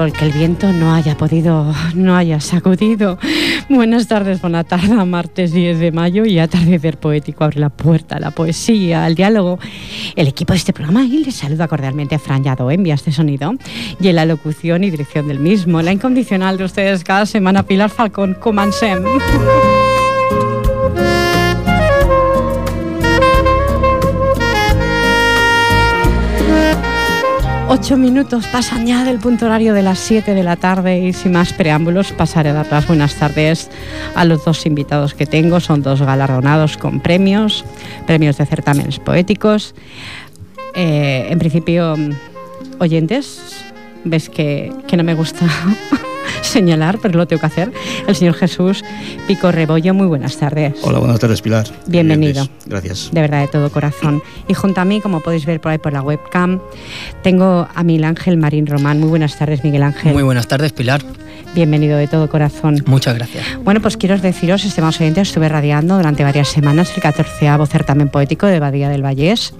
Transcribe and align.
Árbol 0.00 0.12
que 0.16 0.24
el 0.24 0.32
viento 0.32 0.72
no 0.72 0.94
haya 0.94 1.14
podido, 1.14 1.74
no 1.94 2.16
haya 2.16 2.40
sacudido. 2.40 3.18
Buenas 3.68 4.06
tardes, 4.06 4.40
buena 4.40 4.64
tarde, 4.64 4.94
martes 5.04 5.52
10 5.52 5.78
de 5.78 5.92
mayo 5.92 6.24
y 6.24 6.38
atardecer 6.38 6.98
poético 6.98 7.44
abre 7.44 7.60
la 7.60 7.68
puerta 7.68 8.16
a 8.16 8.20
la 8.20 8.30
poesía, 8.30 9.04
al 9.04 9.14
diálogo. 9.14 9.58
El 10.16 10.26
equipo 10.26 10.54
de 10.54 10.58
este 10.58 10.72
programa 10.72 11.04
y 11.04 11.24
les 11.24 11.34
saluda 11.34 11.68
cordialmente 11.68 12.14
a 12.14 12.18
Fran 12.18 12.42
Yado 12.42 12.70
envía 12.70 12.94
este 12.94 13.12
sonido 13.12 13.52
y 14.00 14.08
en 14.08 14.16
la 14.16 14.24
locución 14.24 14.84
y 14.84 14.90
dirección 14.90 15.28
del 15.28 15.38
mismo, 15.38 15.82
la 15.82 15.92
incondicional 15.92 16.56
de 16.56 16.64
ustedes 16.64 17.04
cada 17.04 17.26
semana, 17.26 17.64
Pilar 17.64 17.90
Falcón, 17.90 18.34
Comansem. 18.34 19.04
Ocho 27.72 27.96
minutos 27.96 28.48
pasan 28.48 28.84
ya 28.84 29.04
del 29.04 29.20
punto 29.20 29.46
horario 29.46 29.72
de 29.74 29.82
las 29.82 30.00
7 30.00 30.34
de 30.34 30.42
la 30.42 30.56
tarde 30.56 30.98
y 30.98 31.12
sin 31.12 31.30
más 31.30 31.52
preámbulos 31.52 32.10
pasaré 32.10 32.50
a 32.50 32.52
dar 32.52 32.66
las 32.68 32.88
buenas 32.88 33.14
tardes 33.14 33.70
a 34.16 34.24
los 34.24 34.44
dos 34.44 34.66
invitados 34.66 35.14
que 35.14 35.24
tengo. 35.24 35.60
Son 35.60 35.80
dos 35.80 36.02
galardonados 36.02 36.76
con 36.76 36.98
premios, 36.98 37.64
premios 38.08 38.38
de 38.38 38.46
certámenes 38.46 38.98
poéticos. 38.98 39.76
Eh, 40.74 41.28
en 41.30 41.38
principio, 41.38 41.94
oyentes, 42.80 43.64
ves 44.02 44.28
que, 44.28 44.72
que 44.88 44.96
no 44.96 45.04
me 45.04 45.14
gusta 45.14 45.46
señalar, 46.42 46.98
pero 47.00 47.18
lo 47.18 47.26
tengo 47.26 47.40
que 47.40 47.46
hacer. 47.46 47.72
El 48.06 48.16
señor 48.16 48.34
Jesús 48.34 48.82
Pico 49.26 49.52
Rebollo, 49.52 49.94
muy 49.94 50.06
buenas 50.06 50.36
tardes. 50.36 50.74
Hola, 50.82 50.98
buenas 50.98 51.20
tardes, 51.20 51.40
Pilar. 51.42 51.66
Bienvenido. 51.86 52.48
Gracias. 52.66 53.10
De 53.12 53.20
verdad, 53.20 53.40
de 53.40 53.48
todo 53.48 53.70
corazón. 53.70 54.22
Y 54.48 54.54
junto 54.54 54.80
a 54.80 54.84
mí, 54.84 55.00
como 55.00 55.20
podéis 55.20 55.46
ver 55.46 55.60
por 55.60 55.72
ahí 55.72 55.78
por 55.78 55.92
la 55.92 56.02
webcam, 56.02 56.60
tengo 57.22 57.68
a 57.74 57.82
Miguel 57.82 58.04
Ángel 58.04 58.36
Marín 58.36 58.66
Román. 58.66 59.00
Muy 59.00 59.08
buenas 59.08 59.38
tardes, 59.38 59.64
Miguel 59.64 59.82
Ángel. 59.82 60.12
Muy 60.12 60.22
buenas 60.22 60.48
tardes, 60.48 60.72
Pilar. 60.72 61.02
Bienvenido 61.54 61.98
de 61.98 62.06
todo 62.06 62.28
corazón. 62.28 62.82
Muchas 62.86 63.14
gracias. 63.16 63.44
Bueno, 63.64 63.80
pues 63.80 63.96
quiero 63.96 64.16
deciros, 64.18 64.64
estimados 64.64 65.00
oyentes, 65.00 65.28
estuve 65.28 65.48
radiando 65.48 65.96
durante 65.96 66.22
varias 66.22 66.48
semanas 66.48 66.92
el 66.94 67.02
14 67.02 67.48
certamen 67.66 68.08
poético 68.08 68.46
de 68.46 68.60
Badía 68.60 68.88
del 68.88 69.02
Vallés. 69.02 69.52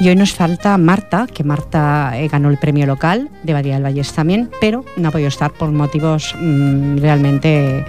Y 0.00 0.08
hoy 0.08 0.16
nos 0.16 0.32
falta 0.32 0.76
Marta, 0.76 1.26
que 1.32 1.44
Marta 1.44 2.12
eh, 2.16 2.28
ganó 2.28 2.50
el 2.50 2.58
premio 2.58 2.84
local 2.86 3.30
de 3.42 3.52
Badía 3.52 3.74
del 3.74 3.84
Vallés 3.84 4.12
también, 4.12 4.50
pero 4.60 4.84
no 4.96 5.08
ha 5.08 5.10
podido 5.12 5.28
estar 5.28 5.52
por 5.52 5.70
motivos 5.70 6.34
mmm, 6.38 6.98
realmente 6.98 7.84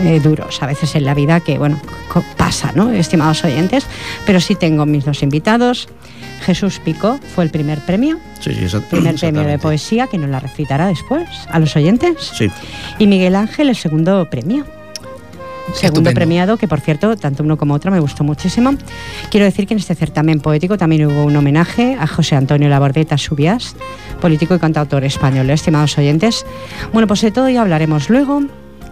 eh, 0.00 0.20
duros 0.20 0.62
a 0.62 0.66
veces 0.66 0.94
en 0.94 1.04
la 1.04 1.14
vida 1.14 1.40
que, 1.40 1.58
bueno, 1.58 1.80
pasa, 2.36 2.72
¿no? 2.74 2.90
Estimados 2.90 3.44
oyentes. 3.44 3.86
Pero 4.26 4.40
sí 4.40 4.54
tengo 4.54 4.86
mis 4.86 5.04
dos 5.04 5.22
invitados. 5.22 5.88
Jesús 6.42 6.80
Pico 6.82 7.18
fue 7.34 7.44
el 7.44 7.50
primer 7.50 7.80
premio. 7.80 8.18
Sí, 8.40 8.54
sí, 8.54 8.64
exact 8.64 8.88
primer 8.88 9.16
premio 9.16 9.42
de 9.42 9.58
poesía 9.58 10.06
que 10.06 10.18
nos 10.18 10.30
la 10.30 10.40
recitará 10.40 10.86
después 10.86 11.28
a 11.48 11.58
los 11.58 11.76
oyentes. 11.76 12.32
Sí. 12.34 12.50
Y 12.98 13.06
Miguel 13.06 13.36
Ángel 13.36 13.68
el 13.68 13.76
segundo 13.76 14.28
premio. 14.30 14.64
Segundo 15.74 16.12
premiado, 16.12 16.56
que 16.56 16.68
por 16.68 16.80
cierto, 16.80 17.16
tanto 17.16 17.42
uno 17.42 17.56
como 17.56 17.74
otro 17.74 17.90
me 17.90 18.00
gustó 18.00 18.24
muchísimo. 18.24 18.74
Quiero 19.30 19.44
decir 19.46 19.66
que 19.66 19.74
en 19.74 19.80
este 19.80 19.94
certamen 19.94 20.40
poético 20.40 20.76
también 20.76 21.06
hubo 21.06 21.24
un 21.24 21.36
homenaje 21.36 21.96
a 21.98 22.06
José 22.06 22.36
Antonio 22.36 22.68
Labordeta 22.68 23.18
Subias, 23.18 23.76
político 24.20 24.54
y 24.54 24.58
cantautor 24.58 25.04
español, 25.04 25.50
estimados 25.50 25.96
oyentes. 25.98 26.44
Bueno, 26.92 27.06
pues 27.06 27.20
de 27.22 27.30
todo 27.30 27.48
ya 27.48 27.62
hablaremos 27.62 28.10
luego. 28.10 28.42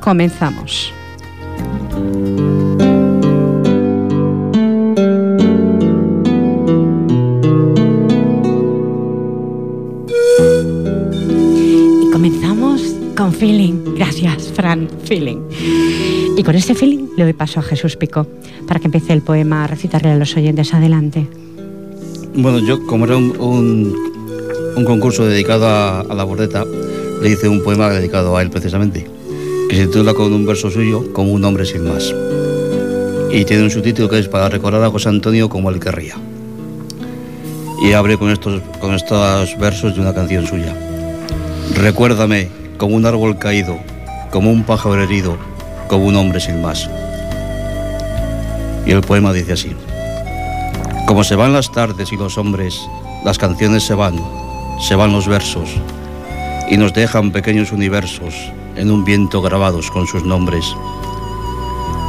Comenzamos. 0.01 0.93
Feeling. 13.39 13.95
Gracias, 13.95 14.53
Fran, 14.55 14.89
feeling. 15.05 15.39
Y 16.37 16.43
con 16.43 16.55
este 16.55 16.75
feeling 16.75 17.09
le 17.17 17.25
doy 17.25 17.33
paso 17.33 17.61
a 17.61 17.63
Jesús 17.63 17.97
Pico 17.97 18.27
para 18.67 18.81
que 18.81 18.87
empiece 18.87 19.13
el 19.13 19.23
poema 19.23 19.65
a 19.65 19.67
recitarle 19.67 20.11
a 20.11 20.17
los 20.17 20.37
oyentes. 20.37 20.75
Adelante. 20.75 21.27
Bueno, 22.35 22.59
yo, 22.59 22.85
como 22.87 23.05
era 23.05 23.17
un, 23.17 23.95
un, 24.77 24.85
concurso 24.85 25.25
dedicado 25.25 25.67
a, 25.67 26.01
a 26.01 26.15
la 26.15 26.25
bordeta, 26.25 26.65
le 27.23 27.31
hice 27.31 27.49
un 27.49 27.63
poema 27.63 27.89
dedicado 27.91 28.37
a 28.37 28.43
él 28.43 28.51
precisamente, 28.51 29.07
que 29.69 29.77
se 29.77 29.87
titula 29.87 30.15
con 30.15 30.33
un 30.33 30.47
verso 30.47 30.71
suyo, 30.71 31.13
como 31.13 31.33
un 31.33 31.45
hombre 31.45 31.65
sin 31.65 31.85
más. 31.85 32.15
Y 33.33 33.45
tiene 33.45 33.63
un 33.63 33.71
subtítulo 33.71 34.09
que 34.09 34.19
es 34.19 34.29
para 34.29 34.49
recordar 34.49 34.83
a 34.83 34.91
José 34.91 35.09
Antonio 35.09 35.49
como 35.49 35.71
él 35.71 35.81
querría. 35.81 36.17
Y 37.83 37.93
abre 37.93 38.19
con 38.19 38.31
estos, 38.31 38.61
con 38.81 38.95
estos 38.95 39.57
versos 39.59 39.95
de 39.95 40.01
una 40.01 40.13
canción 40.13 40.47
suya. 40.47 40.75
Recuérdame 41.75 42.68
como 42.79 42.97
un 42.97 43.05
árbol 43.05 43.39
caído, 43.39 43.79
como 44.31 44.51
un 44.51 44.63
pájaro 44.63 45.03
herido, 45.03 45.37
como 45.89 46.07
un 46.07 46.17
hombre 46.17 46.41
sin 46.41 46.63
más. 46.63 46.89
Y 48.87 48.93
el 48.93 49.03
poema 49.03 49.33
dice 49.33 49.53
así. 49.53 49.77
Como 51.07 51.25
se 51.25 51.35
van 51.35 51.53
las 51.53 51.71
tardes 51.73 52.13
y 52.13 52.17
los 52.17 52.39
hombres, 52.39 52.81
las 53.25 53.37
canciones 53.37 53.83
se 53.83 53.95
van, 53.95 54.17
se 54.81 54.95
van 54.95 55.13
los 55.13 55.27
versos, 55.27 55.69
y 56.71 56.77
nos 56.77 56.95
dejan 56.95 57.33
pequeños 57.33 57.73
universos 57.73 58.35
en 58.77 58.91
un 58.91 59.05
viento 59.05 59.43
grabados 59.43 59.91
con 59.91 60.07
sus 60.07 60.25
nombres. 60.25 60.65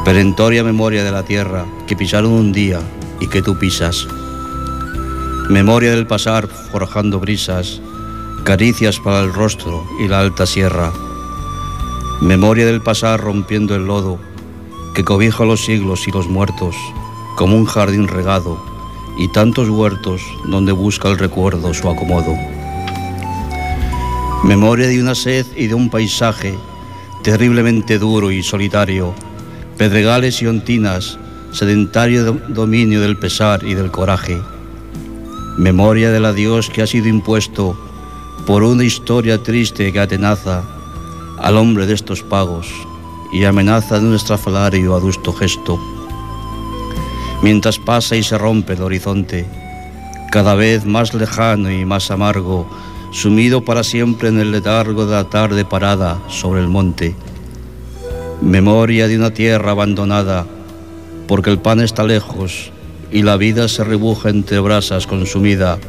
Perentoria 0.06 0.64
memoria 0.64 1.04
de 1.04 1.12
la 1.12 1.24
tierra 1.24 1.66
que 1.88 1.96
pisaron 1.96 2.32
un 2.32 2.52
día 2.52 2.80
y 3.20 3.28
que 3.28 3.42
tú 3.42 3.58
pisas. 3.58 4.08
Memoria 5.50 5.92
del 5.92 6.08
pasar 6.08 6.48
forjando 6.48 7.20
brisas, 7.20 7.82
caricias 8.50 9.00
para 9.00 9.20
el 9.20 9.32
rostro 9.32 9.86
y 10.00 10.08
la 10.08 10.22
alta 10.22 10.48
sierra. 10.48 10.92
Memoria 12.20 12.66
del 12.66 12.82
pasar 12.82 13.22
rompiendo 13.22 13.76
el 13.76 13.86
lodo 13.86 14.18
que 14.96 15.04
cobija 15.04 15.46
los 15.46 15.64
siglos 15.64 16.08
y 16.08 16.12
los 16.12 16.28
muertos, 16.28 16.76
como 17.38 17.56
un 17.56 17.66
jardín 17.66 18.08
regado 18.08 18.60
y 19.20 19.32
tantos 19.32 19.70
huertos 19.70 20.24
donde 20.48 20.72
busca 20.72 21.10
el 21.10 21.20
recuerdo 21.20 21.76
su 21.76 21.88
acomodo. 21.90 22.34
Memoria 24.44 24.88
de 24.88 25.00
una 25.00 25.14
sed 25.14 25.46
y 25.56 25.68
de 25.68 25.76
un 25.76 25.92
paisaje 25.92 26.58
terriblemente 27.24 28.00
duro 28.00 28.32
y 28.32 28.42
solitario, 28.42 29.14
pedregales 29.78 30.42
y 30.42 30.48
ontinas, 30.48 31.20
sedentario 31.52 32.24
do- 32.26 32.42
dominio 32.48 33.00
del 33.02 33.16
pesar 33.16 33.64
y 33.64 33.76
del 33.76 33.92
coraje. 33.92 34.42
memoria 35.60 36.10
del 36.10 36.26
adiós 36.26 36.72
que 36.72 36.82
ha 36.82 36.88
sido 36.88 37.10
impuesto 37.10 37.78
por 38.46 38.64
una 38.64 38.84
historia 38.84 39.42
triste 39.42 39.92
que 39.92 40.00
atenaza 40.00 40.64
al 41.40 41.58
hombre 41.58 41.86
de 41.86 41.94
estos 41.94 42.24
pagos 42.24 42.68
y 43.32 43.44
amenaza 43.44 44.00
de 44.00 44.08
un 44.08 44.16
estrafalario 44.16 44.96
adusto 44.96 45.34
gesto. 45.34 45.80
Mientras 47.42 47.80
pasa 47.80 48.16
y 48.16 48.24
se 48.24 48.38
rompe 48.38 48.74
el 48.74 48.82
horizonte, 48.82 49.46
cada 50.32 50.56
vez 50.56 50.86
más 50.86 51.14
lejano 51.14 51.72
y 51.72 51.86
más 51.86 52.12
amargo, 52.12 52.68
sumido 53.12 53.64
para 53.64 53.84
siempre 53.84 54.30
en 54.30 54.40
el 54.40 54.52
letargo 54.52 55.06
de 55.06 55.16
la 55.16 55.24
tarde 55.24 55.66
parada 55.66 56.20
sobre 56.28 56.62
el 56.62 56.68
monte. 56.68 57.16
Memoria 58.42 59.08
de 59.08 59.18
una 59.18 59.32
tierra 59.32 59.72
abandonada, 59.72 60.46
porque 61.28 61.50
el 61.50 61.60
pan 61.60 61.80
está 61.80 62.04
lejos 62.04 62.72
y 63.12 63.24
la 63.24 63.38
vida 63.38 63.68
se 63.68 63.84
rebuja 63.84 64.30
entre 64.30 64.60
brasas 64.60 65.08
consumida, 65.08 65.80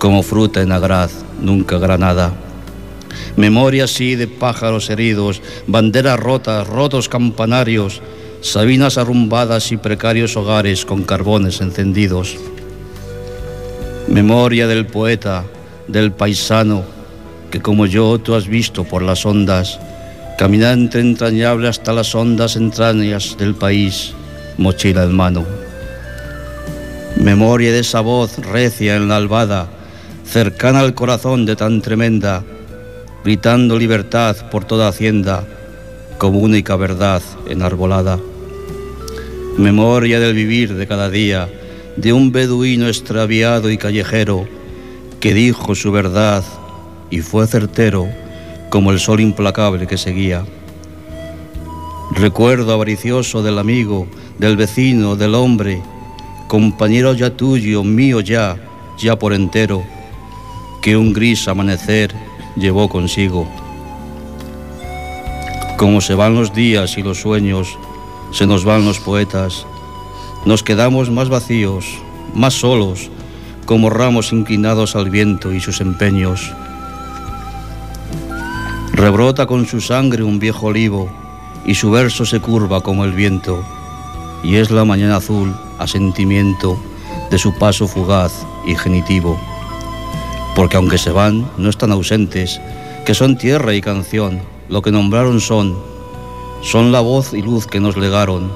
como 0.00 0.22
fruta 0.22 0.62
en 0.62 0.72
agraz, 0.72 1.12
nunca 1.42 1.76
granada. 1.76 2.32
Memoria 3.36 3.84
así 3.84 4.16
de 4.16 4.26
pájaros 4.26 4.88
heridos, 4.88 5.42
banderas 5.66 6.18
rotas, 6.18 6.66
rotos 6.66 7.10
campanarios, 7.10 8.00
sabinas 8.40 8.96
arrumbadas 8.96 9.72
y 9.72 9.76
precarios 9.76 10.38
hogares 10.38 10.86
con 10.86 11.02
carbones 11.02 11.60
encendidos. 11.60 12.38
Memoria 14.08 14.66
del 14.66 14.86
poeta, 14.86 15.44
del 15.86 16.12
paisano, 16.12 16.82
que 17.50 17.60
como 17.60 17.84
yo 17.84 18.18
tú 18.18 18.34
has 18.34 18.48
visto 18.48 18.84
por 18.84 19.02
las 19.02 19.26
ondas, 19.26 19.78
caminante 20.38 20.98
entrañable 20.98 21.68
hasta 21.68 21.92
las 21.92 22.14
hondas 22.14 22.56
entrañas 22.56 23.36
del 23.38 23.54
país, 23.54 24.14
mochila 24.56 25.04
en 25.04 25.14
mano. 25.14 25.44
Memoria 27.16 27.70
de 27.70 27.80
esa 27.80 28.00
voz 28.00 28.38
recia 28.38 28.96
en 28.96 29.06
la 29.06 29.16
albada, 29.16 29.68
cercana 30.30 30.78
al 30.78 30.94
corazón 30.94 31.44
de 31.44 31.56
tan 31.56 31.82
tremenda, 31.82 32.44
gritando 33.24 33.76
libertad 33.76 34.36
por 34.48 34.64
toda 34.64 34.86
hacienda, 34.86 35.44
como 36.18 36.38
única 36.38 36.76
verdad 36.76 37.20
enarbolada. 37.48 38.16
Memoria 39.58 40.20
del 40.20 40.34
vivir 40.34 40.74
de 40.74 40.86
cada 40.86 41.10
día, 41.10 41.48
de 41.96 42.12
un 42.12 42.30
beduino 42.30 42.86
extraviado 42.86 43.72
y 43.72 43.76
callejero, 43.76 44.46
que 45.18 45.34
dijo 45.34 45.74
su 45.74 45.90
verdad 45.90 46.44
y 47.10 47.22
fue 47.22 47.48
certero 47.48 48.06
como 48.68 48.92
el 48.92 49.00
sol 49.00 49.18
implacable 49.18 49.88
que 49.88 49.98
seguía. 49.98 50.44
Recuerdo 52.12 52.72
avaricioso 52.72 53.42
del 53.42 53.58
amigo, 53.58 54.06
del 54.38 54.56
vecino, 54.56 55.16
del 55.16 55.34
hombre, 55.34 55.82
compañero 56.46 57.14
ya 57.14 57.30
tuyo, 57.30 57.82
mío 57.82 58.20
ya, 58.20 58.56
ya 58.96 59.18
por 59.18 59.32
entero, 59.32 59.82
que 60.80 60.96
un 60.96 61.12
gris 61.12 61.46
amanecer 61.46 62.14
llevó 62.56 62.88
consigo. 62.88 63.46
Como 65.76 66.00
se 66.00 66.14
van 66.14 66.34
los 66.34 66.54
días 66.54 66.96
y 66.96 67.02
los 67.02 67.20
sueños, 67.20 67.78
se 68.32 68.46
nos 68.46 68.64
van 68.64 68.84
los 68.84 68.98
poetas, 68.98 69.66
nos 70.46 70.62
quedamos 70.62 71.10
más 71.10 71.28
vacíos, 71.28 71.84
más 72.34 72.54
solos, 72.54 73.10
como 73.66 73.90
ramos 73.90 74.32
inclinados 74.32 74.96
al 74.96 75.10
viento 75.10 75.52
y 75.52 75.60
sus 75.60 75.80
empeños. 75.80 76.52
Rebrota 78.92 79.46
con 79.46 79.66
su 79.66 79.80
sangre 79.80 80.22
un 80.22 80.38
viejo 80.38 80.66
olivo 80.66 81.10
y 81.66 81.74
su 81.74 81.90
verso 81.90 82.24
se 82.24 82.40
curva 82.40 82.80
como 82.80 83.04
el 83.04 83.12
viento, 83.12 83.62
y 84.42 84.56
es 84.56 84.70
la 84.70 84.84
mañana 84.84 85.16
azul 85.16 85.54
asentimiento 85.78 86.78
de 87.30 87.38
su 87.38 87.56
paso 87.58 87.86
fugaz 87.86 88.32
y 88.66 88.74
genitivo 88.74 89.38
porque 90.54 90.76
aunque 90.76 90.98
se 90.98 91.10
van, 91.10 91.50
no 91.58 91.70
están 91.70 91.92
ausentes, 91.92 92.60
que 93.06 93.14
son 93.14 93.38
tierra 93.38 93.74
y 93.74 93.80
canción, 93.80 94.40
lo 94.68 94.82
que 94.82 94.92
nombraron 94.92 95.40
son, 95.40 95.76
son 96.62 96.92
la 96.92 97.00
voz 97.00 97.32
y 97.32 97.42
luz 97.42 97.66
que 97.66 97.80
nos 97.80 97.96
legaron, 97.96 98.52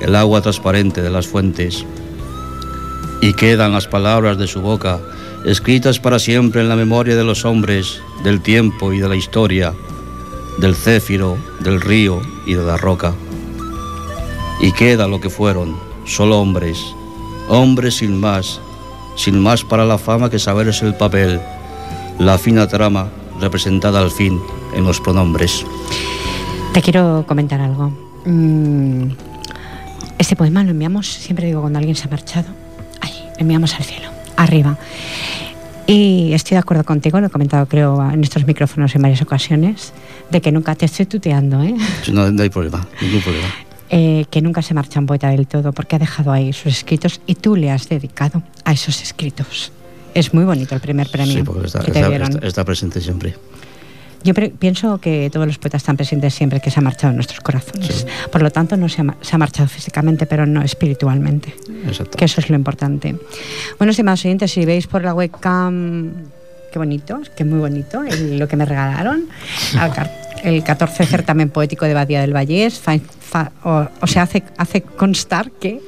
el 0.00 0.16
agua 0.16 0.40
transparente 0.40 1.02
de 1.02 1.10
las 1.10 1.26
fuentes. 1.26 1.84
Y 3.20 3.34
quedan 3.34 3.72
las 3.72 3.86
palabras 3.86 4.38
de 4.38 4.46
su 4.46 4.60
boca, 4.60 5.00
escritas 5.44 5.98
para 5.98 6.18
siempre 6.18 6.60
en 6.60 6.68
la 6.68 6.76
memoria 6.76 7.16
de 7.16 7.24
los 7.24 7.44
hombres, 7.44 8.00
del 8.24 8.40
tiempo 8.40 8.92
y 8.92 9.00
de 9.00 9.08
la 9.08 9.16
historia, 9.16 9.74
del 10.58 10.74
céfiro, 10.74 11.36
del 11.60 11.80
río 11.80 12.20
y 12.46 12.54
de 12.54 12.64
la 12.64 12.76
roca. 12.76 13.14
Y 14.60 14.72
queda 14.72 15.08
lo 15.08 15.20
que 15.20 15.30
fueron, 15.30 15.76
solo 16.04 16.40
hombres, 16.40 16.94
hombres 17.48 17.96
sin 17.96 18.18
más, 18.20 18.60
sin 19.16 19.38
más 19.38 19.64
para 19.64 19.84
la 19.84 19.98
fama 19.98 20.30
que 20.30 20.38
saber 20.38 20.68
es 20.68 20.82
el 20.82 20.94
papel, 20.94 21.40
la 22.18 22.38
fina 22.38 22.66
trama 22.66 23.08
representada 23.40 24.00
al 24.00 24.10
fin 24.10 24.40
en 24.74 24.84
los 24.84 25.00
pronombres. 25.00 25.64
Te 26.72 26.82
quiero 26.82 27.24
comentar 27.26 27.60
algo. 27.60 27.92
Mm, 28.24 29.10
este 30.18 30.36
poema 30.36 30.62
lo 30.62 30.70
enviamos, 30.70 31.08
siempre 31.08 31.46
digo, 31.46 31.60
cuando 31.60 31.78
alguien 31.78 31.96
se 31.96 32.06
ha 32.06 32.10
marchado, 32.10 32.48
ahí, 33.00 33.12
lo 33.34 33.40
enviamos 33.40 33.74
al 33.74 33.84
cielo, 33.84 34.08
arriba. 34.36 34.76
Y 35.86 36.32
estoy 36.34 36.54
de 36.54 36.58
acuerdo 36.60 36.84
contigo, 36.84 37.18
lo 37.20 37.26
he 37.26 37.30
comentado 37.30 37.66
creo 37.66 38.08
en 38.12 38.22
estos 38.22 38.46
micrófonos 38.46 38.94
en 38.94 39.02
varias 39.02 39.22
ocasiones, 39.22 39.92
de 40.30 40.40
que 40.40 40.52
nunca 40.52 40.74
te 40.76 40.86
estoy 40.86 41.06
tuteando. 41.06 41.62
¿eh? 41.62 41.74
No, 42.12 42.30
no 42.30 42.42
hay 42.42 42.50
problema, 42.50 42.86
ningún 43.00 43.22
problema. 43.22 43.48
Eh, 43.92 44.24
que 44.30 44.40
nunca 44.40 44.62
se 44.62 44.72
marcha 44.72 45.00
un 45.00 45.06
poeta 45.06 45.30
del 45.30 45.48
todo 45.48 45.72
porque 45.72 45.96
ha 45.96 45.98
dejado 45.98 46.30
ahí 46.30 46.52
sus 46.52 46.66
escritos 46.66 47.20
y 47.26 47.34
tú 47.34 47.56
le 47.56 47.72
has 47.72 47.88
dedicado 47.88 48.40
a 48.64 48.72
esos 48.72 49.02
escritos. 49.02 49.72
Es 50.14 50.32
muy 50.32 50.44
bonito 50.44 50.76
el 50.76 50.80
primer 50.80 51.08
premio 51.10 51.38
sí, 51.38 51.42
porque 51.42 51.66
está, 51.66 51.80
que 51.80 51.90
te 51.90 52.46
está, 52.46 52.64
presente 52.64 53.00
siempre. 53.00 53.34
Yo 54.22 54.32
pienso 54.34 54.98
que 54.98 55.28
todos 55.32 55.46
los 55.46 55.58
poetas 55.58 55.82
están 55.82 55.96
presentes 55.96 56.34
siempre 56.34 56.60
que 56.60 56.70
se 56.70 56.78
ha 56.78 56.82
marchado 56.82 57.10
en 57.10 57.16
nuestros 57.16 57.40
corazones. 57.40 58.06
Por 58.30 58.42
lo 58.42 58.50
tanto, 58.50 58.76
no 58.76 58.88
se 58.88 59.02
ha, 59.02 59.16
se 59.22 59.34
ha, 59.34 59.38
marchado 59.38 59.68
físicamente, 59.68 60.26
pero 60.26 60.46
no 60.46 60.62
espiritualmente. 60.62 61.54
Exacto. 61.86 62.16
Que 62.16 62.26
eso 62.26 62.40
es 62.40 62.48
lo 62.48 62.54
importante. 62.54 63.16
Bueno, 63.78 63.90
estimados 63.90 64.24
oyentes, 64.24 64.52
si 64.52 64.64
veis 64.64 64.86
por 64.86 65.02
la 65.02 65.14
webcam, 65.14 66.12
qué 66.70 66.78
bonito, 66.78 67.20
qué 67.34 67.44
muy 67.44 67.58
bonito 67.58 68.02
lo 68.02 68.46
que 68.46 68.56
me 68.56 68.66
regalaron. 68.66 69.24
el 70.42 70.62
14 70.62 71.06
certamen 71.06 71.50
poético 71.50 71.84
de 71.84 71.94
Badía 71.94 72.20
del 72.20 72.34
Vallés, 72.34 72.80
o, 73.62 74.06
sea, 74.06 74.22
hace, 74.22 74.42
hace 74.56 74.82
constar 74.82 75.50
que 75.52 75.80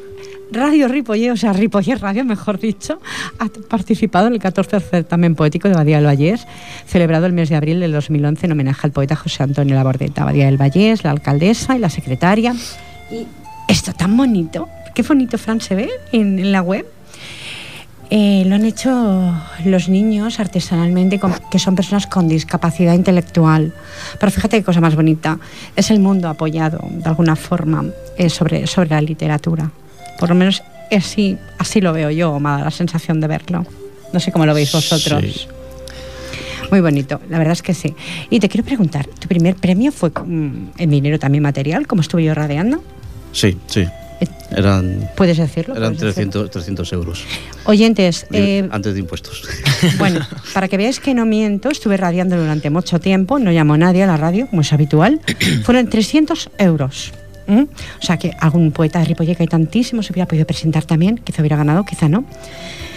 Radio 0.53 0.87
Ripollé, 0.87 1.31
o 1.31 1.37
sea, 1.37 1.53
Ripollé 1.53 1.97
Radio, 1.97 2.25
mejor 2.25 2.59
dicho, 2.59 3.01
ha 3.39 3.49
participado 3.69 4.27
en 4.27 4.35
el 4.35 4.39
14 4.39 4.81
certamen 4.81 5.35
poético 5.35 5.69
de 5.69 5.75
Badía 5.75 5.97
del 5.97 6.07
Vallés, 6.07 6.47
celebrado 6.87 7.27
el 7.27 7.33
mes 7.33 7.49
de 7.49 7.57
abril 7.57 7.81
del 7.81 7.93
2011 7.93 8.47
en 8.47 8.53
homenaje 8.53 8.87
al 8.87 8.93
poeta 8.93 9.17
José 9.17 9.43
Antonio 9.43 9.75
Labordeta. 9.75 10.25
Badía 10.25 10.47
del 10.47 10.59
Vallés, 10.59 11.05
la 11.05 11.11
alcaldesa 11.11 11.75
y 11.75 11.79
la 11.79 11.89
secretaria. 11.89 12.55
Y 13.11 13.27
esto 13.67 13.93
tan 13.95 14.17
bonito, 14.17 14.69
qué 14.95 15.03
bonito, 15.03 15.39
Fran, 15.39 15.61
se 15.61 15.75
ve 15.75 15.91
en 16.13 16.53
la 16.53 16.61
web. 16.61 16.87
Eh, 18.15 18.45
lo 18.45 18.57
han 18.57 18.67
hecho 18.67 19.35
los 19.65 19.89
niños 19.89 20.39
artesanalmente, 20.39 21.19
que 21.51 21.59
son 21.59 21.75
personas 21.75 22.07
con 22.07 22.29
discapacidad 22.29 22.93
intelectual. 22.93 23.73
Pero 24.21 24.31
fíjate 24.31 24.59
qué 24.59 24.65
cosa 24.65 24.83
más 24.83 24.95
bonita. 24.95 25.39
Es 25.77 25.91
el 25.91 25.99
mundo 25.99 26.29
apoyado, 26.29 26.79
de 26.91 27.09
alguna 27.09 27.37
forma, 27.37 27.87
eh, 28.19 28.29
sobre, 28.29 28.67
sobre 28.67 28.91
la 28.91 29.01
literatura. 29.01 29.71
Por 30.19 30.29
lo 30.29 30.35
menos 30.35 30.63
así, 30.95 31.39
así 31.57 31.81
lo 31.81 31.95
veo 31.95 32.11
yo, 32.11 32.39
me 32.39 32.51
da 32.51 32.65
la 32.65 32.71
sensación 32.71 33.19
de 33.19 33.29
verlo. 33.29 33.65
No 34.13 34.21
sé 34.21 34.31
cómo 34.31 34.45
lo 34.45 34.53
veis 34.53 34.71
vosotros. 34.73 35.49
Muy 36.71 36.83
bonito, 36.83 37.19
la 37.31 37.39
verdad 37.39 37.55
es 37.55 37.63
que 37.63 37.73
sí. 37.73 37.95
Y 38.29 38.41
te 38.41 38.51
quiero 38.51 38.67
preguntar, 38.67 39.07
¿tu 39.07 39.27
primer 39.27 39.55
premio 39.55 39.91
fue 39.91 40.13
en 40.19 40.91
dinero 40.91 41.19
también 41.19 41.43
material, 41.43 41.87
como 41.87 42.03
estuve 42.03 42.25
yo 42.25 42.35
radiando? 42.35 42.85
Sí, 43.33 43.57
sí. 43.69 43.87
Eran, 44.51 45.11
¿Puedes 45.17 45.39
decirlo? 45.39 45.77
Eran 45.77 45.97
300, 45.97 46.51
300 46.51 46.93
euros. 46.93 47.25
Oyentes. 47.65 48.27
Eh, 48.33 48.69
antes 48.71 48.95
de 48.95 49.01
impuestos. 49.01 49.43
Bueno, 49.99 50.21
para 50.55 50.69
que 50.69 50.77
veáis 50.77 51.01
que 51.01 51.13
no 51.13 51.27
miento, 51.27 51.69
estuve 51.69 51.97
radiando 51.97 52.37
durante 52.37 52.71
mucho 52.71 53.01
tiempo, 53.01 53.39
no 53.39 53.51
llamó 53.51 53.77
nadie 53.77 54.05
a 54.05 54.07
la 54.07 54.17
radio, 54.17 54.47
como 54.47 54.63
es 54.63 54.73
habitual. 54.73 55.21
Fueron 55.65 55.89
300 55.89 56.51
euros. 56.59 57.13
O 57.49 57.67
sea 58.05 58.17
que 58.17 58.33
algún 58.41 58.73
poeta 58.73 58.99
de 59.01 59.07
Ripollet 59.07 59.37
que 59.37 59.43
hay 59.43 59.49
tantísimos 59.49 60.07
se 60.07 60.13
hubiera 60.13 60.27
podido 60.27 60.47
presentar 60.47 60.85
también, 60.85 61.19
quizá 61.19 61.43
hubiera 61.43 61.57
ganado, 61.57 61.85
quizá 61.85 62.09
no. 62.09 62.25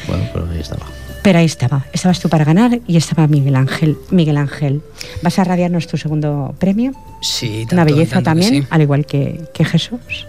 Bueno, 0.07 0.23
pero 0.33 0.49
ahí 0.49 0.59
estaba. 0.59 0.85
Pero 1.23 1.39
ahí 1.39 1.45
estaba, 1.45 1.85
estabas 1.91 2.19
tú 2.19 2.29
para 2.29 2.45
ganar 2.45 2.79
y 2.87 2.97
estaba 2.97 3.27
Miguel 3.27 3.55
Ángel. 3.55 3.97
Miguel 4.11 4.37
Ángel, 4.37 4.81
¿vas 5.23 5.39
a 5.39 5.43
radiarnos 5.43 5.87
tu 5.87 5.97
segundo 5.97 6.53
premio? 6.59 6.91
Sí, 7.21 7.61
tanto, 7.61 7.75
Una 7.75 7.85
belleza 7.85 8.21
también, 8.21 8.67
al 8.69 8.81
igual 8.81 9.07
que, 9.07 9.41
que 9.53 9.65
Jesús. 9.65 10.27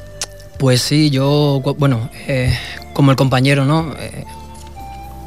Pues 0.58 0.80
sí, 0.80 1.10
yo, 1.10 1.60
bueno, 1.78 2.08
eh, 2.26 2.56
como 2.94 3.10
el 3.10 3.16
compañero, 3.16 3.66
¿no? 3.66 3.94
Eh, 3.98 4.24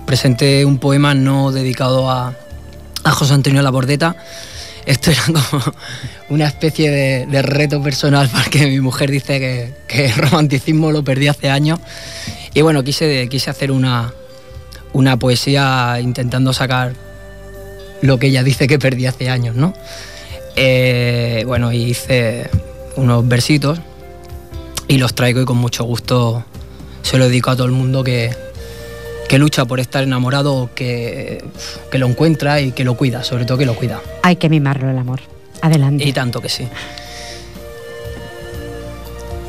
presenté 0.06 0.66
un 0.66 0.80
poema 0.80 1.14
no 1.14 1.52
dedicado 1.52 2.10
a, 2.10 2.34
José 3.06 3.34
Antonio 3.36 3.62
Labordeta. 3.62 4.16
Esto 4.86 5.12
era 5.12 5.24
como 5.26 5.64
una 6.30 6.48
especie 6.48 6.90
de, 6.90 7.42
reto 7.44 7.82
personal 7.82 8.30
porque 8.34 8.66
mi 8.66 8.80
mujer 8.80 9.12
dice 9.12 9.40
que, 9.88 10.06
el 10.06 10.16
romanticismo 10.16 10.92
lo 10.92 11.04
perdí 11.04 11.28
hace 11.28 11.50
años. 11.50 11.80
Y 12.56 12.62
bueno, 12.62 12.84
quise, 12.84 13.28
quise 13.30 13.52
hacer 13.52 13.72
una, 13.72 14.12
una 14.94 15.18
poesía 15.18 16.00
intentando 16.02 16.54
sacar 16.54 16.94
lo 18.02 18.18
que 18.18 18.28
ella 18.28 18.42
dice 18.42 18.68
que 18.68 18.80
perdí 18.80 19.06
hace 19.06 19.30
años, 19.30 19.56
¿no? 19.56 19.76
Eh, 20.56 21.44
bueno, 21.46 21.72
hice 21.72 22.50
unos 22.96 23.28
versitos 23.28 23.80
y 24.90 24.98
los 24.98 25.14
traigo 25.14 25.40
y 25.40 25.46
con 25.46 25.58
mucho 25.58 25.86
gusto 25.86 26.44
se 27.04 27.18
lo 27.18 27.26
dedico 27.26 27.52
a 27.52 27.56
todo 27.56 27.68
el 27.68 27.72
mundo 27.72 28.04
que, 28.04 28.36
que 29.30 29.38
lucha 29.38 29.64
por 29.66 29.80
estar 29.80 30.04
enamorado, 30.04 30.72
que, 30.74 31.46
que 31.92 31.98
lo 32.00 32.08
encuentra 32.08 32.60
y 32.60 32.72
que 32.72 32.84
lo 32.84 32.98
cuida, 32.98 33.24
sobre 33.24 33.46
todo 33.46 33.60
que 33.60 33.68
lo 33.68 33.76
cuida. 33.76 34.02
Hay 34.24 34.38
que 34.38 34.50
mimarlo 34.50 34.90
el 34.90 34.98
amor. 34.98 35.22
Adelante. 35.62 36.06
Y 36.06 36.12
tanto 36.12 36.42
que 36.42 36.50
sí. 36.50 36.68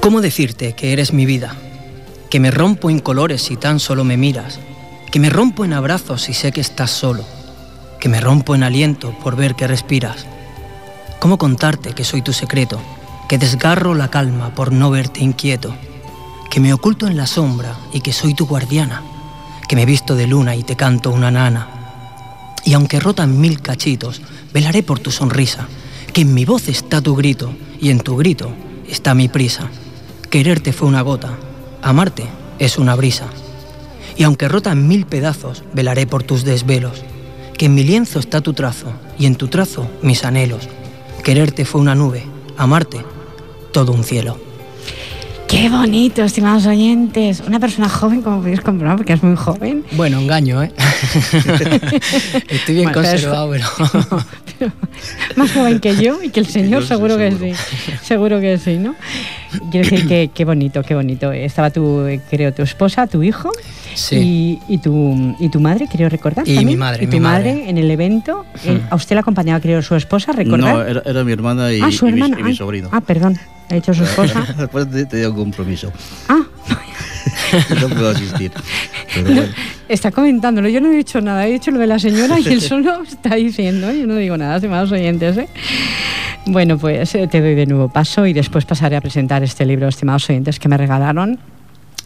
¿Cómo 0.00 0.20
decirte 0.20 0.75
que 0.75 0.92
eres 0.92 1.14
mi 1.14 1.25
vida? 1.25 1.56
Que 2.28 2.38
me 2.38 2.50
rompo 2.50 2.90
en 2.90 3.00
colores 3.00 3.40
si 3.40 3.56
tan 3.56 3.80
solo 3.80 4.04
me 4.04 4.18
miras. 4.18 4.61
Que 5.11 5.20
me 5.20 5.30
rompo 5.30 5.64
en 5.64 5.73
abrazos 5.73 6.23
si 6.23 6.35
sé 6.35 6.52
que 6.52 6.61
estás 6.61 6.90
solo. 6.90 7.25
Que 7.99 8.11
me 8.11 8.20
rompo 8.20 8.54
en 8.54 8.62
aliento 8.62 9.14
por 9.23 9.37
ver 9.37 9.54
que 9.54 9.66
respiras. 9.66 10.26
¿Cómo 11.18 11.38
contarte 11.38 11.94
que 11.94 12.04
soy 12.04 12.20
tu 12.20 12.35
secreto? 12.35 12.80
Que 13.31 13.39
desgarro 13.39 13.95
la 13.95 14.09
calma 14.09 14.57
por 14.57 14.73
no 14.73 14.91
verte 14.91 15.21
inquieto. 15.21 15.73
Que 16.51 16.59
me 16.59 16.73
oculto 16.73 17.07
en 17.07 17.17
la 17.17 17.29
sombra 17.29 17.77
y 17.93 18.01
que 18.01 18.13
soy 18.13 18.35
tu 18.35 18.45
guardiana. 18.45 19.05
Que 19.69 19.77
me 19.77 19.87
visto 19.87 20.17
de 20.17 20.27
luna 20.27 20.57
y 20.57 20.65
te 20.65 20.75
canto 20.75 21.13
una 21.13 21.31
nana. 21.31 21.69
Y 22.65 22.73
aunque 22.73 22.99
rotan 22.99 23.41
mil 23.41 23.61
cachitos, 23.63 24.21
velaré 24.53 24.83
por 24.83 24.99
tu 24.99 25.13
sonrisa. 25.13 25.69
Que 26.13 26.23
en 26.23 26.35
mi 26.35 26.45
voz 26.45 26.67
está 26.67 27.01
tu 27.01 27.15
grito 27.15 27.55
y 27.81 27.91
en 27.91 28.01
tu 28.01 28.17
grito 28.17 28.51
está 28.89 29.15
mi 29.15 29.29
prisa. 29.29 29.69
Quererte 30.29 30.73
fue 30.73 30.89
una 30.89 31.03
gota, 31.03 31.39
amarte 31.83 32.27
es 32.59 32.79
una 32.79 32.97
brisa. 32.97 33.27
Y 34.17 34.25
aunque 34.25 34.49
rota 34.49 34.73
en 34.73 34.89
mil 34.89 35.07
pedazos, 35.07 35.63
velaré 35.73 36.05
por 36.05 36.25
tus 36.25 36.43
desvelos. 36.43 37.05
Que 37.57 37.67
en 37.67 37.77
mi 37.77 37.85
lienzo 37.85 38.19
está 38.19 38.41
tu 38.41 38.55
trazo 38.55 38.93
y 39.21 39.27
en 39.27 39.37
tu 39.37 39.47
trazo 39.47 39.89
mis 40.03 40.25
anhelos. 40.25 40.69
Quererte 41.23 41.65
fue 41.65 41.81
una 41.81 41.95
nube, 41.95 42.25
amarte 42.57 43.05
todo 43.73 43.93
un 43.93 44.05
cielo. 44.05 44.39
Qué 45.49 45.69
bonito, 45.69 46.23
estimados 46.23 46.67
oyentes. 46.67 47.43
Una 47.45 47.59
persona 47.59 47.89
joven, 47.89 48.23
como 48.23 48.41
podéis 48.41 48.61
comprobar, 48.61 48.97
porque 48.97 49.15
es 49.15 49.23
muy 49.23 49.37
joven. 49.37 49.85
Bueno, 49.93 50.21
engaño, 50.21 50.62
¿eh? 50.62 50.73
Estoy 52.49 52.75
bien 52.77 52.93
Bueno, 52.93 52.93
conservado, 52.93 53.50
pero... 53.50 53.67
Pero 54.61 54.73
más 55.37 55.50
joven 55.52 55.81
que 55.81 55.97
yo 55.97 56.23
y 56.23 56.29
que 56.31 56.38
el 56.40 56.47
señor, 56.59 56.83
sí, 56.83 56.88
seguro 56.88 57.17
que 57.17 57.31
seguro. 57.33 57.55
sí. 57.57 57.93
Seguro 58.02 58.40
que 58.40 58.59
sí, 58.59 58.76
¿no? 58.79 58.95
Quiero 59.73 59.88
decir 59.90 60.07
que 60.07 60.31
qué 60.33 60.45
bonito, 60.45 60.83
qué 60.85 60.95
bonito. 60.95 61.33
Estaba 61.33 61.71
tu, 61.71 62.07
creo, 62.31 62.52
tu 62.55 62.62
esposa, 62.62 63.07
tu 63.09 63.23
hijo 63.25 63.50
Sí. 63.95 64.61
y, 64.69 64.75
y 64.75 64.79
tu, 64.79 65.35
y 65.40 65.49
tu 65.49 65.59
madre, 65.59 65.88
creo 65.90 66.09
recordar. 66.09 66.47
Y 66.47 66.55
también. 66.55 66.67
mi 66.69 66.76
madre, 66.76 67.02
Y 67.05 67.07
tu 67.09 67.14
mi 67.14 67.21
madre. 67.21 67.52
madre. 67.55 67.71
en 67.71 67.79
el 67.79 67.90
evento. 67.90 68.47
Eh, 68.64 68.75
Hmm. 68.75 68.87
¿A 68.93 68.95
usted 68.95 69.17
la 69.17 69.23
acompañaba, 69.23 69.59
creo, 69.59 69.83
su 69.83 69.97
esposa, 69.97 70.31
recordar? 70.33 70.75
No, 70.75 70.83
era, 70.83 71.02
era 71.05 71.25
mi 71.25 71.33
hermana 71.33 71.73
y, 71.73 71.81
ah, 71.81 71.90
su 71.90 72.07
y 72.07 72.12
mi- 72.12 72.21
hermana. 72.21 72.38
y 72.38 72.43
mi 72.45 72.50
Ay, 72.50 72.57
sobrino. 72.57 72.88
Ah, 72.93 73.00
perdón. 73.00 73.37
He 73.69 73.75
dicho 73.76 73.93
su 73.95 74.05
esposa. 74.05 74.47
Después 74.59 74.88
te, 74.90 75.07
te 75.07 75.17
dio 75.19 75.31
un 75.31 75.37
compromiso. 75.37 75.93
ah, 76.29 76.40
No 77.81 77.88
puedo 77.88 78.11
asistir. 78.11 78.52
Bueno, 79.23 79.43
está 79.88 80.11
comentándolo. 80.11 80.69
Yo 80.69 80.81
no 80.81 80.90
he 80.90 80.97
dicho 80.97 81.21
nada. 81.21 81.47
He 81.47 81.52
dicho 81.52 81.71
lo 81.71 81.79
de 81.79 81.87
la 81.87 81.99
señora 81.99 82.38
y 82.38 82.47
él 82.49 82.61
solo 82.61 83.02
está 83.02 83.35
diciendo. 83.35 83.93
Yo 83.93 84.07
no 84.07 84.17
digo 84.17 84.37
nada, 84.37 84.57
estimados 84.57 84.93
oyentes. 84.93 85.37
¿eh? 85.37 85.49
Bueno, 86.47 86.79
pues 86.79 87.14
eh, 87.14 87.26
te 87.26 87.40
doy 87.40 87.55
de 87.55 87.67
nuevo 87.67 87.88
paso 87.88 88.26
y 88.26 88.33
después 88.33 88.64
pasaré 88.64 88.97
a 88.97 89.00
presentar 89.00 89.43
este 89.43 89.67
libro, 89.67 89.88
estimados 89.88 90.29
oyentes, 90.31 90.59
que 90.59 90.69
me 90.69 90.76
regalaron 90.76 91.38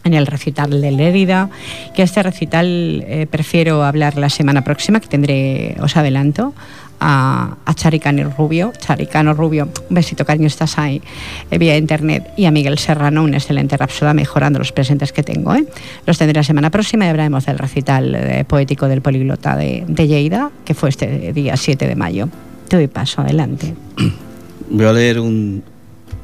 en 0.04 0.12
el 0.12 0.26
recital 0.26 0.82
de 0.82 0.90
Lérida, 0.90 1.49
que 1.94 2.02
este 2.02 2.23
recital 2.23 3.04
eh, 3.06 3.26
prefiero 3.30 3.82
hablar 3.82 4.18
la 4.18 4.28
semana 4.28 4.62
próxima, 4.62 5.00
que 5.00 5.08
tendré, 5.08 5.76
os 5.80 5.96
adelanto, 5.96 6.54
a, 7.00 7.56
a 7.64 7.74
Charicano 7.74 8.32
Rubio. 8.36 8.72
Charicano 8.78 9.34
Rubio, 9.34 9.68
un 9.88 9.94
besito, 9.94 10.24
cariño, 10.24 10.46
estás 10.46 10.78
ahí, 10.78 11.02
eh, 11.50 11.58
vía 11.58 11.76
internet, 11.76 12.30
y 12.36 12.44
a 12.46 12.50
Miguel 12.50 12.78
Serrano, 12.78 13.22
un 13.22 13.34
excelente 13.34 13.76
rapsoda, 13.76 14.14
mejorando 14.14 14.58
los 14.58 14.72
presentes 14.72 15.12
que 15.12 15.22
tengo. 15.22 15.54
¿eh? 15.54 15.64
Los 16.06 16.18
tendré 16.18 16.38
la 16.38 16.44
semana 16.44 16.70
próxima 16.70 17.06
y 17.06 17.08
hablaremos 17.08 17.46
del 17.46 17.58
recital 17.58 18.14
eh, 18.14 18.44
poético 18.46 18.88
del 18.88 19.02
Poliglota 19.02 19.56
de, 19.56 19.84
de 19.86 20.06
Lleida, 20.08 20.50
que 20.64 20.74
fue 20.74 20.88
este 20.88 21.32
día 21.32 21.56
7 21.56 21.86
de 21.86 21.96
mayo. 21.96 22.28
Te 22.68 22.76
doy 22.76 22.86
paso, 22.88 23.20
adelante. 23.20 23.74
voy 24.70 24.86
a 24.86 24.92
leer 24.92 25.20
un. 25.20 25.62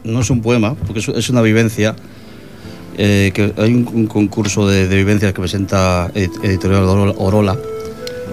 No 0.02 0.20
es 0.20 0.30
un 0.30 0.40
poema, 0.40 0.74
porque 0.74 1.00
es, 1.00 1.28
una 1.28 1.42
vivencia. 1.42 1.94
eh, 2.96 3.30
que 3.34 3.52
hay 3.58 3.74
un, 3.74 4.06
concurso 4.06 4.66
de, 4.66 4.86
vivencias 4.88 5.32
que 5.34 5.40
presenta 5.40 6.10
Ed- 6.14 6.30
Editorial 6.42 6.84
Orola, 7.18 7.56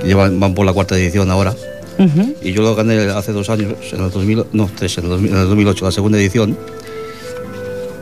que 0.02 0.08
llevan, 0.08 0.40
van 0.40 0.54
por 0.54 0.66
la 0.66 0.72
cuarta 0.72 0.96
edición 0.98 1.30
ahora. 1.30 1.54
Ujú. 2.00 2.36
Y 2.42 2.52
yo 2.54 2.62
lo 2.62 2.76
gané 2.76 2.98
hace 3.10 3.32
dos 3.32 3.50
años, 3.50 3.74
en 3.92 4.04
el 4.04 4.12
2000, 4.12 4.46
no, 4.54 4.70
tres, 4.76 4.98
en 4.98 5.06
el, 5.06 5.10
2000 5.12 5.32
en 5.32 5.38
el 5.38 5.48
2008, 5.48 5.86
la 5.86 5.92
segunda 5.92 6.18
edición. 6.18 6.58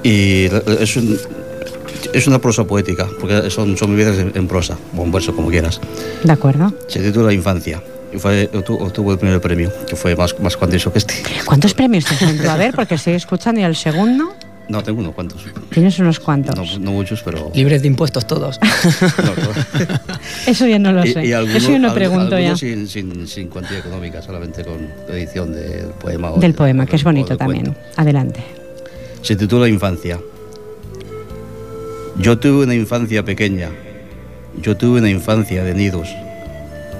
Y 0.04 0.46
es, 0.80 0.96
un- 0.98 1.18
es 2.14 2.28
una 2.28 2.40
prosa 2.40 2.64
poética, 2.66 3.08
porque 3.20 3.50
son, 3.50 3.76
son 3.78 3.96
vivencias 3.96 4.20
en, 4.28 4.32
en 4.38 4.48
prosa, 4.48 4.78
o 4.96 5.04
en 5.04 5.12
verso, 5.12 5.36
como 5.36 5.50
quieras. 5.50 5.80
De 6.24 6.32
acuerdo. 6.32 6.74
Se 6.88 7.00
titula 7.02 7.34
Infancia. 7.34 7.82
Y 8.14 8.18
fue, 8.18 8.50
obtu- 8.52 8.78
obtuvo 8.80 9.12
el 9.12 9.18
primer 9.18 9.42
premio, 9.42 9.72
que 9.88 9.96
fue 9.96 10.16
más, 10.16 10.40
más 10.40 10.56
cuantioso 10.56 10.92
que 10.94 11.00
este. 11.00 11.16
¿Cuántos 11.46 11.74
premios 11.74 12.06
tienes? 12.06 12.46
A 12.48 12.56
ver, 12.56 12.74
porque 12.76 12.96
estoy 12.96 13.14
escuchando 13.14 13.60
y 13.60 13.64
el 13.64 13.76
segundo 13.76 14.34
No, 14.68 14.82
tengo 14.82 15.00
unos 15.00 15.14
cuantos. 15.14 15.46
tienes 15.70 16.00
unos 16.00 16.20
cuantos. 16.20 16.56
No, 16.56 16.80
no 16.80 16.92
muchos, 16.92 17.22
pero. 17.24 17.52
Libres 17.54 17.82
de 17.84 17.88
impuestos 17.88 18.26
todos. 18.26 18.60
no, 19.24 19.32
todo. 19.32 19.54
Eso 20.48 20.66
ya 20.68 20.80
no 20.80 20.92
lo 20.92 21.04
sé. 21.04 21.26
y 21.26 21.34
algunos- 21.34 21.58
Eso 21.58 21.72
yo 21.72 21.80
no 21.80 21.94
pregunto 21.94 22.40
ya. 22.40 22.56
Sin, 22.58 22.88
sin, 22.88 23.28
sin 23.28 23.48
cuantía 23.48 23.78
económica, 23.80 24.22
solamente 24.24 24.64
con 24.66 24.90
edición 25.10 25.54
del 25.54 25.88
poema. 26.00 26.32
o 26.32 26.40
Del 26.40 26.52
de- 26.54 26.58
poema, 26.58 26.86
que 26.88 26.96
es 26.96 27.04
bonito 27.04 27.38
también. 27.38 27.66
cuento. 27.66 27.82
Adelante. 27.96 28.40
Se 29.22 29.36
titula 29.36 29.68
Infancia. 29.70 30.20
Yo 32.18 32.38
tuve 32.40 32.64
una 32.64 32.76
infancia 32.76 33.24
pequeña. 33.24 33.70
Yo 34.62 34.78
tuve 34.78 35.00
una 35.00 35.10
infancia 35.10 35.64
de 35.64 35.74
nidos. 35.74 36.08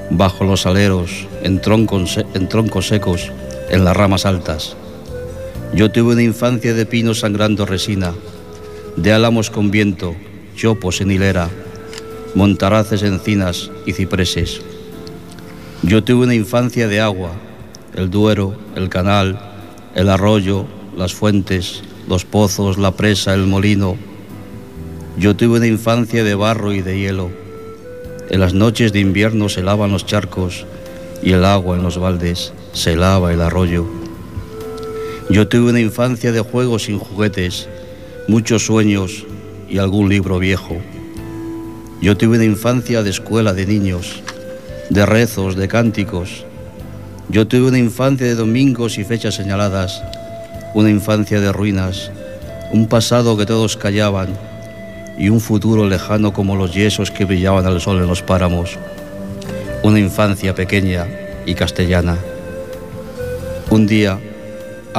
Bajo 0.10 0.44
los 0.44 0.66
aleros, 0.66 1.26
en 1.42 1.62
troncos, 1.62 2.20
en 2.34 2.48
troncos 2.50 2.88
secos, 2.90 3.32
en 3.70 3.84
las 3.86 3.96
ramas 3.96 4.26
altas. 4.26 4.76
Yo 5.74 5.92
tuve 5.92 6.14
una 6.14 6.24
infancia 6.24 6.74
de 6.74 6.86
pinos 6.86 7.20
sangrando 7.20 7.66
resina, 7.66 8.14
de 8.96 9.12
álamos 9.12 9.50
con 9.50 9.72
viento, 9.72 10.16
chopos 10.56 11.02
en 11.02 11.12
hilera, 11.12 11.50
montaraces, 12.34 13.04
encinas 13.04 13.72
y 13.86 13.94
cipreses. 13.94 14.62
Yo 15.84 16.04
tuve 16.04 16.26
una 16.26 16.36
infancia 16.36 16.88
de 16.88 17.02
agua, 17.02 17.32
el 17.94 18.10
Duero, 18.10 18.56
el 18.76 18.90
canal, 18.90 19.40
el 19.96 20.10
arroyo, 20.10 20.66
las 20.96 21.14
fuentes, 21.14 21.84
los 22.08 22.24
pozos, 22.24 22.78
la 22.78 22.92
presa, 22.92 23.34
el 23.34 23.46
molino. 23.46 23.98
Yo 25.18 25.36
tuve 25.36 25.58
una 25.58 25.68
infancia 25.68 26.24
de 26.24 26.36
barro 26.36 26.74
y 26.74 26.82
de 26.82 27.00
hielo. 27.00 27.32
En 28.30 28.40
las 28.40 28.54
noches 28.54 28.94
de 28.94 29.00
invierno 29.00 29.50
se 29.50 29.62
lavan 29.62 29.92
los 29.92 30.06
charcos 30.06 30.66
y 31.22 31.32
el 31.32 31.44
agua 31.46 31.76
en 31.76 31.84
los 31.84 31.98
baldes 31.98 32.54
se 32.74 32.96
lava 32.96 33.34
el 33.34 33.42
arroyo. 33.42 34.05
Yo 35.36 35.50
tuve 35.50 35.72
una 35.72 35.82
infancia 35.82 36.32
de 36.32 36.40
juegos 36.40 36.84
sin 36.84 36.98
juguetes, 36.98 37.68
muchos 38.30 38.66
sueños 38.66 39.26
y 39.68 39.80
algún 39.80 40.08
libro 40.08 40.40
viejo. 40.40 40.78
Yo 42.02 42.16
tuve 42.16 42.38
una 42.38 42.46
infancia 42.46 43.04
de 43.04 43.10
escuela 43.10 43.54
de 43.54 43.66
niños, 43.66 44.24
de 44.90 45.06
rezos, 45.06 45.58
de 45.58 45.68
cánticos. 45.68 46.46
Yo 47.28 47.46
tuve 47.50 47.68
una 47.68 47.80
infancia 47.80 48.26
de 48.26 48.36
domingos 48.36 48.98
y 48.98 49.04
fechas 49.04 49.36
señaladas, 49.36 50.02
una 50.74 50.90
infancia 50.90 51.42
de 51.42 51.52
ruinas, 51.52 52.12
un 52.72 52.88
pasado 52.88 53.36
que 53.36 53.46
todos 53.46 53.76
callaban 53.76 54.30
y 55.18 55.28
un 55.28 55.42
futuro 55.42 55.86
lejano 55.90 56.32
como 56.32 56.56
los 56.56 56.74
yesos 56.74 57.12
que 57.12 57.26
brillaban 57.26 57.66
al 57.66 57.82
sol 57.82 57.98
en 57.98 58.08
los 58.08 58.22
páramos. 58.22 58.78
Una 59.84 60.00
infancia 60.00 60.56
pequeña 60.56 61.06
y 61.46 61.56
castellana. 61.56 62.18
Un 63.70 63.86
día 63.86 64.18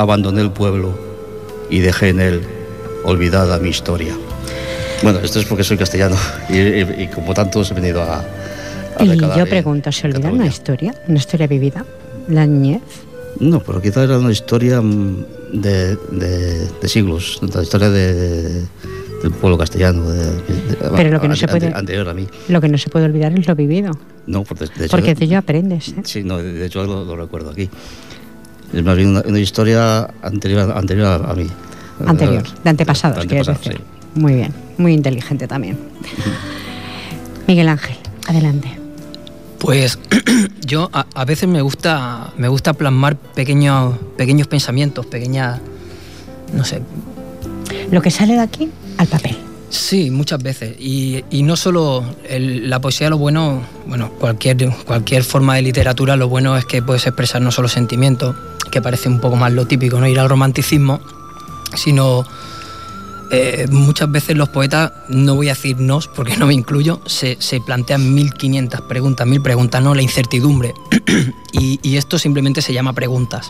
abandoné 0.00 0.42
el 0.42 0.50
pueblo 0.52 0.96
y 1.70 1.80
dejé 1.80 2.10
en 2.10 2.20
él 2.20 2.40
olvidada 3.04 3.58
mi 3.58 3.70
historia. 3.70 4.14
Bueno, 5.02 5.18
esto 5.20 5.40
es 5.40 5.46
porque 5.46 5.64
soy 5.64 5.76
castellano 5.76 6.16
y, 6.48 6.58
y- 6.58 7.02
y 7.04 7.08
como 7.08 7.34
tantos 7.34 7.70
he 7.70 7.74
venido 7.74 8.02
a... 8.02 8.18
a 8.98 9.04
Y 9.04 9.16
yo 9.18 9.46
pregunto, 9.46 9.90
¿se 9.90 10.06
olvida 10.06 10.30
una 10.30 10.46
historia? 10.46 10.94
¿Una 11.08 11.18
historia 11.18 11.46
vivida? 11.46 11.84
¿La 12.28 12.46
niñez? 12.46 12.82
No, 13.40 13.60
pero 13.60 13.80
quizás 13.82 14.04
era 14.04 14.18
una 14.18 14.32
historia 14.32 14.80
mm, 14.80 15.24
de, 15.54 15.96
de- 15.96 16.68
de 16.80 16.88
siglos, 16.88 17.40
la 17.54 17.62
historia 17.62 17.90
de- 17.90 18.62
del 19.22 19.32
pueblo 19.40 19.56
castellano. 19.58 20.04
Pero 20.94 21.10
lo 21.10 21.20
que 21.20 21.28
no 21.28 21.36
se 21.36 21.46
puede- 21.48 21.66
ante- 21.66 21.78
anterior 21.78 22.08
a 22.08 22.14
mí. 22.14 22.26
Lo 22.48 22.60
que 22.60 22.68
no 22.68 22.76
se 22.78 22.90
puede 22.90 23.06
olvidar 23.06 23.32
es 23.38 23.46
lo 23.46 23.54
vivido. 23.54 23.92
No, 24.26 24.44
por 24.44 24.58
de, 24.58 24.66
hecho, 24.66 24.90
Porque 24.90 25.14
de 25.14 25.24
ello 25.24 25.38
aprendes. 25.38 25.88
¿eh? 25.88 25.94
Sí, 26.04 26.22
no, 26.24 26.38
de 26.38 26.52
de 26.52 26.66
hecho 26.66 26.84
lo, 26.84 27.04
lo 27.04 27.16
recuerdo 27.16 27.50
aquí. 27.50 27.68
Es 28.72 28.82
más 28.84 28.96
bien 28.96 29.08
una, 29.10 29.22
una 29.26 29.38
historia 29.38 30.08
anterior, 30.22 30.70
a- 30.70 30.78
anterior 30.78 31.06
a, 31.06 31.30
a 31.30 31.34
mí. 31.34 31.46
Anterior, 32.06 32.42
de 32.62 32.70
antepasados, 32.70 33.16
De 33.16 33.22
antepasados, 33.22 33.64
decir. 33.64 33.80
Muy 34.14 34.34
bien, 34.34 34.52
muy 34.78 34.92
inteligente 34.92 35.46
también. 35.48 35.78
Miguel 37.46 37.68
Ángel, 37.68 37.96
Adelante. 38.26 38.78
Pues 39.58 39.98
yo 40.66 40.90
a, 40.92 41.24
veces 41.24 41.48
me 41.48 41.60
gusta, 41.62 42.32
me 42.36 42.48
gusta 42.48 42.74
plasmar 42.74 43.16
pequeños, 43.16 43.94
pequeños 44.16 44.46
pensamientos, 44.48 45.06
pequeñas, 45.06 45.60
no 46.52 46.64
sé. 46.64 46.82
Lo 47.90 48.02
que 48.02 48.10
sale 48.10 48.34
de 48.34 48.40
aquí 48.40 48.68
al 48.98 49.06
papel. 49.06 49.36
Sí, 49.70 50.10
muchas 50.10 50.42
veces. 50.42 50.76
Y, 50.78 51.24
no 51.42 51.56
solo 51.56 52.04
la 52.28 52.80
poesía, 52.80 53.10
lo 53.10 53.18
bueno, 53.18 53.62
bueno, 53.86 54.10
cualquier, 54.12 54.70
cualquier 54.84 55.24
forma 55.24 55.56
de 55.56 55.62
literatura, 55.62 56.16
lo 56.16 56.28
bueno 56.28 56.56
es 56.56 56.64
que 56.64 56.82
puedes 56.82 57.06
expresar 57.06 57.42
no 57.42 57.50
solo 57.50 57.68
sentimientos, 57.68 58.36
que 58.76 58.82
parece 58.82 59.08
un 59.08 59.20
poco 59.20 59.36
más 59.36 59.54
lo 59.54 59.66
típico, 59.66 59.98
no 59.98 60.06
ir 60.06 60.20
al 60.20 60.28
romanticismo, 60.28 61.00
sino 61.74 62.26
eh, 63.30 63.66
muchas 63.70 64.12
veces 64.12 64.36
los 64.36 64.50
poetas, 64.50 64.92
no 65.08 65.34
voy 65.34 65.48
a 65.48 65.54
decir 65.54 65.80
no, 65.80 65.98
porque 66.14 66.36
no 66.36 66.46
me 66.46 66.52
incluyo, 66.52 67.00
se, 67.06 67.38
plantean 67.64 68.12
1500 68.14 68.82
preguntas, 68.82 69.26
mil 69.26 69.40
preguntas, 69.40 69.82
no 69.82 69.94
la 69.94 70.02
incertidumbre. 70.02 70.74
y, 71.52 71.96
esto 71.96 72.18
simplemente 72.18 72.60
se 72.60 72.74
llama 72.74 72.92
preguntas. 72.92 73.48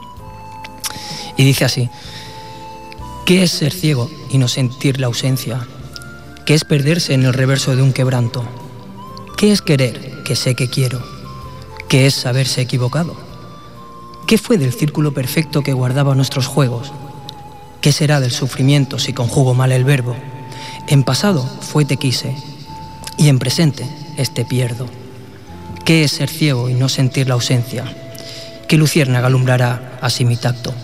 Y 1.37 1.43
dice 1.43 1.65
así, 1.65 1.91
¿qué 3.25 3.43
es 3.43 3.51
ser 3.51 3.73
ciego 3.73 4.09
y 4.31 4.39
no 4.39 4.47
sentir 4.47 5.01
la 5.01 5.09
ausencia? 5.09 5.67
¿Qué 6.45 6.55
es 6.55 6.63
perderse 6.63 7.15
en 7.15 7.25
el 7.25 7.33
reverso 7.33 7.75
de 7.75 7.83
un 7.83 7.93
quebranto? 7.93 8.45
¿Qué 9.37 9.51
es 9.51 9.61
querer 9.61 10.23
que 10.23 10.37
sé 10.37 10.55
que 10.55 10.71
quiero? 10.71 11.03
¿Qué 11.89 12.07
es 12.07 12.15
saberse 12.15 12.61
equivocado? 12.61 13.26
¿Qué 14.27 14.39
fue 14.39 14.59
del 14.59 14.73
círculo 14.73 15.15
perfecto 15.15 15.63
que 15.63 15.73
guardaba 15.73 16.17
nuestros 16.17 16.49
juegos? 16.49 16.93
¿Qué 17.81 17.93
será 17.93 18.19
del 18.19 18.33
sufrimiento 18.33 18.99
si 18.99 19.13
conjugo 19.13 19.55
mal 19.55 19.71
el 19.71 19.85
verbo? 19.85 20.17
En 20.89 21.05
pasado 21.05 21.45
fue 21.61 21.85
te 21.85 21.97
quise 21.97 22.35
y 23.17 23.29
en 23.29 23.39
presente 23.39 23.87
este 24.17 24.45
pierdo. 24.45 24.89
¿Qué 25.85 26.03
es 26.03 26.11
ser 26.11 26.29
ciego 26.29 26.69
y 26.69 26.75
no 26.75 26.89
sentir 26.89 27.29
la 27.29 27.35
ausencia? 27.35 27.85
¿Qué 28.67 28.77
luciérnaga 28.77 29.29
alumbrará 29.29 29.97
así 30.01 30.25
mi 30.25 30.37
tacto? 30.37 30.75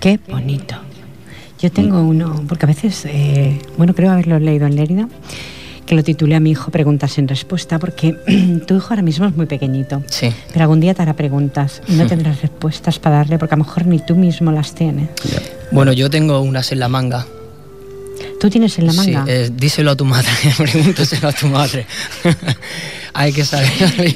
Qué 0.00 0.18
bonito. 0.26 0.76
Yo 1.60 1.70
tengo 1.70 2.00
uno, 2.00 2.42
porque 2.48 2.64
a 2.64 2.68
veces, 2.68 3.04
eh, 3.04 3.60
bueno, 3.76 3.94
creo 3.94 4.12
haberlo 4.12 4.38
leído 4.38 4.66
en 4.66 4.76
Lérida, 4.76 5.08
que 5.90 5.96
lo 5.96 6.04
titulé 6.04 6.36
a 6.36 6.40
mi 6.40 6.52
hijo 6.52 6.70
Preguntas 6.70 7.10
sin 7.10 7.26
respuesta, 7.26 7.80
porque 7.80 8.12
tu 8.68 8.76
hijo 8.76 8.86
ahora 8.90 9.02
mismo 9.02 9.26
es 9.26 9.34
muy 9.34 9.46
pequeñito. 9.46 10.04
Sí. 10.06 10.32
Pero 10.52 10.62
algún 10.62 10.78
día 10.78 10.94
te 10.94 11.02
hará 11.02 11.14
preguntas 11.14 11.82
y 11.88 11.94
no 11.94 12.06
tendrás 12.06 12.42
respuestas 12.42 13.00
para 13.00 13.16
darle, 13.16 13.40
porque 13.40 13.56
a 13.56 13.58
lo 13.58 13.64
mejor 13.64 13.86
ni 13.86 13.98
tú 13.98 14.14
mismo 14.14 14.52
las 14.52 14.72
tienes. 14.72 15.08
Bueno, 15.72 15.92
yo 15.92 16.08
tengo 16.08 16.42
unas 16.42 16.70
en 16.70 16.78
la 16.78 16.88
manga. 16.88 17.26
¿Tú 18.40 18.48
tienes 18.48 18.78
en 18.78 18.86
la 18.86 18.94
manga? 18.94 19.24
Sí, 19.26 19.30
eh, 19.32 19.50
díselo 19.52 19.90
a 19.90 19.96
tu 19.96 20.06
madre, 20.06 20.30
pregúntaselo 20.56 21.28
a 21.28 21.32
tu 21.32 21.46
madre. 21.48 21.86
Hay 23.12 23.32
que 23.32 23.44
saber 23.44 23.68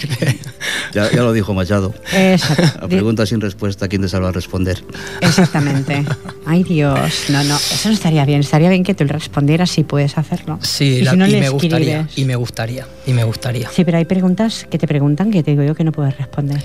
ya, 0.94 1.10
ya, 1.10 1.22
lo 1.22 1.32
dijo 1.32 1.52
Machado. 1.52 1.92
Exacto. 2.12 2.80
La 2.82 2.88
pregunta 2.88 3.26
sin 3.26 3.40
respuesta, 3.40 3.86
¿quién 3.88 4.00
te 4.00 4.08
salva 4.08 4.28
a 4.28 4.32
responder? 4.32 4.82
Exactamente. 5.20 6.04
Ay 6.46 6.62
Dios, 6.62 7.24
no, 7.28 7.44
no, 7.44 7.56
eso 7.56 7.88
no 7.88 7.94
estaría 7.94 8.24
bien. 8.24 8.40
Estaría 8.40 8.70
bien 8.70 8.82
que 8.82 8.94
tú 8.94 9.04
le 9.04 9.12
respondieras 9.12 9.70
si 9.70 9.82
puedes 9.82 10.16
hacerlo. 10.16 10.58
Sí, 10.62 11.04
y, 11.04 11.16
me 11.16 11.50
gustaría, 11.50 12.08
y 12.16 12.24
me 12.24 12.36
gustaría, 12.36 12.86
y 13.06 13.12
me 13.12 13.24
gustaría. 13.24 13.68
Sí, 13.70 13.84
pero 13.84 13.98
hay 13.98 14.06
preguntas 14.06 14.66
que 14.70 14.78
te 14.78 14.86
preguntan 14.86 15.30
que 15.32 15.42
te 15.42 15.50
digo 15.50 15.64
yo 15.64 15.74
que 15.74 15.84
no 15.84 15.92
puedes 15.92 16.16
responder. 16.16 16.62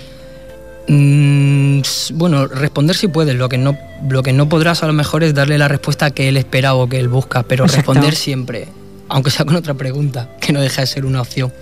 Mm, 0.88 1.82
bueno, 2.14 2.48
responder 2.48 2.96
si 2.96 3.08
puedes, 3.08 3.36
lo 3.36 3.48
que, 3.50 3.58
no, 3.58 3.78
lo 4.08 4.24
que 4.24 4.34
no 4.34 4.50
podrás 4.50 4.82
a 4.84 4.88
lo 4.88 4.94
mejor 4.94 5.24
es 5.24 5.34
darle 5.34 5.58
la 5.58 5.68
respuesta 5.68 6.12
que 6.12 6.30
él 6.30 6.38
espera 6.38 6.74
o 6.74 6.88
que 6.90 7.00
él 7.00 7.10
busca, 7.10 7.44
pero 7.44 7.68
responder 7.68 8.16
siempre, 8.16 8.68
aunque 9.08 9.30
sea 9.30 9.46
con 9.46 9.56
otra 9.56 9.76
pregunta, 9.76 10.30
que 10.42 10.54
no 10.54 10.62
deja 10.62 10.82
de 10.82 10.88
ser 10.88 11.06
una 11.06 11.22
opción. 11.22 11.54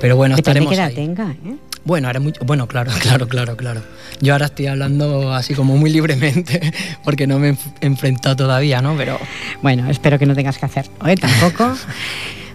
Pero 0.00 0.16
bueno, 0.16 0.36
estaremos 0.36 0.72
que 0.72 0.80
ahí. 0.80 0.94
tenga, 0.94 1.30
¿eh? 1.30 1.56
Bueno, 1.84 2.08
ahora 2.08 2.20
mucho, 2.20 2.44
bueno, 2.44 2.66
claro, 2.66 2.92
claro, 3.00 3.28
claro, 3.28 3.56
claro. 3.56 3.82
Yo 4.20 4.32
ahora 4.32 4.46
estoy 4.46 4.66
hablando 4.66 5.32
así 5.32 5.54
como 5.54 5.76
muy 5.76 5.90
libremente 5.90 6.72
porque 7.04 7.26
no 7.26 7.38
me 7.38 7.50
he 7.50 7.56
enfrentado 7.80 8.36
todavía, 8.36 8.82
¿no? 8.82 8.96
Pero 8.96 9.18
bueno, 9.62 9.88
espero 9.88 10.18
que 10.18 10.26
no 10.26 10.34
tengas 10.34 10.58
que 10.58 10.66
hacer, 10.66 10.86
¿eh? 11.06 11.16
Tampoco. 11.16 11.76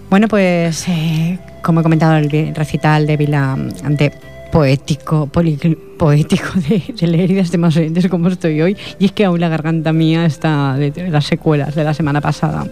bueno, 0.09 0.27
pues 0.27 0.85
eh, 0.87 1.39
como 1.61 1.79
he 1.79 1.83
comentado 1.83 2.17
el 2.17 2.53
recital 2.53 3.07
de 3.07 3.17
Vila 3.17 3.53
ante 3.83 4.11
poético, 4.53 5.25
poético 5.25 6.47
de, 6.69 6.93
de 6.95 7.23
heridas 7.23 7.49
de 7.51 7.57
más 7.57 7.75
oyentes 7.75 8.07
como 8.07 8.27
estoy 8.27 8.61
hoy. 8.61 8.77
Y 8.99 9.05
es 9.05 9.11
que 9.11 9.25
aún 9.25 9.39
la 9.39 9.49
garganta 9.49 9.91
mía 9.91 10.25
está 10.25 10.75
de, 10.77 11.09
las 11.09 11.25
secuelas 11.25 11.73
de 11.73 11.83
la 11.83 11.95
semana 11.95 12.21
pasada. 12.21 12.67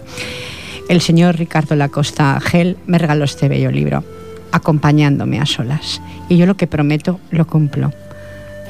El 0.88 1.00
señor 1.00 1.36
Ricardo 1.36 1.74
Lacosta 1.74 2.38
Gel 2.40 2.76
me 2.86 2.98
regaló 2.98 3.24
este 3.24 3.48
bello 3.48 3.72
libro, 3.72 4.04
acompañándome 4.52 5.40
a 5.40 5.46
solas. 5.46 6.00
Y 6.28 6.36
yo 6.36 6.46
lo 6.46 6.56
que 6.56 6.68
prometo 6.68 7.18
lo 7.32 7.48
cumplo. 7.48 7.92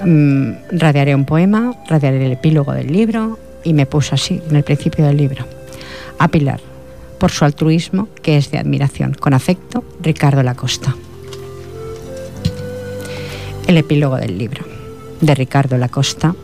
Mm, 0.03 0.53
radiaré 0.73 1.15
un 1.15 1.27
poema, 1.27 1.75
radiaré 1.89 2.25
el 2.25 2.33
epílogo 2.33 2.73
del 2.73 2.91
libro 2.91 3.39
y 3.63 3.75
me 3.75 3.85
puso 3.85 4.15
así 4.15 4.41
en 4.49 4.57
el 4.57 4.65
principio 4.65 5.05
del 5.05 5.19
libro. 5.19 5.45
A 6.19 6.29
Pilar, 6.29 6.61
por 7.19 7.31
su 7.31 7.45
altruismo 7.45 8.09
que 8.23 8.39
es 8.39 8.51
de 8.51 8.57
admiración. 8.57 9.13
Con 9.13 9.35
afecto, 9.35 9.85
Ricardo 10.01 10.43
Lacosta 10.43 10.97
el 13.67 13.77
epílogo 13.77 14.17
del 14.17 14.39
libro, 14.39 14.65
de 15.21 15.35
Ricardo 15.35 15.77
Lacosta. 15.79 16.35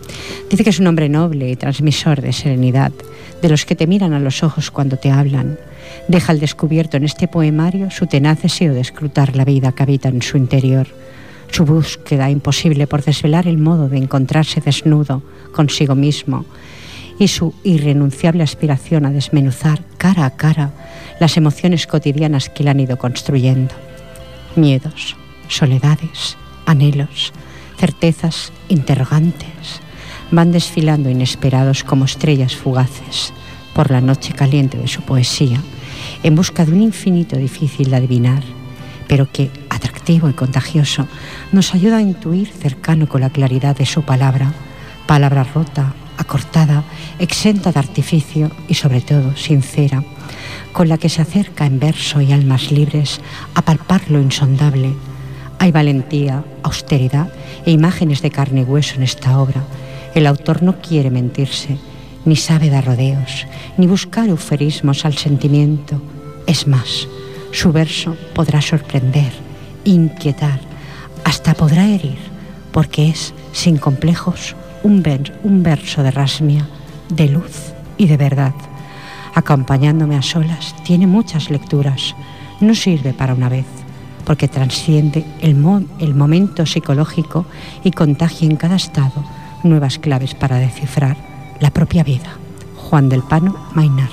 Dice 0.50 0.64
que 0.64 0.70
es 0.70 0.78
un 0.78 0.86
hombre 0.86 1.08
noble 1.08 1.50
y 1.50 1.56
transmisor 1.56 2.20
de 2.20 2.32
serenidad, 2.32 2.92
de 3.42 3.48
los 3.48 3.64
que 3.64 3.76
te 3.76 3.86
miran 3.86 4.12
a 4.12 4.20
los 4.20 4.42
ojos 4.42 4.70
cuando 4.70 4.96
te 4.96 5.10
hablan. 5.10 5.58
Deja 6.08 6.32
al 6.32 6.40
descubierto 6.40 6.96
en 6.96 7.04
este 7.04 7.28
poemario 7.28 7.90
su 7.90 8.06
tenaz 8.06 8.42
deseo 8.42 8.74
de 8.74 8.80
escrutar 8.80 9.36
la 9.36 9.44
vida 9.44 9.72
que 9.72 9.82
habita 9.82 10.08
en 10.08 10.22
su 10.22 10.36
interior, 10.36 10.86
su 11.50 11.64
búsqueda 11.64 12.30
imposible 12.30 12.86
por 12.86 13.02
desvelar 13.02 13.46
el 13.46 13.58
modo 13.58 13.88
de 13.88 13.98
encontrarse 13.98 14.60
desnudo 14.60 15.22
consigo 15.52 15.94
mismo 15.94 16.44
y 17.18 17.28
su 17.28 17.54
irrenunciable 17.64 18.42
aspiración 18.42 19.04
a 19.06 19.10
desmenuzar 19.10 19.82
cara 19.96 20.24
a 20.24 20.36
cara 20.36 20.70
las 21.20 21.36
emociones 21.36 21.86
cotidianas 21.86 22.48
que 22.48 22.62
le 22.62 22.70
han 22.70 22.80
ido 22.80 22.96
construyendo. 22.96 23.74
Miedos, 24.54 25.16
soledades, 25.48 26.36
anhelos, 26.68 27.32
certezas 27.78 28.52
interrogantes, 28.68 29.80
van 30.30 30.52
desfilando 30.52 31.08
inesperados 31.08 31.82
como 31.82 32.04
estrellas 32.04 32.54
fugaces 32.54 33.32
por 33.72 33.90
la 33.90 34.00
noche 34.00 34.34
caliente 34.34 34.76
de 34.76 34.88
su 34.88 35.02
poesía, 35.02 35.60
en 36.22 36.34
busca 36.34 36.64
de 36.64 36.72
un 36.72 36.82
infinito 36.82 37.36
difícil 37.36 37.90
de 37.90 37.96
adivinar, 37.96 38.42
pero 39.06 39.30
que, 39.30 39.50
atractivo 39.70 40.28
y 40.28 40.34
contagioso, 40.34 41.08
nos 41.52 41.74
ayuda 41.74 41.98
a 41.98 42.02
intuir 42.02 42.48
cercano 42.48 43.08
con 43.08 43.22
la 43.22 43.30
claridad 43.30 43.76
de 43.76 43.86
su 43.86 44.02
palabra, 44.02 44.52
palabra 45.06 45.44
rota, 45.44 45.94
acortada, 46.18 46.84
exenta 47.18 47.72
de 47.72 47.78
artificio 47.78 48.50
y 48.68 48.74
sobre 48.74 49.00
todo 49.00 49.36
sincera, 49.36 50.02
con 50.72 50.88
la 50.88 50.98
que 50.98 51.08
se 51.08 51.22
acerca 51.22 51.64
en 51.64 51.78
verso 51.78 52.20
y 52.20 52.32
almas 52.32 52.70
libres 52.70 53.20
a 53.54 53.62
palpar 53.62 54.10
lo 54.10 54.20
insondable, 54.20 54.92
hay 55.58 55.72
valentía, 55.72 56.44
austeridad 56.62 57.28
e 57.66 57.72
imágenes 57.72 58.22
de 58.22 58.30
carne 58.30 58.60
y 58.62 58.64
hueso 58.64 58.96
en 58.96 59.02
esta 59.02 59.38
obra. 59.40 59.62
El 60.14 60.26
autor 60.26 60.62
no 60.62 60.80
quiere 60.80 61.10
mentirse, 61.10 61.76
ni 62.24 62.36
sabe 62.36 62.70
dar 62.70 62.86
rodeos, 62.86 63.46
ni 63.76 63.86
buscar 63.86 64.28
euferismos 64.28 65.04
al 65.04 65.14
sentimiento. 65.14 66.00
Es 66.46 66.66
más, 66.66 67.08
su 67.52 67.72
verso 67.72 68.16
podrá 68.34 68.60
sorprender, 68.60 69.32
inquietar, 69.84 70.60
hasta 71.24 71.54
podrá 71.54 71.86
herir, 71.86 72.18
porque 72.72 73.08
es, 73.08 73.34
sin 73.52 73.78
complejos, 73.78 74.54
un, 74.82 75.02
un 75.42 75.62
verso 75.62 76.02
de 76.02 76.10
rasmia, 76.10 76.68
de 77.08 77.28
luz 77.28 77.72
y 77.96 78.06
de 78.06 78.16
verdad. 78.16 78.54
Acompañándome 79.34 80.16
a 80.16 80.22
solas, 80.22 80.74
tiene 80.84 81.06
muchas 81.06 81.50
lecturas. 81.50 82.14
No 82.60 82.74
sirve 82.74 83.12
para 83.12 83.34
una 83.34 83.48
vez 83.48 83.77
porque 84.28 84.46
transciende 84.46 85.24
el, 85.40 85.56
el 86.00 86.14
momento 86.14 86.66
psicológico 86.66 87.46
y 87.82 87.92
contagia 87.92 88.46
en 88.46 88.56
cada 88.56 88.76
estado 88.76 89.24
nuevas 89.62 89.98
claves 89.98 90.34
para 90.34 90.58
descifrar 90.58 91.16
la 91.60 91.70
propia 91.70 92.04
vida. 92.04 92.36
Juan 92.76 93.08
del 93.08 93.22
Pano 93.22 93.56
Mainar. 93.72 94.10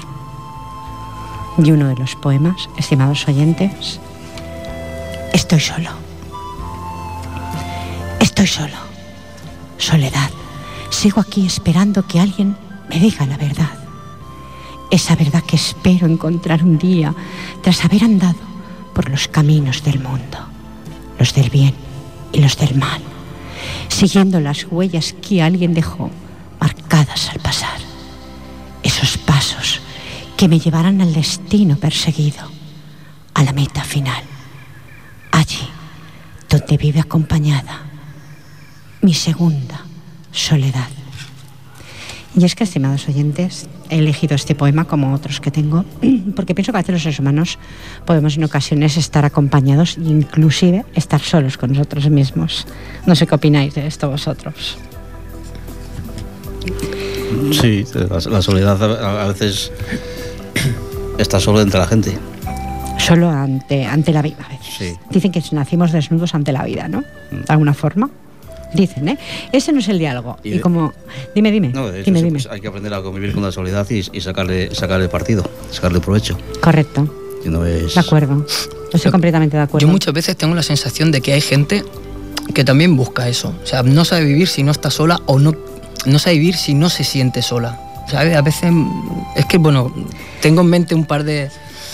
Y 1.58 1.70
uno 1.70 1.90
de 1.90 1.98
los 1.98 2.16
poemas, 2.16 2.70
estimados 2.78 3.28
oyentes, 3.28 4.00
Estoy 5.34 5.60
solo. 5.60 5.90
Estoy 8.22 8.48
solo. 8.48 8.78
Soledad. 9.78 10.30
Sigo 10.92 11.20
aquí 11.20 11.46
esperando 11.46 12.08
que 12.08 12.22
alguien 12.22 12.56
me 12.90 13.00
diga 13.00 13.26
la 13.26 13.36
verdad. 13.36 13.74
Esa 14.90 15.18
verdad 15.18 15.44
que 15.46 15.58
espero 15.58 16.08
encontrar 16.08 16.64
un 16.64 16.78
día 16.78 17.14
tras 17.62 17.84
haber 17.84 18.06
andado 18.06 18.55
por 18.96 19.10
los 19.10 19.28
caminos 19.28 19.84
del 19.84 20.00
mundo, 20.00 20.40
los 21.20 21.36
del 21.36 21.50
bien 21.50 21.76
y 22.32 22.40
los 22.40 22.58
del 22.58 22.76
mal, 22.76 23.02
siguiendo 23.90 24.40
las 24.40 24.66
huellas 24.72 25.14
que 25.22 25.44
alguien 25.44 25.74
dejó 25.74 26.10
marcadas 26.62 27.30
al 27.30 27.40
pasar, 27.40 27.78
esos 28.84 29.18
pasos 29.18 29.82
que 30.38 30.48
me 30.48 30.60
llevarán 30.60 31.02
al 31.02 31.14
destino 31.14 31.76
perseguido, 31.76 32.50
a 33.34 33.44
la 33.44 33.52
meta 33.52 33.84
final, 33.84 34.24
allí 35.32 35.68
donde 36.50 36.78
vive 36.78 37.02
acompañada 37.02 37.82
mi 39.02 39.14
segunda 39.14 39.86
soledad. 40.32 40.95
Y 42.38 42.44
es 42.44 42.54
que, 42.56 42.66
estimados 42.66 43.08
oyentes, 43.08 43.68
he 43.90 44.00
elegido 44.00 44.36
este 44.36 44.56
poema 44.56 44.86
como 44.86 45.14
otros 45.14 45.40
que 45.40 45.52
tengo, 45.52 45.86
porque 46.36 46.54
pienso 46.54 46.72
que 46.72 46.78
a 46.78 46.82
veces 46.82 46.94
los 46.94 47.04
seres 47.04 47.20
humanos 47.20 47.58
podemos 48.06 48.36
en 48.36 48.44
ocasiones 48.44 48.98
estar 48.98 49.24
acompañados 49.24 49.98
e 49.98 50.02
inclusive 50.02 50.86
estar 50.96 51.22
solos 51.22 51.58
con 51.58 51.72
nosotros 51.72 52.10
mismos. 52.10 52.68
No 53.06 53.16
sé 53.16 53.26
qué 53.26 53.36
opináis 53.36 53.76
de 53.76 53.88
esto 53.88 54.10
vosotros. 54.10 54.78
Sí, 57.52 57.86
la, 58.30 58.42
soledad 58.42 58.82
a, 58.84 59.28
veces 59.28 59.72
está 61.18 61.40
solo 61.40 61.62
entre 61.62 61.80
la 61.80 61.88
gente. 61.88 62.18
Solo 62.98 63.30
ante, 63.30 63.86
ante 63.86 64.12
la 64.12 64.22
vida. 64.22 64.46
Dicen 65.10 65.32
que 65.32 65.42
nacimos 65.52 65.94
desnudos 65.94 66.36
ante 66.36 66.52
la 66.52 66.64
vida, 66.66 66.90
¿no? 66.90 67.04
De 67.32 67.46
alguna 67.48 67.74
forma. 67.74 68.10
Dicen, 68.76 69.08
¿eh? 69.10 69.18
Ese 69.52 69.72
no 69.72 69.80
es 69.80 69.88
el 69.88 70.00
diálogo. 70.00 70.38
Y, 70.44 70.60
como. 70.60 70.94
Dime, 71.34 71.52
dime. 71.52 71.70
No, 71.70 71.92
dime, 71.92 72.22
dime. 72.22 72.40
hay 72.50 72.62
que 72.62 72.68
aprender 72.68 72.94
a 72.94 73.02
convivir 73.02 73.34
con 73.34 73.44
la 73.44 73.52
soledad 73.52 73.90
y, 73.90 74.04
sacarle, 74.22 74.74
sacarle 74.74 75.10
partido, 75.10 75.44
sacarle 75.72 76.00
provecho. 76.00 76.38
Correcto. 76.62 77.10
De 77.44 78.00
acuerdo. 78.00 78.46
Estoy 78.92 79.12
completamente 79.12 79.56
de 79.56 79.64
acuerdo. 79.64 79.86
Yo 79.86 79.92
muchas 79.92 80.14
veces 80.14 80.36
tengo 80.36 80.56
la 80.56 80.64
sensación 80.64 81.12
de 81.12 81.22
que 81.22 81.34
hay 81.34 81.42
gente 81.42 81.84
que 82.54 82.64
también 82.64 82.96
busca 82.96 83.28
eso. 83.28 83.54
O 83.64 83.68
sea, 83.68 83.84
no 83.84 84.04
sabe 84.04 84.26
vivir 84.26 84.48
si 84.48 84.64
no 84.64 84.72
está 84.72 84.90
sola 84.90 85.22
o 85.28 85.38
no, 85.38 85.54
no 86.06 86.20
sabe 86.20 86.38
vivir 86.38 86.56
si 86.56 86.74
no 86.74 86.90
se 86.90 87.04
siente 87.04 87.42
sola. 87.42 87.80
¿Sabes? 88.10 88.36
A 88.36 88.42
veces 88.42 88.72
es 89.36 89.46
que, 89.46 89.58
bueno, 89.58 89.94
tengo 90.42 90.62
en 90.62 90.68
mente 90.68 90.96
un 90.96 91.06
par 91.06 91.24
de, 91.24 91.50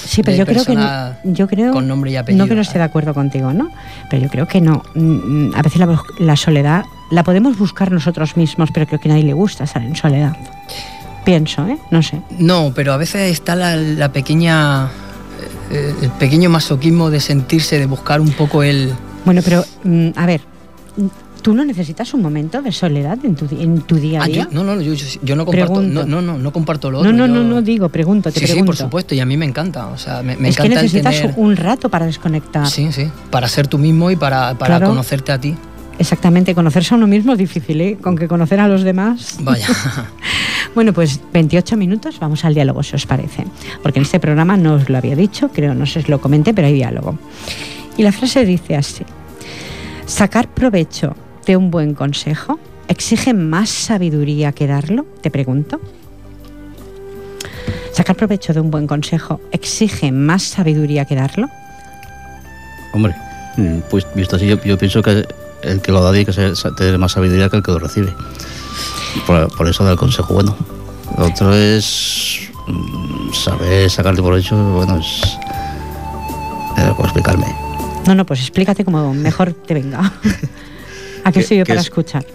Sí, 0.06 0.24
pero 0.24 0.38
yo 0.38 0.46
creo 0.46 0.66
que 0.66 0.78
yo 1.24 1.48
creo 1.48 1.74
con 1.74 1.88
nombre 1.88 2.12
y 2.12 2.16
apellido. 2.16 2.44
No 2.44 2.50
que 2.50 2.56
no 2.56 2.62
esté 2.62 2.78
de 2.78 2.86
acuerdo 2.86 3.14
contigo, 3.14 3.54
¿no? 3.54 3.72
Pero 4.10 4.24
yo 4.24 4.30
creo 4.30 4.48
que 4.48 4.62
no. 4.62 4.84
Mm, 4.96 5.54
a 5.56 5.62
veces 5.62 5.82
la, 6.20 6.36
soledad 6.36 6.84
la 7.10 7.24
podemos 7.24 7.58
buscar 7.58 7.92
nosotros 7.92 8.38
mismos, 8.38 8.70
pero 8.74 8.88
creo 8.88 9.00
que 9.00 9.10
a 9.10 9.14
nadie 9.14 9.24
le 9.24 9.34
gusta 9.34 9.64
estar 9.64 9.82
en 9.82 9.96
soledad. 9.96 10.36
Pienso, 11.24 11.68
¿eh? 11.68 11.78
No 11.92 12.02
sé. 12.02 12.22
No, 12.38 12.72
pero 12.76 12.94
a 12.94 12.98
veces 12.98 13.32
está 13.32 13.56
la, 13.56 14.12
pequeña 14.12 14.90
eh, 15.72 15.94
el 16.02 16.10
pequeño 16.12 16.50
masoquismo 16.50 17.10
de 17.10 17.20
sentirse, 17.20 17.80
de 17.80 17.86
buscar 17.86 18.22
un 18.22 18.32
poco 18.32 18.64
el. 18.64 18.94
Bueno, 19.24 19.42
pero 19.44 19.64
mm, 19.84 20.10
a 20.16 20.26
ver, 20.26 20.42
¿Tú 21.42 21.54
no 21.56 21.66
necesitas 21.66 22.14
un 22.14 22.22
momento 22.22 22.62
de 22.62 22.72
soledad 22.72 23.18
en 23.24 23.36
tu, 23.36 23.48
en 23.56 23.82
tu 23.82 23.96
día 23.96 24.22
a 24.22 24.26
ah, 24.26 24.28
día? 24.28 24.48
no, 24.52 24.64
no, 24.64 24.80
yo, 24.80 24.94
yo, 24.94 25.36
no 25.36 25.46
comparto, 25.46 25.82
no, 25.82 26.06
no, 26.06 26.22
no, 26.22 26.38
no, 26.38 26.54
comparto 26.54 26.92
lo 26.92 27.00
otro. 27.00 27.12
No, 27.12 27.28
no, 27.28 27.34
no, 27.34 27.44
no, 27.44 27.62
digo, 27.62 27.90
pregunto, 27.90 28.32
te 28.32 28.40
sí, 28.40 28.46
pregunto. 28.46 28.74
Sí, 28.74 28.78
por 28.78 28.86
supuesto, 28.88 29.16
y 29.16 29.20
a 29.20 29.26
mí 29.26 29.38
me 29.38 29.46
encanta, 29.46 29.88
o 29.88 29.98
sea, 29.98 30.22
me, 30.22 30.34
es 30.48 30.58
que 30.58 30.70
necesitas 30.70 31.24
un 31.38 31.56
rato 31.56 31.90
para 31.90 32.06
desconectar. 32.06 32.68
Sí, 32.68 32.92
sí, 32.92 33.10
para 33.32 33.48
ser 33.48 33.68
tú 33.68 33.80
mismo 33.80 34.12
y 34.12 34.16
para, 34.16 34.54
para 34.54 34.80
conocerte 34.80 35.32
a 35.32 35.40
ti. 35.40 35.56
Exactamente, 35.98 36.56
conocerse 36.56 36.94
a 36.94 36.98
uno 36.98 37.08
mismo 37.08 37.34
es 37.34 37.38
difícil, 37.38 37.82
¿eh? 37.82 37.98
Con 38.02 38.16
que 38.16 38.28
conocer 38.28 38.60
a 38.60 38.68
los 38.68 38.84
demás. 38.84 39.38
Vaya. 39.42 39.68
bueno, 40.76 40.94
pues 40.94 41.20
28 41.34 41.78
minutos, 41.78 42.20
vamos 42.20 42.44
al 42.46 42.54
diálogo, 42.54 42.82
si 42.84 42.96
os 42.96 43.06
parece. 43.06 43.46
Porque 43.84 44.00
en 44.00 44.06
este 44.06 44.20
programa 44.20 44.58
no 44.58 44.76
os 44.76 44.90
lo 44.90 44.98
había 44.98 45.16
dicho, 45.16 45.50
creo, 45.50 45.74
no 45.74 45.86
sé 45.86 46.02
si 46.02 46.10
lo 46.10 46.20
comenté, 46.20 46.54
pero 46.54 46.68
hay 46.68 46.74
diálogo. 46.74 47.18
Y 47.98 48.04
la 48.04 48.12
frase 48.12 48.46
dice 48.46 48.76
así: 48.76 49.04
sacar 50.06 50.48
provecho 50.48 51.16
de 51.46 51.58
un 51.58 51.72
buen 51.72 51.94
consejo 51.94 52.60
exige 52.88 53.34
más 53.34 53.70
sabiduría 53.70 54.52
que 54.52 54.68
darlo? 54.68 55.06
Te 55.22 55.32
pregunto. 55.32 55.80
¿Sacar 57.94 58.16
provecho 58.16 58.54
de 58.54 58.60
un 58.60 58.72
buen 58.72 58.88
consejo 58.88 59.42
exige 59.52 60.12
más 60.12 60.44
sabiduría 60.44 61.06
que 61.06 61.16
darlo? 61.16 61.50
Hombre, 62.94 63.16
mm, 63.58 63.80
pues 63.90 64.06
visto 64.16 64.36
así, 64.36 64.48
yo, 64.48 64.78
pienso 64.78 65.02
que 65.02 65.26
el 65.64 65.82
que 65.82 65.92
lo 65.92 66.02
da 66.02 66.12
tiene 66.12 66.26
que 66.26 66.54
tener 66.78 66.98
más 66.98 67.14
sabiduría 67.14 67.50
que 67.50 67.58
el 67.58 67.64
que 67.64 67.72
lo 67.72 67.80
recibe. 67.80 68.14
Por, 69.28 69.68
eso 69.68 69.84
da 69.84 69.92
el 69.92 69.98
consejo 69.98 70.34
bueno. 70.34 70.56
Lo 71.18 71.26
otro 71.26 71.54
es 71.54 72.50
mm, 72.68 73.34
saber 73.34 73.90
sacarte 73.90 74.22
provecho, 74.22 74.56
bueno, 74.74 74.98
es. 74.98 75.38
Eh, 76.78 76.92
¿Cómo 76.96 77.04
explicarme? 77.04 77.46
No, 78.08 78.16
no, 78.16 78.26
pues 78.26 78.40
explícate 78.40 78.86
como 78.86 79.14
mejor 79.14 79.54
te 79.54 79.74
venga. 79.74 80.12
¿A 81.24 81.32
qué 81.32 81.44
sirve 81.44 81.66
para 81.66 81.82
escuchar? 81.82 82.26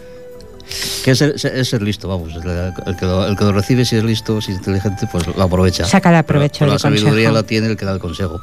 Que 1.05 1.13
es 1.13 1.19
ser, 1.19 1.83
listo, 1.83 2.09
vamos. 2.09 2.35
El 2.35 2.97
que, 2.97 3.07
lo, 3.45 3.53
recibe, 3.53 3.85
si 3.85 3.97
es 3.97 4.03
listo, 4.03 4.41
si 4.41 4.53
es 4.53 4.59
inteligente, 4.59 5.07
pues 5.11 5.27
lo 5.27 5.43
aprovecha. 5.43 5.85
Saca 5.85 6.11
el 6.11 6.17
aprovecho 6.17 6.61
pero, 6.61 6.73
la 6.73 6.79
sabiduría 6.79 7.31
la 7.31 7.45
tiene 7.45 7.69
el 7.69 7.77
que 7.77 7.85
da 7.85 7.93
el 7.93 8.01
consejo. 8.01 8.41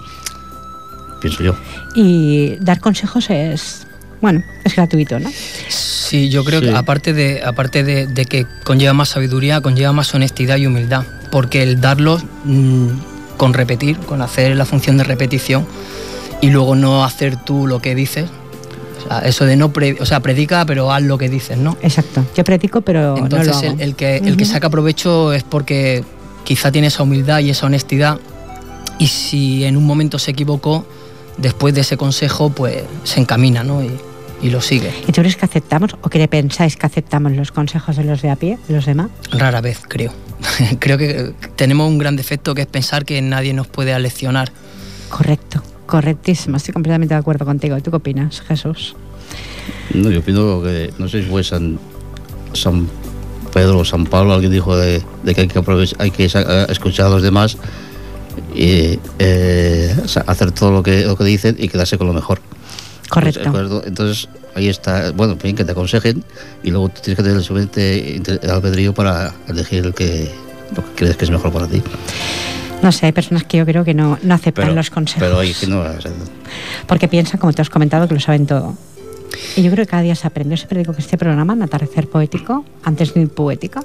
Pienso 1.20 1.44
yo. 1.44 1.56
Y 1.96 2.56
dar 2.62 2.80
consejos 2.80 3.30
es. 3.30 3.86
Bueno, 4.22 4.42
es 4.64 4.76
gratuito, 4.76 5.20
¿no? 5.20 5.30
Sí, 5.68 6.30
yo 6.30 6.46
creo 6.46 6.62
que 6.62 6.72
aparte 6.72 7.12
de, 7.12 7.44
aparte 7.44 7.84
de, 7.84 8.26
que 8.26 8.46
conlleva 8.64 8.94
más 8.94 9.10
sabiduría, 9.10 9.60
conlleva 9.60 9.92
más 9.92 10.14
honestidad 10.16 10.56
y 10.58 10.68
humildad. 10.68 11.04
Porque 11.30 11.64
el 11.64 11.82
darlo 11.82 12.22
mm, 12.46 12.88
con 13.36 13.54
repetir, 13.54 13.98
con 13.98 14.22
hacer 14.22 14.56
la 14.56 14.66
función 14.66 14.98
de 14.98 15.04
repetición 15.04 15.68
y 16.40 16.52
luego 16.52 16.76
no 16.76 17.04
hacer 17.04 17.36
tú 17.36 17.68
lo 17.68 17.82
que 17.82 17.96
dices, 17.96 18.30
eso 19.26 19.46
de 19.46 19.56
no, 19.56 19.72
o 20.00 20.06
sea, 20.06 20.20
predica, 20.20 20.66
pero 20.66 20.92
haz 20.92 21.04
lo 21.04 21.18
que 21.18 21.30
dices, 21.30 21.58
¿no? 21.58 21.78
Exacto. 21.82 22.26
Yo 22.36 22.44
predico, 22.44 22.82
pero 22.82 23.18
Entonces, 23.18 23.56
no 23.56 23.76
lo 23.76 23.80
El, 23.80 23.96
que, 23.96 24.18
el 24.18 24.38
que 24.38 24.46
saca 24.46 24.70
provecho 24.70 25.34
es 25.34 25.44
porque 25.44 26.04
quizá 26.44 26.72
tiene 26.72 26.88
esa 26.88 27.04
humildad 27.04 27.40
y 27.40 27.50
esa 27.50 27.66
honestidad. 27.66 28.20
Y 29.00 29.08
si 29.08 29.66
en 29.66 29.78
un 29.78 29.86
momento 29.86 30.20
se 30.20 30.32
equivocó, 30.32 30.86
después 31.38 31.74
de 31.74 31.82
ese 31.82 31.98
consejo, 31.98 32.50
pues 32.50 32.84
se 33.04 33.20
encamina, 33.20 33.64
¿no? 33.64 33.84
Y, 33.84 33.92
y 34.42 34.50
lo 34.50 34.62
sigue. 34.62 34.94
¿Y 35.08 35.12
tú 35.12 35.22
crees 35.22 35.38
que 35.38 35.46
aceptamos 35.46 35.96
o 36.02 36.10
que 36.10 36.28
pensáis 36.28 36.76
que 36.76 36.86
aceptamos 36.86 37.32
los 37.32 37.52
consejos 37.52 37.96
de 37.96 38.04
los 38.04 38.22
de 38.22 38.30
a 38.30 38.36
pie, 38.36 38.60
de 38.68 38.76
los 38.76 38.86
demás? 38.86 39.10
Rara 39.32 39.62
vez, 39.62 39.82
creo. 39.88 40.14
creo 40.80 40.98
que 40.98 41.34
tenemos 41.56 41.88
un 41.88 41.98
gran 41.98 42.16
defecto 42.16 42.54
que 42.54 42.62
es 42.62 42.68
pensar 42.68 43.06
que 43.06 43.22
nadie 43.22 43.54
nos 43.54 43.68
puede 43.68 43.94
aleccionar. 43.94 44.52
Correcto. 45.10 45.64
Correctísimo, 45.94 46.58
estoy 46.58 46.74
completamente 46.74 47.14
de 47.14 47.20
acuerdo 47.20 47.46
contigo. 47.46 47.80
¿Tú 47.80 47.92
qué 47.92 47.98
opinas, 47.98 48.42
Jesús? 48.42 48.96
No, 49.94 50.10
yo 50.10 50.22
opino 50.22 50.60
que, 50.64 50.92
no 50.98 51.08
sé 51.08 51.22
si 51.22 51.30
fue 51.30 51.44
San, 51.44 51.78
San 52.54 52.88
Pedro 53.54 53.78
o 53.78 53.86
San 53.86 54.08
Pablo, 54.08 54.34
alguien 54.34 54.52
dijo 54.52 54.76
de, 54.76 55.04
que 55.24 55.42
hay 55.42 55.48
que, 55.48 55.62
hay 56.00 56.10
que 56.10 56.26
escuchar 56.70 57.06
a 57.06 57.10
los 57.10 57.22
demás 57.22 57.58
y 58.56 58.98
eh, 59.20 59.96
hacer 60.26 60.52
todo 60.52 60.72
lo 60.72 60.82
que, 60.82 61.06
lo 61.06 61.16
que 61.16 61.26
dicen 61.26 61.58
y 61.60 61.68
quedarse 61.68 62.00
con 62.00 62.08
lo 62.08 62.14
mejor. 62.14 62.42
Correcto. 63.08 63.84
Entonces, 63.86 64.30
ahí 64.56 64.70
está, 64.70 65.12
bueno, 65.12 65.36
bien 65.36 65.56
que 65.56 65.64
te 65.64 65.74
aconsejen 65.74 66.24
y 66.64 66.72
luego 66.72 66.90
tienes 66.90 67.18
que 67.18 67.22
tener 67.22 67.38
el 67.38 67.44
suficiente 67.44 68.20
albedrío 68.50 68.96
para 68.96 69.32
elegir 69.48 69.86
el 69.86 69.94
que, 69.94 70.32
lo 70.76 70.84
que 70.84 70.92
crees 70.96 71.18
que 71.18 71.26
es 71.26 71.30
mejor 71.30 71.54
para 71.54 71.68
ti. 71.68 71.84
No 72.84 72.92
sé, 72.92 73.06
hay 73.06 73.14
personas 73.14 73.46
que 73.46 73.58
yo 73.58 73.66
creo 73.66 73.86
que 73.86 73.94
no, 73.94 74.20
no 74.22 74.36
aceptan 74.36 74.76
los 74.76 74.90
consejos. 74.90 75.24
Pero 75.26 75.40
hay 75.40 75.54
que 75.54 75.68
no. 75.68 75.84
Porque 76.86 77.08
piensan, 77.08 77.40
como 77.40 77.54
te 77.54 77.62
has 77.62 77.70
comentado, 77.70 78.10
que 78.10 78.14
lo 78.14 78.20
saben 78.20 78.46
todo. 78.46 78.76
Y 79.56 79.64
yo 79.64 79.72
creo 79.72 79.86
que 79.86 79.92
cada 79.92 80.04
día 80.04 80.16
se 80.16 80.28
aprende. 80.28 80.56
Yo 80.56 80.58
siempre 80.58 80.80
digo 80.80 80.94
que 80.94 81.00
este 81.00 81.18
programa, 81.18 81.58
Atardecer 81.64 82.10
Poético, 82.10 82.66
antes 82.84 83.14
de 83.14 83.26
Poética, 83.28 83.84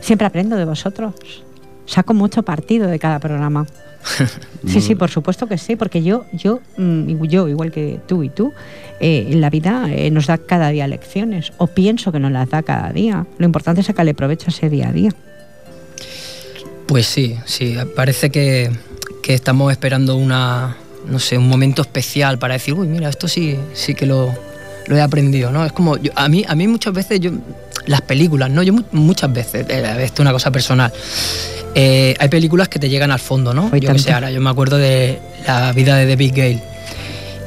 siempre 0.00 0.26
aprendo 0.26 0.56
de 0.56 0.66
vosotros. 0.66 1.14
Saco 1.86 2.12
mucho 2.12 2.42
partido 2.42 2.88
de 2.88 2.98
cada 2.98 3.18
programa. 3.20 3.66
sí, 4.66 4.82
sí, 4.82 4.94
por 4.94 5.10
supuesto 5.10 5.46
que 5.46 5.56
sí, 5.56 5.76
porque 5.76 6.02
yo, 6.02 6.26
yo, 6.34 6.60
mm, 6.76 7.24
yo 7.24 7.48
igual 7.48 7.72
que 7.72 8.00
tú 8.06 8.22
y 8.22 8.28
tú, 8.28 8.52
eh, 9.00 9.28
en 9.30 9.40
la 9.40 9.48
vida 9.48 9.86
eh, 9.90 10.10
nos 10.10 10.26
da 10.26 10.36
cada 10.36 10.68
día 10.68 10.86
lecciones, 10.86 11.54
o 11.56 11.68
pienso 11.68 12.12
que 12.12 12.18
nos 12.18 12.32
las 12.32 12.50
da 12.50 12.62
cada 12.62 12.92
día. 12.92 13.26
Lo 13.38 13.46
importante 13.46 13.80
es 13.80 13.86
sacarle 13.86 14.12
provecho 14.12 14.46
a 14.48 14.50
ese 14.50 14.68
día 14.68 14.90
a 14.90 14.92
día. 14.92 15.10
Pues 16.90 17.06
sí, 17.06 17.36
sí, 17.44 17.76
parece 17.94 18.30
que, 18.30 18.68
estamos 19.28 19.70
esperando 19.70 20.16
una, 20.16 20.76
no 21.06 21.20
sé, 21.20 21.38
un 21.38 21.46
momento 21.46 21.82
especial 21.82 22.36
para 22.40 22.54
decir, 22.54 22.74
uy, 22.74 22.88
mira, 22.88 23.08
esto 23.08 23.28
sí, 23.28 23.56
sí 23.74 23.94
que 23.94 24.06
lo, 24.06 24.34
he 24.88 25.00
aprendido, 25.00 25.52
¿no? 25.52 25.64
Es 25.64 25.70
como, 25.70 25.96
a, 26.16 26.28
mí, 26.28 26.44
a 26.48 26.56
mí 26.56 26.66
muchas 26.66 26.92
veces, 26.92 27.20
yo, 27.20 27.30
las 27.86 28.00
películas, 28.00 28.50
¿no? 28.50 28.64
Yo 28.64 28.74
muchas 28.90 29.32
veces, 29.32 29.66
eh, 29.68 29.98
esto 30.00 30.14
es 30.14 30.20
una 30.20 30.32
cosa 30.32 30.50
personal, 30.50 30.92
eh, 31.76 32.16
hay 32.18 32.28
películas 32.28 32.68
que 32.68 32.80
te 32.80 32.88
llegan 32.88 33.12
al 33.12 33.20
fondo, 33.20 33.54
¿no? 33.54 33.70
Yo, 33.76 33.96
sé, 33.96 34.12
ahora 34.12 34.32
yo 34.32 34.40
me 34.40 34.50
acuerdo 34.50 34.76
de 34.76 35.20
la 35.46 35.72
vida 35.72 35.94
de 35.94 36.06
David 36.06 36.32
Gale 36.34 36.62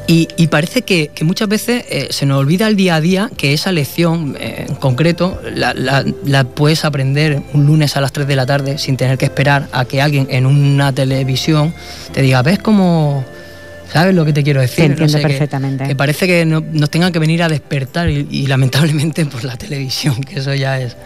y, 0.07 0.47
parece 0.47 0.81
que, 0.81 1.11
muchas 1.21 1.47
veces 1.47 1.85
eh, 1.89 2.07
se 2.09 2.25
nos 2.25 2.39
olvida 2.39 2.67
el 2.67 2.75
día 2.75 2.95
a 2.95 3.01
día 3.01 3.29
que 3.37 3.53
esa 3.53 3.71
lección 3.71 4.35
eh, 4.39 4.65
en 4.67 4.75
concreto 4.75 5.39
la, 5.55 6.43
puedes 6.43 6.83
aprender 6.85 7.41
un 7.53 7.65
lunes 7.65 7.95
a 7.95 8.01
las 8.01 8.11
3 8.11 8.27
de 8.27 8.35
la 8.35 8.45
tarde 8.45 8.77
sin 8.77 8.97
tener 8.97 9.17
que 9.17 9.25
esperar 9.25 9.67
a 9.71 9.85
que 9.85 10.01
alguien 10.01 10.27
en 10.29 10.45
una 10.45 10.91
televisión 10.93 11.73
te 12.11 12.21
diga, 12.21 12.41
¿ves 12.41 12.59
cómo...? 12.59 13.23
¿Sabes 13.91 14.15
lo 14.15 14.25
que 14.25 14.33
te 14.33 14.43
quiero 14.43 14.59
decir? 14.59 14.85
entiendo 14.85 15.21
perfectamente. 15.21 15.87
Que, 15.87 15.95
parece 15.95 16.25
que 16.25 16.45
nos 16.45 16.89
tengan 16.89 17.13
que 17.13 17.19
venir 17.19 17.43
a 17.43 17.47
despertar 17.47 18.09
y, 18.09 18.47
lamentablemente 18.47 19.23
por 19.27 19.43
la 19.43 19.55
televisión, 19.55 20.19
que 20.21 20.39
eso 20.39 20.53
ya 20.55 20.79
es... 20.79 20.97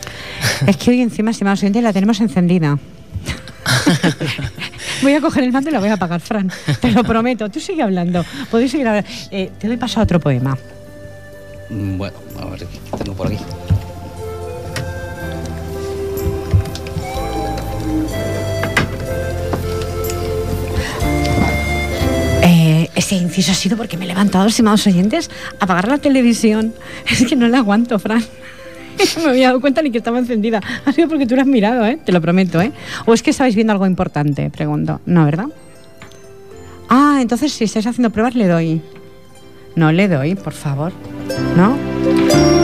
Es 0.66 0.78
que 0.78 0.92
hoy 0.92 1.02
encima, 1.02 1.32
estimados 1.32 1.60
oyentes, 1.60 1.84
la 1.84 1.92
tenemos 1.92 2.22
encendida. 2.22 2.80
voy 5.02 5.14
a 5.14 5.22
coger 5.22 5.44
el 5.44 5.52
mando 5.52 5.70
y 5.70 5.74
la 5.74 5.80
voy 5.80 5.90
a 5.90 5.94
apagar, 5.94 6.20
Fran. 6.22 6.52
Te 6.82 6.92
lo 6.92 7.04
prometo. 7.04 7.50
Tú 7.50 7.60
sigue 7.60 7.82
hablando. 7.82 8.26
Podéis 8.50 8.72
seguir 8.72 8.88
hablando. 8.88 9.10
Eh, 9.32 9.52
te 9.60 9.68
doy 9.68 9.78
paso 9.78 10.00
a 10.00 10.04
otro 10.04 10.20
poema. 10.20 10.58
Mm, 11.70 11.98
Bueno, 11.98 12.18
a 12.40 12.46
ver, 12.46 12.66
tengo 12.98 13.14
por 13.14 13.28
aquí. 13.28 13.38
Eh, 22.44 22.90
este 22.96 23.16
inciso 23.16 23.52
ha 23.52 23.56
sido 23.56 23.78
porque 23.78 23.98
me 23.98 24.06
he 24.06 24.08
levantado, 24.08 24.48
estimados 24.48 24.86
oyentes, 24.88 25.30
a 25.60 25.66
apagar 25.66 25.88
la 25.88 25.98
televisión. 25.98 26.74
Es 27.10 27.26
que 27.26 27.36
no 27.36 27.48
la 27.48 27.60
aguanto, 27.60 27.98
Fran. 28.00 28.24
Me 29.24 29.30
había 29.30 29.48
dado 29.48 29.62
cuenta 29.62 29.82
ni 29.82 29.92
que 29.92 30.00
estaba 30.00 30.20
encendida. 30.20 30.62
Ha 30.86 30.92
sido 30.92 31.08
porque 31.08 31.26
tú 31.26 31.36
la 31.36 31.42
has 31.44 31.48
mirado, 31.48 31.86
¿eh? 31.86 32.00
Te 32.04 32.12
lo 32.12 32.22
prometo, 32.22 32.62
¿eh? 32.62 32.72
¿O 33.06 33.14
es 33.14 33.24
que 33.24 33.32
estabais 33.32 33.56
viendo 33.56 33.74
algo 33.74 33.86
importante? 33.86 34.50
Pregunto. 34.50 35.02
No, 35.06 35.26
¿verdad? 35.26 35.48
Ah, 36.90 37.20
entonces 37.22 37.52
si 37.52 37.66
estáis 37.66 37.88
haciendo 37.88 38.10
pruebas 38.10 38.36
le 38.36 38.48
doy. 38.48 38.82
No 39.76 39.92
le 39.92 40.08
doy, 40.08 40.36
por 40.36 40.54
favor. 40.54 40.92
¿No? 41.56 42.57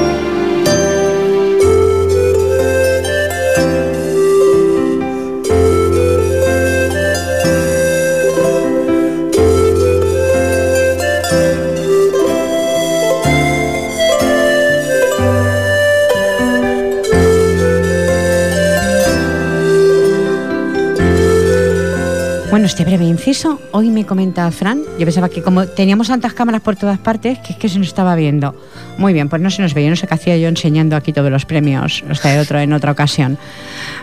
Bueno, 22.63 22.71
este 22.71 22.85
breve 22.85 23.03
inciso, 23.03 23.59
hoy 23.73 23.89
me 23.89 24.05
comenta 24.05 24.49
Fran, 24.49 24.83
yo 24.97 25.05
pensaba 25.05 25.27
que 25.27 25.41
como 25.41 25.67
teníamos 25.67 26.07
tantas 26.07 26.31
cámaras 26.31 26.61
por 26.61 26.77
todas 26.77 26.97
partes, 26.97 27.37
que 27.39 27.51
es 27.51 27.59
que 27.59 27.67
se 27.67 27.77
nos 27.77 27.89
estaba 27.89 28.15
viendo. 28.15 28.55
Muy 28.97 29.11
bien, 29.11 29.27
pues 29.27 29.41
no 29.41 29.49
se 29.49 29.61
nos 29.61 29.73
veía, 29.73 29.89
no 29.89 29.97
sé 29.97 30.07
qué 30.07 30.13
hacía 30.13 30.37
yo 30.37 30.47
enseñando 30.47 30.95
aquí 30.95 31.11
todos 31.11 31.29
los 31.29 31.43
premios, 31.43 32.05
hasta 32.09 32.29
de 32.29 32.39
otro 32.39 32.57
en 32.59 32.71
otra 32.71 32.93
ocasión. 32.93 33.37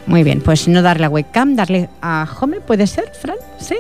Muy 0.05 0.25
bien, 0.25 0.43
pues 0.43 0.69
no 0.69 0.83
darle 0.83 1.07
a 1.07 1.09
webcam, 1.09 1.57
darle 1.57 1.89
a 2.03 2.29
home, 2.39 2.61
¿puede 2.61 2.87
ser, 2.87 3.11
Fran? 3.19 3.37
¿Sí? 3.59 3.77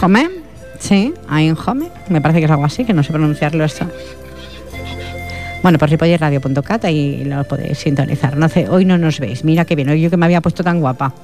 Home, 0.00 0.30
sí, 0.78 1.12
en 1.30 1.56
home, 1.66 1.90
me 2.08 2.22
parece 2.22 2.40
que 2.40 2.46
es 2.46 2.50
algo 2.50 2.64
así, 2.64 2.86
que 2.86 2.94
no 2.94 3.02
sé 3.02 3.12
pronunciarlo 3.12 3.62
esto. 3.62 3.84
Bueno, 5.62 5.78
por 5.78 5.88
ripollerradio.cat 5.88 6.84
ahí 6.84 7.24
lo 7.24 7.44
podéis 7.44 7.78
sintonizar. 7.78 8.36
No 8.36 8.48
sé, 8.48 8.68
hoy 8.68 8.84
no 8.84 8.98
nos 8.98 9.20
veis. 9.20 9.44
Mira 9.44 9.64
qué 9.64 9.76
bien, 9.76 9.88
hoy 9.88 10.00
yo 10.00 10.10
que 10.10 10.16
me 10.16 10.26
había 10.26 10.40
puesto 10.40 10.64
tan 10.64 10.80
guapa. 10.80 11.14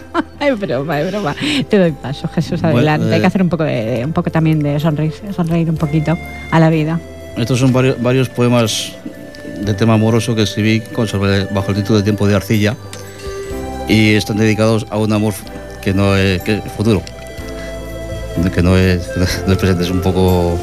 es 0.40 0.58
broma, 0.58 1.00
es 1.00 1.10
broma. 1.10 1.34
Te 1.68 1.78
doy 1.78 1.92
paso, 1.92 2.28
Jesús, 2.28 2.60
Bueno, 2.62 2.78
adelante. 2.78 3.12
Hay 3.12 3.18
eh, 3.18 3.20
que 3.20 3.26
hacer 3.26 3.42
un 3.42 3.48
poco 3.48 3.64
de, 3.64 4.02
un 4.04 4.12
poco 4.12 4.30
también 4.30 4.60
de 4.60 4.80
sonreír, 4.80 5.12
sonreír 5.34 5.68
un 5.68 5.76
poquito 5.76 6.16
a 6.50 6.58
la 6.58 6.70
vida. 6.70 6.98
Estos 7.36 7.58
son 7.58 7.72
varios, 7.72 8.00
varios 8.02 8.28
poemas 8.28 8.92
de 9.60 9.74
tema 9.74 9.94
amoroso 9.94 10.34
que 10.34 10.42
escribí 10.42 10.80
con- 10.80 11.06
sobre, 11.06 11.44
bajo 11.46 11.70
el 11.70 11.76
título 11.76 11.98
de 11.98 12.04
Tiempo 12.04 12.26
de 12.26 12.34
Arcilla 12.34 12.76
y 13.88 14.14
están 14.14 14.36
dedicados 14.38 14.86
a 14.90 14.98
un 14.98 15.12
amor 15.12 15.34
que 15.82 15.92
no 15.94 16.16
es, 16.16 16.42
que 16.42 16.56
es 16.56 16.72
futuro, 16.72 17.02
que 18.54 18.62
no 18.62 18.76
es, 18.76 19.08
no 19.46 19.52
es 19.52 19.58
presente, 19.58 19.84
es 19.84 19.90
un 19.90 20.00
poco... 20.00 20.58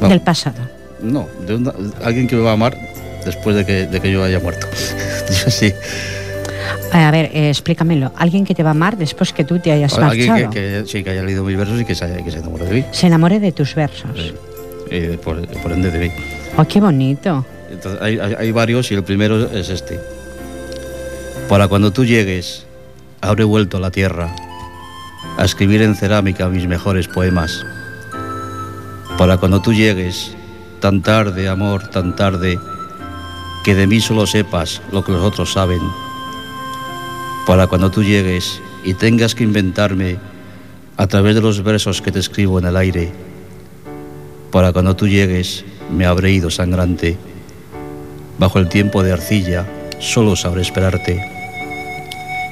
bueno, 0.00 0.08
Del 0.08 0.20
pasado. 0.20 0.71
No, 1.02 1.28
de 1.46 1.56
una- 1.56 1.72
alguien 2.04 2.26
que 2.28 2.36
me 2.36 2.42
va 2.42 2.50
a 2.50 2.54
amar 2.54 2.76
después 3.24 3.56
de 3.56 3.64
que, 3.66 3.86
de 3.86 4.00
que 4.00 4.10
yo 4.12 4.22
haya 4.24 4.38
muerto. 4.40 4.66
Yo 5.44 5.50
sí. 5.50 5.66
Eh, 5.66 6.96
A 6.96 7.10
ver, 7.10 7.30
eh, 7.32 7.48
explícamelo. 7.48 8.12
Alguien 8.16 8.44
que 8.44 8.54
te 8.54 8.62
va 8.62 8.70
a 8.70 8.72
amar 8.72 8.96
después 8.96 9.32
que 9.32 9.44
tú 9.44 9.58
te 9.58 9.72
hayas 9.72 9.96
Alguien 9.98 10.28
marchado. 10.28 10.50
que, 10.50 10.60
que 10.60 10.84
sí, 10.86 11.02
que 11.02 11.10
haya 11.10 11.22
leído 11.22 11.42
mis 11.44 11.56
versos 11.56 11.80
y 11.80 11.84
que 11.84 11.94
se, 11.94 12.04
haya, 12.04 12.22
que 12.22 12.30
se 12.30 12.38
enamore 12.38 12.64
de 12.66 12.72
mí. 12.74 12.84
Se 12.92 13.06
enamore 13.06 13.40
de 13.40 13.52
tus 13.52 13.74
versos. 13.74 14.10
Sí. 14.14 14.34
Y 14.94 15.16
por, 15.16 15.46
por 15.62 15.72
ende 15.72 15.90
de 15.90 15.98
mí. 15.98 16.10
Oh, 16.56 16.64
qué 16.66 16.80
bonito. 16.80 17.44
Entonces, 17.70 18.00
hay, 18.02 18.18
hay- 18.18 18.34
hay 18.38 18.52
varios 18.52 18.90
y 18.92 18.94
el 18.94 19.02
primero 19.02 19.50
es 19.50 19.70
este. 19.70 19.98
Para 21.48 21.66
cuando 21.68 21.90
tú 21.92 22.04
llegues, 22.04 22.66
habré 23.22 23.44
vuelto 23.44 23.78
a 23.78 23.80
la 23.80 23.90
tierra 23.90 24.34
a 25.38 25.44
escribir 25.44 25.80
en 25.82 25.94
cerámica 25.94 26.48
mis 26.48 26.66
mejores 26.66 27.08
poemas. 27.08 27.64
Para 29.16 29.38
cuando 29.38 29.62
tú 29.62 29.72
llegues, 29.72 30.32
tan 30.82 31.00
tarde, 31.00 31.48
amor, 31.48 31.86
tan 31.86 32.16
tarde, 32.16 32.58
que 33.62 33.76
de 33.76 33.86
mí 33.86 34.00
solo 34.00 34.26
sepas 34.26 34.82
lo 34.90 35.04
que 35.04 35.12
los 35.12 35.22
otros 35.22 35.52
saben. 35.52 35.78
Para 37.46 37.68
cuando 37.68 37.88
tú 37.92 38.02
llegues 38.02 38.60
y 38.82 38.94
tengas 38.94 39.36
que 39.36 39.44
inventarme 39.44 40.18
a 40.96 41.06
través 41.06 41.36
de 41.36 41.40
los 41.40 41.62
versos 41.62 42.02
que 42.02 42.10
te 42.10 42.18
escribo 42.18 42.58
en 42.58 42.64
el 42.64 42.76
aire. 42.76 43.12
Para 44.50 44.72
cuando 44.72 44.96
tú 44.96 45.06
llegues, 45.06 45.64
me 45.88 46.04
habré 46.04 46.32
ido 46.32 46.50
sangrante. 46.50 47.16
Bajo 48.38 48.58
el 48.58 48.68
tiempo 48.68 49.04
de 49.04 49.12
arcilla, 49.12 49.64
solo 50.00 50.34
sabré 50.34 50.62
esperarte. 50.62 51.24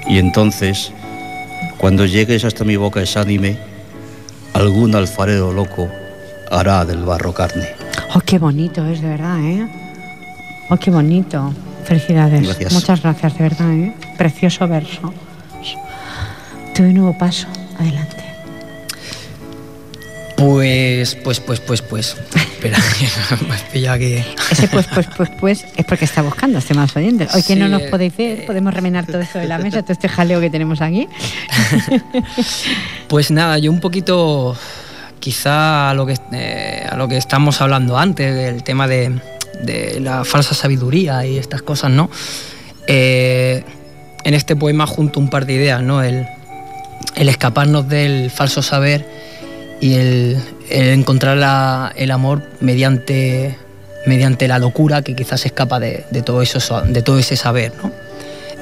Y 0.08 0.18
entonces, 0.18 0.92
cuando 1.78 2.06
llegues 2.06 2.44
hasta 2.44 2.62
mi 2.62 2.76
boca 2.76 3.02
exánime, 3.02 3.58
algún 4.52 4.94
alfarero 4.94 5.52
loco 5.52 5.90
hará 6.48 6.84
del 6.84 7.02
barro 7.04 7.34
carne. 7.34 7.79
Oh, 8.14 8.20
qué 8.20 8.38
bonito 8.38 8.86
es, 8.86 9.00
de 9.00 9.08
verdad, 9.08 9.40
¿eh? 9.40 9.66
Oh, 10.68 10.76
qué 10.76 10.90
bonito. 10.90 11.52
Felicidades. 11.84 12.42
Gracias. 12.42 12.72
Muchas 12.72 13.02
gracias, 13.02 13.36
de 13.36 13.42
verdad, 13.42 13.72
¿eh? 13.72 13.94
Precioso 14.16 14.68
verso. 14.68 15.12
Te 16.74 16.82
doy 16.82 16.94
nuevo 16.94 17.16
paso. 17.16 17.46
Adelante. 17.78 18.16
Pues, 20.36 21.16
pues, 21.16 21.38
pues, 21.40 21.60
pues, 21.60 21.82
pues. 21.82 22.16
Espera, 22.34 22.78
me 23.48 23.54
has 23.54 23.62
pillado 23.64 23.96
aquí. 23.96 24.24
Ese 24.50 24.68
pues, 24.68 24.86
pues, 24.86 25.06
pues, 25.16 25.30
pues 25.38 25.66
es 25.76 25.84
porque 25.84 26.04
está 26.06 26.22
buscando, 26.22 26.58
estimados 26.58 26.96
oyentes. 26.96 27.34
Hoy 27.34 27.42
que 27.42 27.56
no 27.56 27.68
nos 27.68 27.82
eh, 27.82 27.88
podéis 27.90 28.16
ver, 28.16 28.46
podemos 28.46 28.72
remenar 28.72 29.04
todo 29.06 29.20
esto 29.20 29.38
de 29.38 29.46
la 29.46 29.58
mesa, 29.58 29.82
todo 29.82 29.92
este 29.92 30.08
jaleo 30.08 30.40
que 30.40 30.50
tenemos 30.50 30.80
aquí. 30.80 31.08
Pues 33.08 33.32
nada, 33.32 33.58
yo 33.58 33.72
un 33.72 33.80
poquito, 33.80 34.56
quizá 35.20 35.90
a 35.90 35.94
lo 35.94 36.06
que, 36.06 36.16
eh, 36.32 36.86
lo 36.96 37.06
que 37.06 37.16
estamos 37.16 37.60
hablando 37.60 37.96
antes, 37.98 38.34
del 38.34 38.62
tema 38.64 38.88
de, 38.88 39.20
la 40.00 40.24
falsa 40.24 40.54
sabiduría 40.54 41.26
y 41.26 41.36
estas 41.36 41.62
cosas, 41.62 41.90
¿no? 41.90 42.10
Eh, 42.86 43.62
en 44.24 44.34
este 44.34 44.56
poema 44.56 44.86
junto 44.86 45.20
un 45.20 45.28
par 45.28 45.46
de 45.46 45.52
ideas, 45.52 45.82
¿no? 45.82 46.02
El, 46.02 46.26
escaparnos 47.14 47.88
del 47.88 48.30
falso 48.30 48.62
saber 48.62 49.06
y 49.80 49.94
el, 49.94 50.38
encontrar 50.70 51.92
el 51.96 52.10
amor 52.10 52.42
mediante, 52.60 53.58
mediante 54.06 54.48
la 54.48 54.58
locura 54.58 55.02
que 55.02 55.14
quizás 55.14 55.44
escapa 55.44 55.78
de, 55.78 56.04
de 56.10 56.22
todo 56.22 56.40
eso, 56.40 56.80
de 56.82 57.02
todo 57.02 57.18
ese 57.18 57.36
saber, 57.36 57.72
¿no? 57.82 58.09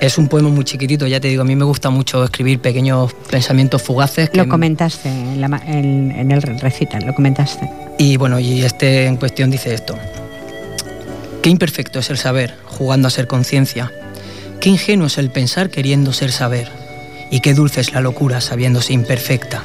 Es 0.00 0.16
un 0.16 0.28
poema 0.28 0.48
muy 0.48 0.64
chiquitito, 0.64 1.06
ya 1.08 1.18
te 1.18 1.26
digo, 1.28 1.42
a 1.42 1.44
mí 1.44 1.56
me 1.56 1.64
gusta 1.64 1.90
mucho 1.90 2.22
escribir 2.22 2.60
pequeños 2.60 3.12
pensamientos 3.30 3.82
fugaces. 3.82 4.30
que 4.30 4.36
Lo 4.38 4.44
me- 4.44 4.50
comentaste 4.50 5.08
en, 5.08 5.40
la 5.40 5.48
ma- 5.48 5.62
en- 5.66 6.12
en 6.12 6.30
el 6.30 6.40
recital, 6.42 7.04
lo 7.04 7.14
comentaste. 7.14 7.68
Y 7.98 8.16
bueno, 8.16 8.38
y 8.38 8.62
este 8.62 9.06
en 9.06 9.16
cuestión 9.16 9.50
dice 9.50 9.74
esto. 9.74 9.98
Qué 11.42 11.50
imperfecto 11.50 11.98
es 11.98 12.10
el 12.10 12.16
saber, 12.18 12.54
jugando 12.66 13.08
a 13.08 13.10
ser 13.10 13.26
conciencia. 13.26 13.90
Qué 14.60 14.68
ingenuo 14.68 15.08
es 15.08 15.18
el 15.18 15.30
pensar 15.30 15.68
queriendo 15.68 16.12
ser 16.12 16.30
saber. 16.30 16.68
Y 17.30 17.40
qué 17.40 17.52
dulce 17.54 17.80
es 17.80 17.92
la 17.92 18.00
locura 18.00 18.40
sabiéndose 18.40 18.92
imperfecta. 18.92 19.64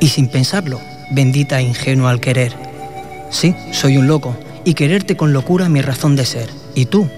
Y 0.00 0.08
sin 0.08 0.28
pensarlo, 0.28 0.80
bendita 1.12 1.60
e 1.60 1.62
ingenua 1.62 2.10
al 2.10 2.20
querer. 2.20 2.52
Sí, 3.30 3.54
soy 3.72 3.96
un 3.96 4.08
loco, 4.08 4.36
y 4.64 4.74
quererte 4.74 5.16
con 5.16 5.32
locura 5.32 5.68
mi 5.68 5.80
razón 5.82 6.16
de 6.16 6.24
ser. 6.26 6.48
Y 6.74 6.86
tú, 6.86 7.08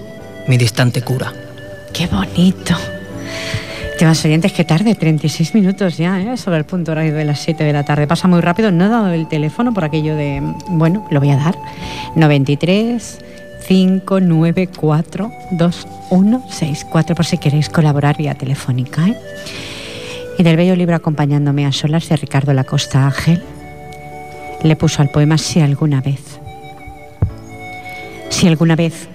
mi 0.47 0.57
distante 0.57 1.01
cura. 1.01 1.33
¡Qué 1.93 2.07
bonito! 2.07 2.75
Estimados 3.91 4.25
oyentes, 4.25 4.53
que 4.53 4.63
tarde, 4.63 4.95
36 4.95 5.53
minutos 5.53 5.97
ya, 5.97 6.19
¿eh? 6.19 6.35
sobre 6.37 6.57
el 6.57 6.65
punto 6.65 6.91
horario 6.93 7.13
de 7.13 7.23
las 7.23 7.39
7 7.41 7.63
de 7.63 7.71
la 7.71 7.83
tarde. 7.83 8.07
Pasa 8.07 8.27
muy 8.27 8.41
rápido, 8.41 8.71
no 8.71 8.85
he 8.85 8.89
dado 8.89 9.09
el 9.09 9.27
teléfono 9.27 9.73
por 9.73 9.83
aquello 9.83 10.15
de, 10.15 10.41
bueno, 10.69 11.05
lo 11.11 11.19
voy 11.19 11.29
a 11.29 11.37
dar. 11.37 11.55
93 12.15 13.19
594 13.67 15.31
2164 15.51 17.15
por 17.15 17.25
si 17.25 17.37
queréis 17.37 17.69
colaborar 17.69 18.17
vía 18.17 18.33
telefónica. 18.33 19.07
¿eh? 19.07 19.17
Y 20.39 20.43
del 20.43 20.57
bello 20.57 20.75
libro 20.75 20.95
Acompañándome 20.95 21.65
a 21.65 21.71
solas 21.71 22.09
de 22.09 22.17
Ricardo 22.17 22.53
Lacosta 22.53 23.05
Ángel, 23.05 23.43
le 24.63 24.75
puso 24.75 25.01
al 25.01 25.09
poema 25.09 25.37
Si 25.37 25.59
alguna 25.59 26.01
vez. 26.01 26.39
Si 28.29 28.47
alguna 28.47 28.75
vez 28.75 29.09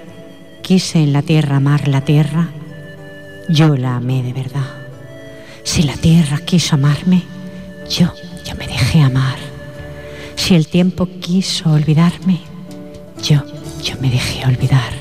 quise 0.62 1.00
en 1.00 1.12
la 1.12 1.22
tierra 1.22 1.56
amar 1.56 1.88
la 1.88 2.02
tierra, 2.02 2.50
yo 3.48 3.76
la 3.76 3.96
amé 3.96 4.22
de 4.22 4.32
verdad. 4.32 4.66
Si 5.64 5.82
la 5.82 5.96
tierra 5.96 6.38
quiso 6.38 6.74
amarme, 6.74 7.22
yo, 7.88 8.12
yo 8.44 8.54
me 8.56 8.66
dejé 8.66 9.00
amar. 9.00 9.36
Si 10.36 10.54
el 10.54 10.68
tiempo 10.68 11.08
quiso 11.20 11.72
olvidarme, 11.72 12.40
yo, 13.22 13.42
yo 13.82 13.96
me 14.00 14.10
dejé 14.10 14.46
olvidar. 14.46 14.92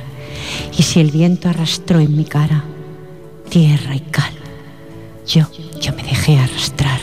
Y 0.77 0.83
si 0.83 0.99
el 0.99 1.11
viento 1.11 1.49
arrastró 1.49 1.99
en 1.99 2.15
mi 2.15 2.25
cara 2.25 2.63
tierra 3.49 3.95
y 3.95 3.99
cal, 3.99 4.33
Yo, 5.27 5.49
yo 5.81 5.93
me 5.93 6.03
dejé 6.03 6.37
arrastrar. 6.37 6.99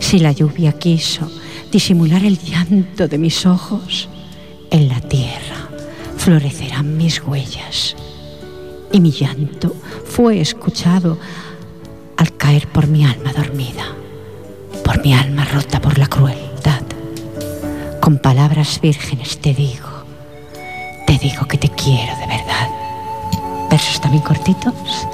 Si 0.00 0.18
la 0.18 0.32
lluvia 0.32 0.72
quiso 0.72 1.30
disimular 1.72 2.24
el 2.24 2.38
llanto 2.38 3.08
de 3.08 3.18
mis 3.18 3.46
ojos, 3.46 4.08
en 4.70 4.88
la 4.88 5.00
tierra 5.00 5.68
florecerán 6.16 6.96
mis 6.96 7.22
huellas. 7.22 7.96
Y 8.96 9.00
mi 9.00 9.10
llanto 9.10 9.76
fue 10.06 10.40
escuchado 10.40 11.18
al 12.16 12.34
caer 12.38 12.66
por 12.68 12.86
mi 12.86 13.04
alma 13.04 13.30
dormida, 13.30 13.84
por 14.82 15.04
mi 15.04 15.12
alma 15.12 15.44
rota 15.44 15.82
por 15.82 15.98
la 15.98 16.06
crueldad. 16.06 16.80
Con 18.00 18.16
palabras 18.16 18.80
vírgenes 18.80 19.36
te 19.36 19.52
digo, 19.52 19.86
te 21.06 21.18
digo 21.18 21.46
que 21.46 21.58
te 21.58 21.68
quiero 21.68 22.16
de 22.16 22.26
verdad. 22.26 22.68
Versos 23.70 24.00
también 24.00 24.22
cortitos 24.22 25.06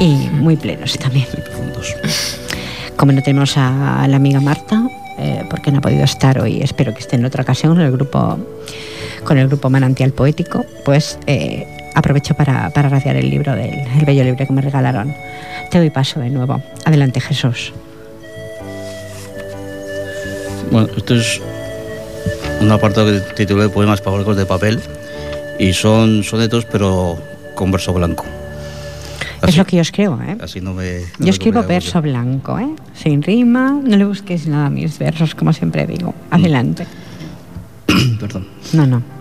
y 0.00 0.30
muy 0.30 0.56
plenos 0.56 0.96
también. 0.98 1.26
Como 2.96 3.12
no 3.12 3.20
tenemos 3.20 3.58
a 3.58 4.06
la 4.08 4.16
amiga 4.16 4.40
Marta, 4.40 4.88
eh, 5.18 5.44
porque 5.50 5.70
no 5.70 5.80
ha 5.80 5.82
podido 5.82 6.04
estar 6.04 6.40
hoy, 6.40 6.62
espero 6.62 6.94
que 6.94 7.00
esté 7.00 7.16
en 7.16 7.26
otra 7.26 7.42
ocasión 7.42 7.74
con 7.74 7.82
el 7.82 7.92
grupo, 7.92 8.38
con 9.24 9.36
el 9.36 9.46
grupo 9.46 9.68
Manantial 9.68 10.12
Poético, 10.12 10.64
pues 10.86 11.18
eh, 11.26 11.76
aprovecho 12.00 12.34
para, 12.34 12.70
para 12.70 12.88
radiar 12.88 13.16
el 13.16 13.30
libro 13.30 13.54
del 13.54 13.86
el 13.98 14.04
bello 14.04 14.24
libro 14.24 14.46
que 14.46 14.52
me 14.52 14.60
regalaron. 14.60 15.14
Te 15.70 15.78
doy 15.78 15.90
paso 15.90 16.20
de 16.20 16.30
nuevo. 16.30 16.60
Adelante, 16.84 17.20
Jesús. 17.20 17.72
Bueno, 20.70 20.88
esto 20.96 21.14
es 21.14 21.40
un 22.60 22.70
apartado 22.70 23.06
que 23.06 23.20
titulé 23.34 23.68
Poemas 23.68 24.00
pavóricos 24.00 24.36
de 24.36 24.46
papel 24.46 24.80
y 25.58 25.72
son 25.72 26.22
sonetos 26.22 26.66
pero 26.66 27.18
con 27.54 27.70
verso 27.70 27.92
blanco. 27.92 28.24
es 29.46 29.56
lo 29.56 29.64
que 29.64 29.76
yo 29.76 29.82
escribo, 29.82 30.18
¿eh? 30.22 30.36
Así 30.40 30.60
no 30.60 30.74
me... 30.74 31.00
no 31.18 31.26
yo 31.26 31.30
escribo 31.30 31.62
verso 31.62 32.00
blanco, 32.00 32.58
¿eh? 32.58 32.68
Sin 32.94 33.22
rima, 33.22 33.80
no 33.82 33.96
le 33.96 34.04
busques 34.04 34.46
nada 34.46 34.66
a 34.66 34.70
mis 34.70 34.98
versos, 34.98 35.34
como 35.34 35.52
siempre 35.52 35.86
digo. 35.86 36.14
Adelante. 36.30 36.86
Perdón. 38.20 38.46
No, 38.72 38.86
no. 38.86 39.19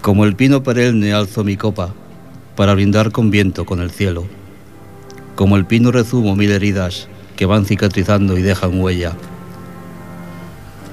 Como 0.00 0.24
el 0.24 0.36
pino 0.36 0.62
perenne 0.62 1.12
alzo 1.12 1.42
mi 1.42 1.56
copa 1.56 1.92
para 2.54 2.74
brindar 2.74 3.10
con 3.10 3.32
viento 3.32 3.66
con 3.66 3.80
el 3.80 3.90
cielo. 3.90 4.26
Como 5.34 5.56
el 5.56 5.66
pino 5.66 5.90
rezumo 5.90 6.36
mil 6.36 6.52
heridas 6.52 7.08
que 7.36 7.46
van 7.46 7.66
cicatrizando 7.66 8.38
y 8.38 8.42
dejan 8.42 8.80
huella. 8.80 9.14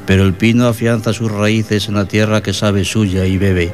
Pero 0.08 0.24
el 0.24 0.34
pino 0.34 0.68
afianza 0.68 1.14
sus 1.14 1.32
raíces 1.32 1.88
en 1.88 1.96
la 1.96 2.06
tierra 2.06 2.42
que 2.42 2.54
sabe 2.54 2.84
suya 2.84 3.26
y 3.28 3.38
bebe. 3.38 3.72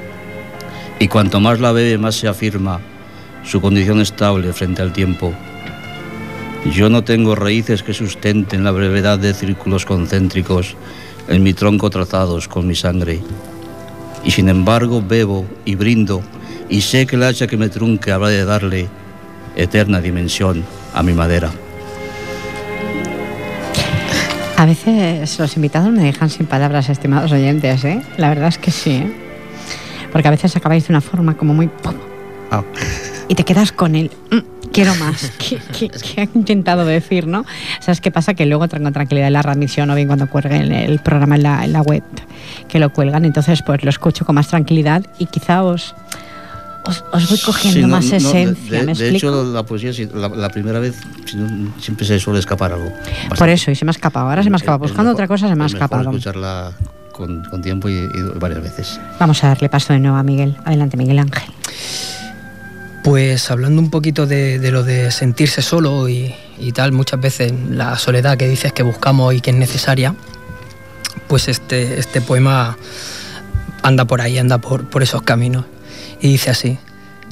Y 0.99 1.07
cuanto 1.07 1.39
más 1.39 1.61
la 1.61 1.71
bebe, 1.71 1.97
más 1.97 2.15
se 2.15 2.27
afirma 2.27 2.81
su 3.43 3.61
condición 3.61 4.01
estable 4.01 4.51
frente 4.51 4.81
al 4.81 4.91
tiempo. 4.91 5.33
Yo 6.73 6.89
no 6.89 7.05
tengo 7.05 7.35
raíces 7.35 7.83
que 7.83 7.93
sustenten 7.93 8.65
la 8.65 8.71
brevedad 8.71 9.17
de 9.17 9.33
círculos 9.33 9.85
concéntricos 9.85 10.75
en 11.29 11.41
mi 11.41 11.53
tronco 11.53 11.89
trazados 11.89 12.49
con 12.49 12.67
mi 12.67 12.75
sangre 12.75 13.21
y 14.23 14.31
sin 14.31 14.49
embargo 14.49 15.01
bebo 15.05 15.45
y 15.65 15.75
brindo 15.75 16.21
y 16.69 16.81
sé 16.81 17.05
que 17.05 17.15
el 17.15 17.23
hacha 17.23 17.47
que 17.47 17.57
me 17.57 17.69
trunque 17.69 18.11
habrá 18.11 18.29
de 18.29 18.45
darle 18.45 18.87
eterna 19.55 19.99
dimensión 20.01 20.63
a 20.93 21.03
mi 21.03 21.13
madera. 21.13 21.51
A 24.57 24.65
veces 24.65 25.39
los 25.39 25.55
invitados 25.55 25.91
me 25.91 26.03
dejan 26.03 26.29
sin 26.29 26.45
palabras, 26.45 26.87
estimados 26.89 27.31
oyentes, 27.31 27.83
¿eh? 27.83 28.01
La 28.17 28.29
verdad 28.29 28.49
es 28.49 28.57
que 28.59 28.69
sí, 28.69 28.91
¿eh? 28.91 29.11
Porque 30.11 30.27
a 30.27 30.31
veces 30.31 30.55
acabáis 30.55 30.87
de 30.87 30.93
una 30.93 31.01
forma 31.01 31.35
como 31.35 31.53
muy... 31.53 31.67
¡pum! 31.67 31.95
Ah, 32.51 32.63
y 33.27 33.33
te 33.35 33.43
quedas 33.43 33.71
con 33.71 33.95
el 33.95 34.11
"Mm, 34.29 34.60
quiero 34.71 34.93
más 34.95 35.31
que, 35.37 35.57
que- 35.57 35.89
que 35.89 36.21
ha 36.21 36.27
intentado 36.33 36.85
decir, 36.85 37.27
¿no? 37.27 37.45
¿Sabes 37.79 38.01
qué 38.01 38.11
pasa? 38.11 38.33
Que 38.33 38.45
luego 38.45 38.67
tengo 38.67 38.91
tranquilidad 38.91 39.27
en 39.27 39.33
la 39.33 39.41
transmisión 39.41 39.89
o 39.89 39.95
bien 39.95 40.07
cuando 40.07 40.27
cuelguen 40.27 40.71
el 40.71 40.99
programa 40.99 41.35
en 41.35 41.43
la, 41.43 41.65
en 41.65 41.73
la 41.73 41.81
web 41.81 42.03
que 42.67 42.79
lo 42.79 42.91
cuelgan, 42.91 43.25
entonces 43.25 43.61
pues 43.63 43.83
lo 43.83 43.89
escucho 43.89 44.25
con 44.25 44.35
más 44.35 44.47
tranquilidad 44.47 45.03
y 45.19 45.25
quizá 45.27 45.63
os, 45.63 45.93
os, 46.85 47.03
os 47.11 47.29
voy 47.29 47.39
cogiendo 47.39 47.79
sí, 47.79 47.81
no, 47.81 47.87
más 47.89 48.05
no, 48.05 48.11
de- 48.11 48.17
esencia, 48.17 48.79
de, 48.79 48.85
¿me 48.85 48.93
de 48.93 49.09
hecho, 49.09 49.43
la 49.53 49.63
poesía, 49.63 49.93
sí, 49.93 50.07
la, 50.13 50.29
la 50.29 50.49
primera 50.49 50.79
vez 50.79 50.95
siempre 51.79 52.05
se 52.05 52.19
suele 52.19 52.39
escapar 52.39 52.71
algo. 52.73 52.89
Por 52.89 53.29
bastante. 53.31 53.53
eso, 53.53 53.71
y 53.71 53.75
se 53.75 53.85
me 53.85 53.89
ha 53.89 53.93
escapado, 53.93 54.29
ahora 54.29 54.41
se 54.43 54.49
me 54.49 54.55
ha 54.55 54.57
escapado, 54.57 54.85
Es 54.85 54.91
buscando 54.91 55.11
mejor- 55.11 55.23
otra 55.23 55.27
cosa 55.27 55.47
se 55.49 55.55
me 55.55 55.63
ha 55.63 55.67
escapado. 55.67 56.01
escucharla 56.09 56.71
con, 57.11 57.43
con 57.43 57.61
tiempo 57.61 57.89
y, 57.89 57.93
y 57.93 58.21
varias 58.39 58.61
veces. 58.63 58.99
Vamos 59.19 59.43
a 59.43 59.49
darle 59.49 59.69
paso 59.69 59.93
de 59.93 59.99
nuevo 59.99 60.17
a 60.17 60.23
Miguel. 60.23 60.55
Adelante, 60.65 60.97
Miguel 60.97 61.19
Ángel. 61.19 61.51
Pues 63.03 63.49
hablando 63.49 63.81
un 63.81 63.89
poquito 63.89 64.27
de, 64.27 64.59
lo 64.71 64.83
de 64.83 65.11
sentirse 65.11 65.61
solo 65.61 66.07
y, 66.07 66.35
y 66.59 66.71
tal, 66.71 66.91
muchas 66.91 67.19
veces 67.19 67.51
la 67.69 67.97
soledad 67.97 68.37
que 68.37 68.47
dices 68.47 68.73
que 68.73 68.83
buscamos 68.83 69.33
y 69.33 69.41
que 69.41 69.49
es 69.49 69.55
necesaria, 69.55 70.15
pues 71.27 71.47
este, 71.47 71.97
este 71.99 72.21
poema 72.21 72.77
anda 73.81 74.05
por 74.05 74.21
ahí, 74.21 74.37
anda 74.37 74.59
por, 74.59 74.87
por 74.89 75.01
esos 75.01 75.23
caminos. 75.23 75.65
Y 76.21 76.27
dice 76.27 76.51
así, 76.51 76.77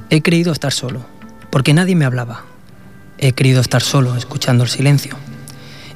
he 0.09 0.21
creído 0.21 0.51
estar 0.51 0.73
solo, 0.73 1.05
porque 1.51 1.73
nadie 1.73 1.95
me 1.95 2.05
hablaba. 2.05 2.45
He 3.19 3.33
creído 3.33 3.61
estar 3.61 3.81
solo, 3.81 4.15
escuchando 4.15 4.63
el 4.63 4.69
silencio. 4.69 5.15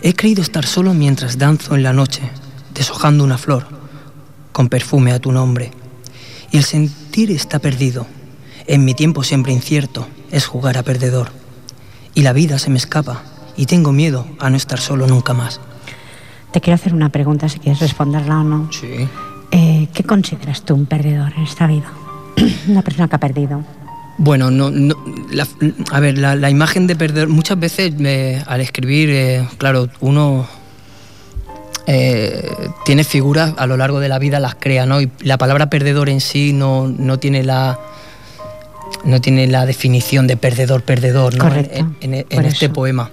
He 0.01 0.13
creído 0.13 0.41
estar 0.41 0.65
solo 0.65 0.93
mientras 0.93 1.37
danzo 1.37 1.75
en 1.75 1.83
la 1.83 1.93
noche, 1.93 2.21
deshojando 2.73 3.23
una 3.23 3.37
flor, 3.37 3.65
con 4.51 4.69
perfume 4.69 5.13
a 5.13 5.19
tu 5.19 5.31
nombre. 5.31 5.71
Y 6.51 6.57
el 6.57 6.63
sentir 6.63 7.31
está 7.31 7.59
perdido. 7.59 8.05
En 8.67 8.85
mi 8.85 8.93
tiempo 8.93 9.23
siempre 9.23 9.51
incierto 9.51 10.07
es 10.31 10.45
jugar 10.45 10.77
a 10.77 10.83
perdedor. 10.83 11.29
Y 12.15 12.21
la 12.21 12.33
vida 12.33 12.59
se 12.59 12.69
me 12.69 12.77
escapa 12.77 13.23
y 13.57 13.65
tengo 13.65 13.91
miedo 13.91 14.25
a 14.39 14.49
no 14.49 14.57
estar 14.57 14.79
solo 14.79 15.07
nunca 15.07 15.33
más. 15.33 15.59
Te 16.51 16.61
quiero 16.61 16.75
hacer 16.75 16.93
una 16.93 17.09
pregunta, 17.09 17.49
si 17.49 17.59
quieres 17.59 17.79
responderla 17.81 18.39
o 18.39 18.43
no. 18.43 18.69
Sí. 18.71 19.07
Eh, 19.51 19.87
¿Qué 19.93 20.03
consideras 20.03 20.63
tú 20.63 20.75
un 20.75 20.85
perdedor 20.85 21.33
en 21.35 21.43
esta 21.43 21.67
vida? 21.67 21.91
una 22.67 22.81
persona 22.83 23.07
que 23.07 23.15
ha 23.15 23.19
perdido. 23.19 23.63
Bueno, 24.19 24.51
no, 24.51 24.69
no- 24.69 24.95
la- 25.31 25.47
a 25.91 25.99
ver, 25.99 26.17
la, 26.19 26.35
la 26.35 26.49
imagen 26.51 26.85
de 26.87 26.95
perder, 26.95 27.27
muchas 27.27 27.59
veces 27.59 27.93
al 28.47 28.61
escribir, 28.61 29.09
eh, 29.09 29.47
claro, 29.57 29.89
uno 30.01 30.45
eh, 31.87 32.49
tiene 32.85 33.03
figuras 33.03 33.53
a 33.57 33.65
lo 33.67 33.75
largo 33.75 33.99
de 33.99 34.09
la 34.09 34.19
vida, 34.19 34.39
las 34.39 34.55
crea, 34.55 34.85
¿no? 34.85 35.01
Y 35.01 35.11
la 35.21 35.37
palabra 35.37 35.69
perdedor 35.69 36.09
en 36.09 36.21
sí 36.21 36.53
no, 36.53 36.87
no 36.87 37.17
tiene 37.19 37.43
la 37.43 37.79
no 39.03 39.21
tiene 39.21 39.47
la 39.47 39.65
definición 39.65 40.27
de 40.27 40.37
perdedor, 40.37 40.81
perdedor, 40.83 41.35
¿no? 41.35 41.43
Correcto, 41.43 41.75
En, 41.75 41.95
en- 42.01 42.13
en 42.13 42.25
por 42.29 42.45
este 42.45 42.65
eso. 42.65 42.73
poema. 42.73 43.09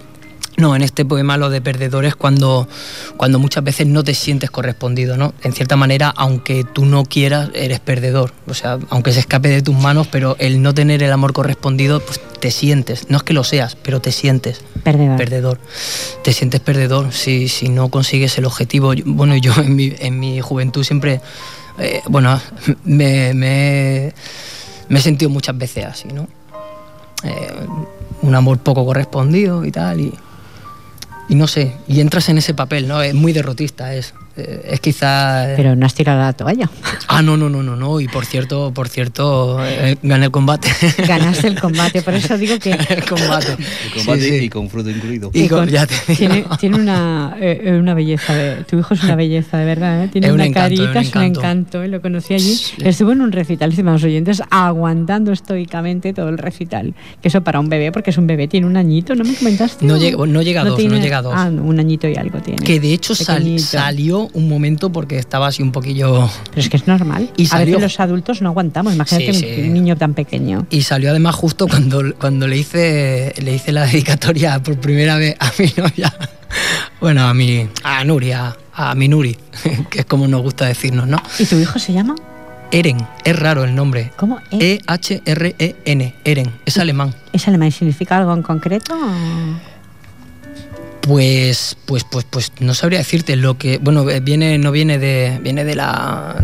No, 0.57 0.77
en 0.77 0.83
este 0.83 1.07
poema 1.07 1.39
lo 1.39 1.49
de 1.49 1.63
perdedor 1.63 2.05
es 2.05 2.15
cuando, 2.17 2.69
cuando 3.17 3.39
muchas 3.39 3.65
veces 3.65 3.87
no 3.87 4.05
te 4.05 4.13
sientes 4.13 4.51
correspondido, 4.51 5.17
¿no? 5.17 5.33
En 5.43 5.53
cierta 5.55 5.75
manera, 5.77 6.13
aunque 6.15 6.65
tú 6.65 6.85
no 6.85 7.05
quieras, 7.05 7.49
eres 7.55 7.81
perdedor. 7.81 8.35
O 8.47 8.53
sea, 8.53 8.79
aunque 8.91 9.13
se 9.13 9.21
escape 9.21 9.49
de 9.49 9.63
tus 9.63 9.75
manos, 9.75 10.07
pero 10.09 10.37
el 10.39 10.61
no 10.61 10.75
tener 10.75 11.03
el 11.03 11.13
amor 11.13 11.33
correspondido, 11.33 12.01
pues 12.01 12.21
te 12.41 12.51
sientes. 12.51 13.09
No 13.09 13.17
es 13.17 13.23
que 13.23 13.33
lo 13.33 13.43
seas, 13.43 13.75
pero 13.81 14.01
te 14.01 14.13
sientes 14.13 14.61
Perdedor. 14.85 15.17
perdedor. 15.17 15.61
Te 16.25 16.33
sientes 16.35 16.61
perdedor 16.61 17.11
si, 17.13 17.49
si 17.49 17.71
no 17.71 17.89
consigues 17.89 18.37
el 18.37 18.45
objetivo. 18.45 18.93
Bueno, 19.07 19.37
yo 19.37 19.55
en 19.57 19.75
mi, 19.75 19.95
en 19.99 20.21
mi 20.21 20.41
juventud 20.43 20.85
siempre, 20.85 21.23
eh, 21.79 22.03
bueno, 22.09 22.39
me, 22.85 23.33
me, 23.33 24.13
me 24.91 24.99
he 24.99 25.03
sentido 25.03 25.31
muchas 25.31 25.57
veces 25.57 25.87
así, 25.87 26.09
¿no? 26.09 26.29
Eh, 27.23 27.67
un 28.23 28.35
amor 28.35 28.59
poco 28.59 28.85
correspondido 28.85 29.65
y 29.65 29.71
tal, 29.71 30.01
y, 30.01 30.13
y 31.29 31.35
no 31.37 31.47
sé, 31.47 31.77
y 31.87 32.01
entras 32.01 32.29
en 32.29 32.39
ese 32.39 32.55
papel, 32.55 32.89
¿no? 32.89 33.01
Es 33.01 33.15
muy 33.15 33.33
derrotista, 33.33 33.95
es, 33.95 34.15
eh, 34.37 34.71
es 34.73 34.81
quizá... 34.81 35.47
Pero 35.57 35.77
no 35.77 35.87
has 35.87 35.95
tirado 35.95 36.21
la 36.21 36.33
toalla. 36.33 36.71
Ah, 37.09 37.23
no, 37.23 37.37
no, 37.37 37.49
no, 37.49 37.63
no, 37.63 37.77
no, 37.77 38.01
y 38.01 38.09
por 38.09 38.25
cierto, 38.25 38.73
por 38.73 38.89
cierto, 38.89 39.59
eh, 39.65 39.97
gané 40.03 40.27
el 40.27 40.31
combate. 40.31 40.69
Ganaste 41.07 41.49
el 41.49 41.61
combate, 41.61 42.03
por 42.03 42.15
eso 42.15 42.37
digo 42.39 42.59
que 42.59 42.71
Gané 42.71 42.87
el 42.91 43.05
combate. 43.05 43.57
Y 43.89 43.99
combate 43.99 44.21
Sí, 44.23 44.39
sí. 44.39 44.45
y 44.45 44.49
con 44.49 44.69
fruto 44.71 44.91
incluido. 44.91 45.31
Y 45.35 45.49
con- 45.49 45.69
ya 45.69 45.87
te 45.87 45.95
digo. 46.07 46.17
tiene, 46.19 46.45
tiene 46.59 46.77
una, 46.77 47.37
eh, 47.41 47.61
eh, 47.65 47.73
una 47.79 47.95
belleza. 47.95 48.35
De, 48.35 48.65
tu 48.65 48.79
hijo 48.79 48.95
es 48.95 49.03
una 49.05 49.17
belleza, 49.17 49.59
de 49.59 49.65
verdad. 49.65 50.05
¿eh? 50.05 50.09
Tiene 50.09 50.29
Es 50.29 50.33
un 50.33 50.37
una 50.41 50.47
encanto, 50.47 50.75
es 50.75 50.81
un 50.81 50.87
carita, 50.87 51.01
es 51.01 51.07
un 51.17 51.23
encanto. 51.23 51.41
encanto. 51.41 51.83
¿eh? 51.83 51.89
Lo 51.89 52.01
conocí 52.01 52.35
allí. 52.35 52.55
Sí. 52.55 52.75
Estuvo 52.85 53.13
en 53.13 53.21
un 53.23 53.33
recital, 53.33 53.71
estimados 53.71 54.05
oyentes, 54.05 54.43
aguantando 54.51 55.33
estoicamente 55.33 56.13
todo 56.13 56.29
el 56.29 56.39
recital. 56.39 56.95
Que 57.21 57.29
eso 57.29 57.43
para 57.43 57.61
un 57.61 57.69
bebé, 57.69 57.93
porque 57.93 58.11
es 58.11 58.19
un 58.19 58.27
bebé, 58.27 58.49
tiene 58.49 58.67
un 58.67 58.77
añito, 58.77 59.15
¿no 59.15 59.25
me 59.25 59.35
comentaste? 59.35 59.85
No 59.85 59.97
llega- 59.97 60.25
no 60.27 60.43
llega 60.43 60.61
a 60.63 60.65
dos, 60.65 60.73
no 60.73 60.77
tiene- 60.77 61.01
llega 61.01 61.19
a 61.19 61.23
dos. 61.23 61.35
Ah, 61.37 61.51
no, 61.51 61.63
un 61.63 61.79
añito 61.81 62.09
y 62.09 62.15
algo 62.17 62.39
tiene. 62.41 62.65
Que 62.65 62.79
de 62.81 62.93
hecho 62.93 63.15
sal- 63.15 63.39
Pequeñito. 63.39 63.63
Un 64.35 64.49
momento 64.49 64.91
porque 64.93 65.19
estaba 65.19 65.47
así 65.47 65.63
un 65.63 65.73
poquillo. 65.73 66.29
Pero 66.51 66.61
es 66.61 66.69
que 66.69 66.77
es 66.77 66.87
normal. 66.87 67.31
Y 67.37 67.49
a 67.55 67.59
veces 67.59 67.81
los 67.81 68.01
adultos 68.01 68.43
no 68.43 68.51
aguantamos. 68.51 68.95
Imagínate 68.95 69.33
Sí, 69.33 69.47
un- 69.47 69.55
sí. 69.57 69.61
un 69.63 69.73
niño 69.75 69.97
tan 69.97 70.15
pequeño. 70.15 70.67
Y 70.71 70.83
salió 70.83 71.11
además 71.11 71.35
justo 71.37 71.67
cuando, 71.69 72.03
cuando 72.19 72.47
le 72.49 72.57
hice 72.59 73.33
le 73.43 73.55
hice 73.55 73.73
la 73.73 73.87
dedicatoria 73.87 74.63
por 74.63 74.79
primera 74.79 75.17
vez 75.17 75.37
a 75.41 75.51
mi 75.59 75.73
novia. 75.77 76.13
Bueno, 77.01 77.27
a 77.27 77.33
mi. 77.35 77.69
a 77.85 78.05
Nuria, 78.05 78.57
a 78.75 78.95
mi 78.95 79.09
Nuri, 79.09 79.37
que 79.89 80.01
es 80.01 80.05
como 80.05 80.27
nos 80.29 80.43
gusta 80.43 80.67
decirnos, 80.67 81.07
¿no? 81.07 81.23
¿Y 81.39 81.45
tu 81.47 81.57
hijo 81.57 81.79
se 81.79 81.93
llama? 81.93 82.15
Eren, 82.73 82.99
es 83.25 83.37
raro 83.39 83.65
el 83.65 83.75
nombre. 83.75 84.13
¿Cómo? 84.17 84.39
¿E- 84.53 84.79
E-H-R-E-N, 84.85 86.15
Eren, 86.25 86.53
es 86.67 86.77
alemán. 86.79 87.15
¿Es 87.33 87.49
alemán 87.49 87.69
y 87.69 87.73
significa 87.73 88.19
algo 88.19 88.33
en 88.35 88.43
concreto? 88.43 88.95
o- 88.95 89.71
Pues, 91.01 91.77
pues, 91.87 92.05
pues, 92.05 92.27
pues 92.29 92.53
no 92.61 92.75
sabría 92.75 92.99
decirte 92.99 93.35
lo 93.37 93.57
que, 93.57 93.79
bueno, 93.79 94.09
eh, 94.11 94.21
viene, 94.21 94.59
no 94.59 94.71
viene 94.71 94.99
de, 94.99 95.41
viene 95.43 95.65
de 95.65 95.75
la, 95.75 96.37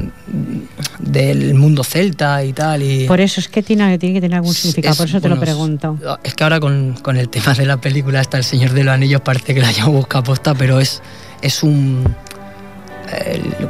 del 0.98 1.54
mundo 1.54 1.84
celta 1.84 2.42
y 2.42 2.52
tal. 2.52 2.82
Y 2.82 3.06
por 3.06 3.20
eso 3.20 3.40
es 3.40 3.48
que 3.48 3.62
tiene, 3.62 3.98
tiene 3.98 4.14
que 4.14 4.20
tener 4.22 4.36
algún 4.36 4.54
significado, 4.54 4.96
por 4.96 5.06
eso 5.06 5.20
te 5.20 5.28
lo 5.28 5.38
pregunto. 5.38 5.98
Es 6.24 6.34
que 6.34 6.44
ahora 6.44 6.58
con, 6.58 6.94
con, 7.02 7.16
el 7.16 7.28
tema 7.28 7.54
de 7.54 7.66
la 7.66 7.76
película 7.76 8.20
está 8.20 8.38
El 8.38 8.44
Señor 8.44 8.72
de 8.72 8.84
los 8.84 8.94
Anillos 8.94 9.20
parece 9.20 9.54
que 9.54 9.60
la 9.60 9.68
haya 9.68 9.84
buscado 9.86 10.24
posta, 10.24 10.54
pero 10.54 10.80
es, 10.80 11.02
es 11.42 11.62
un 11.62 12.04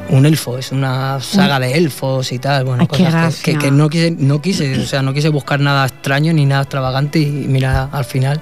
un 0.09 0.27
elfo, 0.27 0.59
es 0.59 0.73
una 0.73 1.21
saga 1.21 1.61
de 1.61 1.77
elfos 1.77 2.33
y 2.33 2.39
tal, 2.39 2.65
bueno, 2.65 2.87
cosas 2.89 3.43
que, 3.43 3.57
que, 3.59 3.71
no 3.71 3.89
quise, 3.89 4.11
no 4.11 4.41
quise, 4.41 4.79
o 4.79 4.87
sea, 4.87 5.03
no 5.03 5.13
quise 5.13 5.29
buscar 5.29 5.61
nada 5.61 5.87
extraño 5.87 6.33
ni 6.33 6.47
nada 6.47 6.63
extravagante 6.63 7.19
y 7.19 7.27
mira, 7.27 7.89
al 7.93 8.05
final 8.05 8.41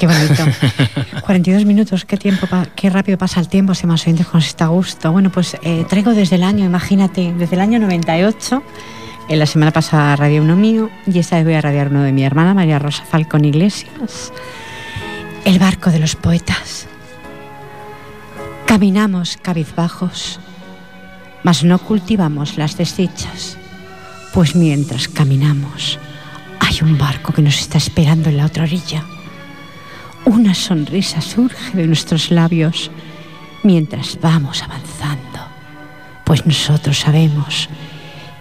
Qué 0.00 0.06
bonito. 0.06 0.44
42 1.26 1.66
minutos, 1.66 2.06
qué 2.06 2.16
tiempo, 2.16 2.46
qué 2.74 2.88
rápido 2.88 3.18
pasa 3.18 3.38
el 3.38 3.48
tiempo, 3.48 3.74
si 3.74 3.86
más 3.86 4.02
oyentes 4.02 4.26
con 4.26 4.40
está 4.40 4.64
a 4.64 4.68
gusto. 4.68 5.12
Bueno, 5.12 5.30
pues 5.30 5.58
eh, 5.62 5.84
traigo 5.88 6.14
desde 6.14 6.36
el 6.36 6.42
año, 6.42 6.64
imagínate, 6.64 7.34
desde 7.36 7.56
el 7.56 7.60
año 7.60 7.78
98, 7.78 8.62
en 9.28 9.38
la 9.38 9.44
semana 9.44 9.72
pasada 9.72 10.16
radio 10.16 10.42
uno 10.42 10.56
mío 10.56 10.90
y 11.06 11.18
esta 11.18 11.36
vez 11.36 11.44
voy 11.44 11.54
a 11.54 11.60
radiar 11.60 11.88
uno 11.88 12.02
de 12.02 12.12
mi 12.12 12.24
hermana 12.24 12.54
María 12.54 12.78
Rosa 12.78 13.04
Falcón 13.04 13.44
Iglesias. 13.44 14.32
El 15.44 15.58
barco 15.58 15.90
de 15.90 15.98
los 15.98 16.16
poetas. 16.16 16.86
Caminamos 18.66 19.36
cabizbajos, 19.36 20.40
mas 21.42 21.62
no 21.62 21.78
cultivamos 21.78 22.56
las 22.56 22.78
desdichas, 22.78 23.58
pues 24.32 24.56
mientras 24.56 25.08
caminamos 25.08 25.98
hay 26.58 26.78
un 26.82 26.96
barco 26.96 27.32
que 27.32 27.42
nos 27.42 27.58
está 27.60 27.78
esperando 27.78 28.30
en 28.30 28.38
la 28.38 28.46
otra 28.46 28.64
orilla 28.64 29.04
una 30.24 30.54
sonrisa 30.54 31.20
surge 31.20 31.76
de 31.76 31.86
nuestros 31.86 32.30
labios 32.30 32.90
mientras 33.62 34.18
vamos 34.20 34.62
avanzando, 34.62 35.38
pues 36.24 36.46
nosotros 36.46 36.98
sabemos 36.98 37.68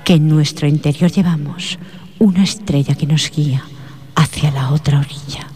que 0.03 0.13
en 0.13 0.27
nuestro 0.27 0.67
interior 0.67 1.11
llevamos 1.11 1.77
una 2.19 2.43
estrella 2.43 2.95
que 2.95 3.07
nos 3.07 3.32
guía 3.32 3.63
hacia 4.15 4.51
la 4.51 4.71
otra 4.71 4.99
orilla. 4.99 5.47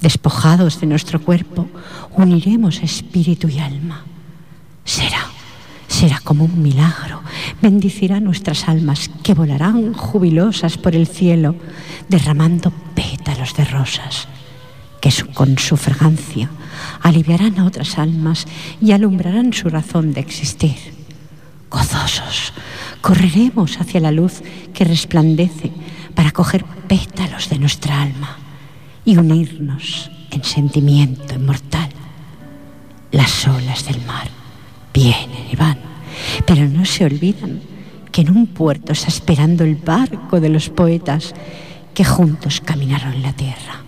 Despojados 0.00 0.80
de 0.80 0.86
nuestro 0.86 1.20
cuerpo, 1.20 1.68
uniremos 2.12 2.82
espíritu 2.82 3.48
y 3.48 3.58
alma. 3.58 4.04
Será, 4.84 5.26
será 5.88 6.20
como 6.22 6.44
un 6.44 6.62
milagro. 6.62 7.22
Bendicirá 7.62 8.20
nuestras 8.20 8.68
almas 8.68 9.10
que 9.22 9.32
volarán 9.32 9.94
jubilosas 9.94 10.76
por 10.76 10.94
el 10.94 11.06
cielo, 11.06 11.56
derramando 12.08 12.70
pétalos 12.94 13.54
de 13.54 13.64
rosas 13.64 14.28
que 15.04 15.12
con 15.34 15.58
su 15.58 15.76
fragancia 15.76 16.48
aliviarán 17.02 17.58
a 17.58 17.66
otras 17.66 17.98
almas 17.98 18.46
y 18.80 18.92
alumbrarán 18.92 19.52
su 19.52 19.68
razón 19.68 20.14
de 20.14 20.20
existir. 20.22 20.76
Gozosos, 21.70 22.54
correremos 23.02 23.78
hacia 23.78 24.00
la 24.00 24.10
luz 24.10 24.40
que 24.72 24.84
resplandece 24.84 25.72
para 26.14 26.30
coger 26.30 26.64
pétalos 26.88 27.50
de 27.50 27.58
nuestra 27.58 28.00
alma 28.00 28.38
y 29.04 29.18
unirnos 29.18 30.10
en 30.30 30.42
sentimiento 30.42 31.34
inmortal. 31.34 31.90
Las 33.12 33.46
olas 33.46 33.84
del 33.84 34.00
mar 34.06 34.30
vienen 34.94 35.48
y 35.52 35.54
van, 35.54 35.80
pero 36.46 36.66
no 36.66 36.86
se 36.86 37.04
olvidan 37.04 37.60
que 38.10 38.22
en 38.22 38.30
un 38.30 38.46
puerto 38.46 38.92
está 38.92 39.08
esperando 39.08 39.64
el 39.64 39.76
barco 39.76 40.40
de 40.40 40.48
los 40.48 40.70
poetas 40.70 41.34
que 41.92 42.06
juntos 42.06 42.62
caminaron 42.64 43.20
la 43.20 43.34
tierra 43.34 43.84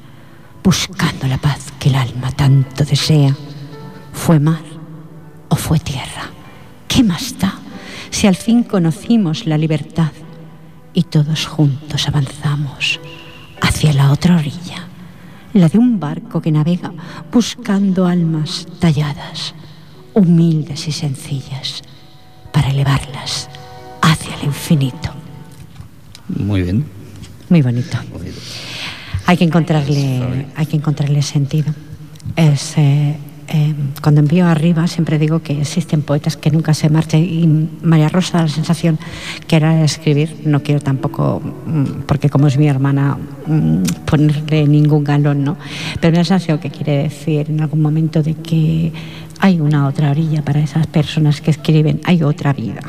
buscando 0.66 1.28
la 1.28 1.38
paz 1.38 1.72
que 1.78 1.90
el 1.90 1.94
alma 1.94 2.32
tanto 2.32 2.84
desea. 2.84 3.36
¿Fue 4.12 4.40
mar 4.40 4.64
o 5.48 5.54
fue 5.54 5.78
tierra? 5.78 6.24
¿Qué 6.88 7.04
más 7.04 7.38
da 7.38 7.54
si 8.10 8.26
al 8.26 8.34
fin 8.34 8.64
conocimos 8.64 9.46
la 9.46 9.58
libertad 9.58 10.10
y 10.92 11.04
todos 11.04 11.46
juntos 11.46 12.08
avanzamos 12.08 12.98
hacia 13.62 13.92
la 13.92 14.10
otra 14.10 14.38
orilla, 14.38 14.88
la 15.52 15.68
de 15.68 15.78
un 15.78 16.00
barco 16.00 16.42
que 16.42 16.50
navega 16.50 16.92
buscando 17.30 18.06
almas 18.06 18.66
talladas, 18.80 19.54
humildes 20.14 20.88
y 20.88 20.92
sencillas, 20.92 21.84
para 22.52 22.70
elevarlas 22.70 23.48
hacia 24.02 24.34
el 24.34 24.46
infinito? 24.46 25.10
Muy 26.28 26.62
bien. 26.62 26.84
Muy 27.50 27.62
bonito. 27.62 27.98
Hay 29.26 29.36
que 29.36 29.44
encontrarle, 29.44 30.46
hay 30.54 30.66
que 30.66 30.76
encontrarle 30.76 31.20
sentido. 31.22 31.74
Es, 32.36 32.78
eh, 32.78 33.16
eh, 33.48 33.74
cuando 34.02 34.20
envío 34.20 34.46
arriba 34.46 34.86
siempre 34.88 35.18
digo 35.18 35.40
que 35.40 35.60
existen 35.60 36.02
poetas 36.02 36.36
que 36.36 36.50
nunca 36.50 36.74
se 36.74 36.88
marchan 36.88 37.22
y 37.22 37.46
María 37.82 38.08
Rosa 38.08 38.38
da 38.38 38.44
la 38.44 38.48
sensación 38.48 38.98
que 39.46 39.56
era 39.56 39.84
escribir, 39.84 40.42
no 40.44 40.62
quiero 40.62 40.80
tampoco, 40.80 41.40
mm, 41.40 42.02
porque 42.06 42.28
como 42.28 42.48
es 42.48 42.56
mi 42.56 42.66
hermana, 42.66 43.16
mm, 43.46 43.82
ponerle 44.04 44.66
ningún 44.66 45.04
galón, 45.04 45.44
¿no? 45.44 45.56
Pero 46.00 46.12
me 46.12 46.16
da 46.16 46.22
la 46.22 46.24
sensación 46.24 46.58
que 46.58 46.70
quiere 46.70 47.04
decir 47.04 47.50
en 47.50 47.60
algún 47.60 47.82
momento 47.82 48.22
de 48.22 48.34
que 48.34 48.92
hay 49.38 49.60
una 49.60 49.86
otra 49.86 50.10
orilla 50.10 50.42
para 50.42 50.60
esas 50.60 50.86
personas 50.86 51.40
que 51.40 51.50
escriben, 51.52 52.00
hay 52.04 52.22
otra 52.22 52.52
vida 52.52 52.80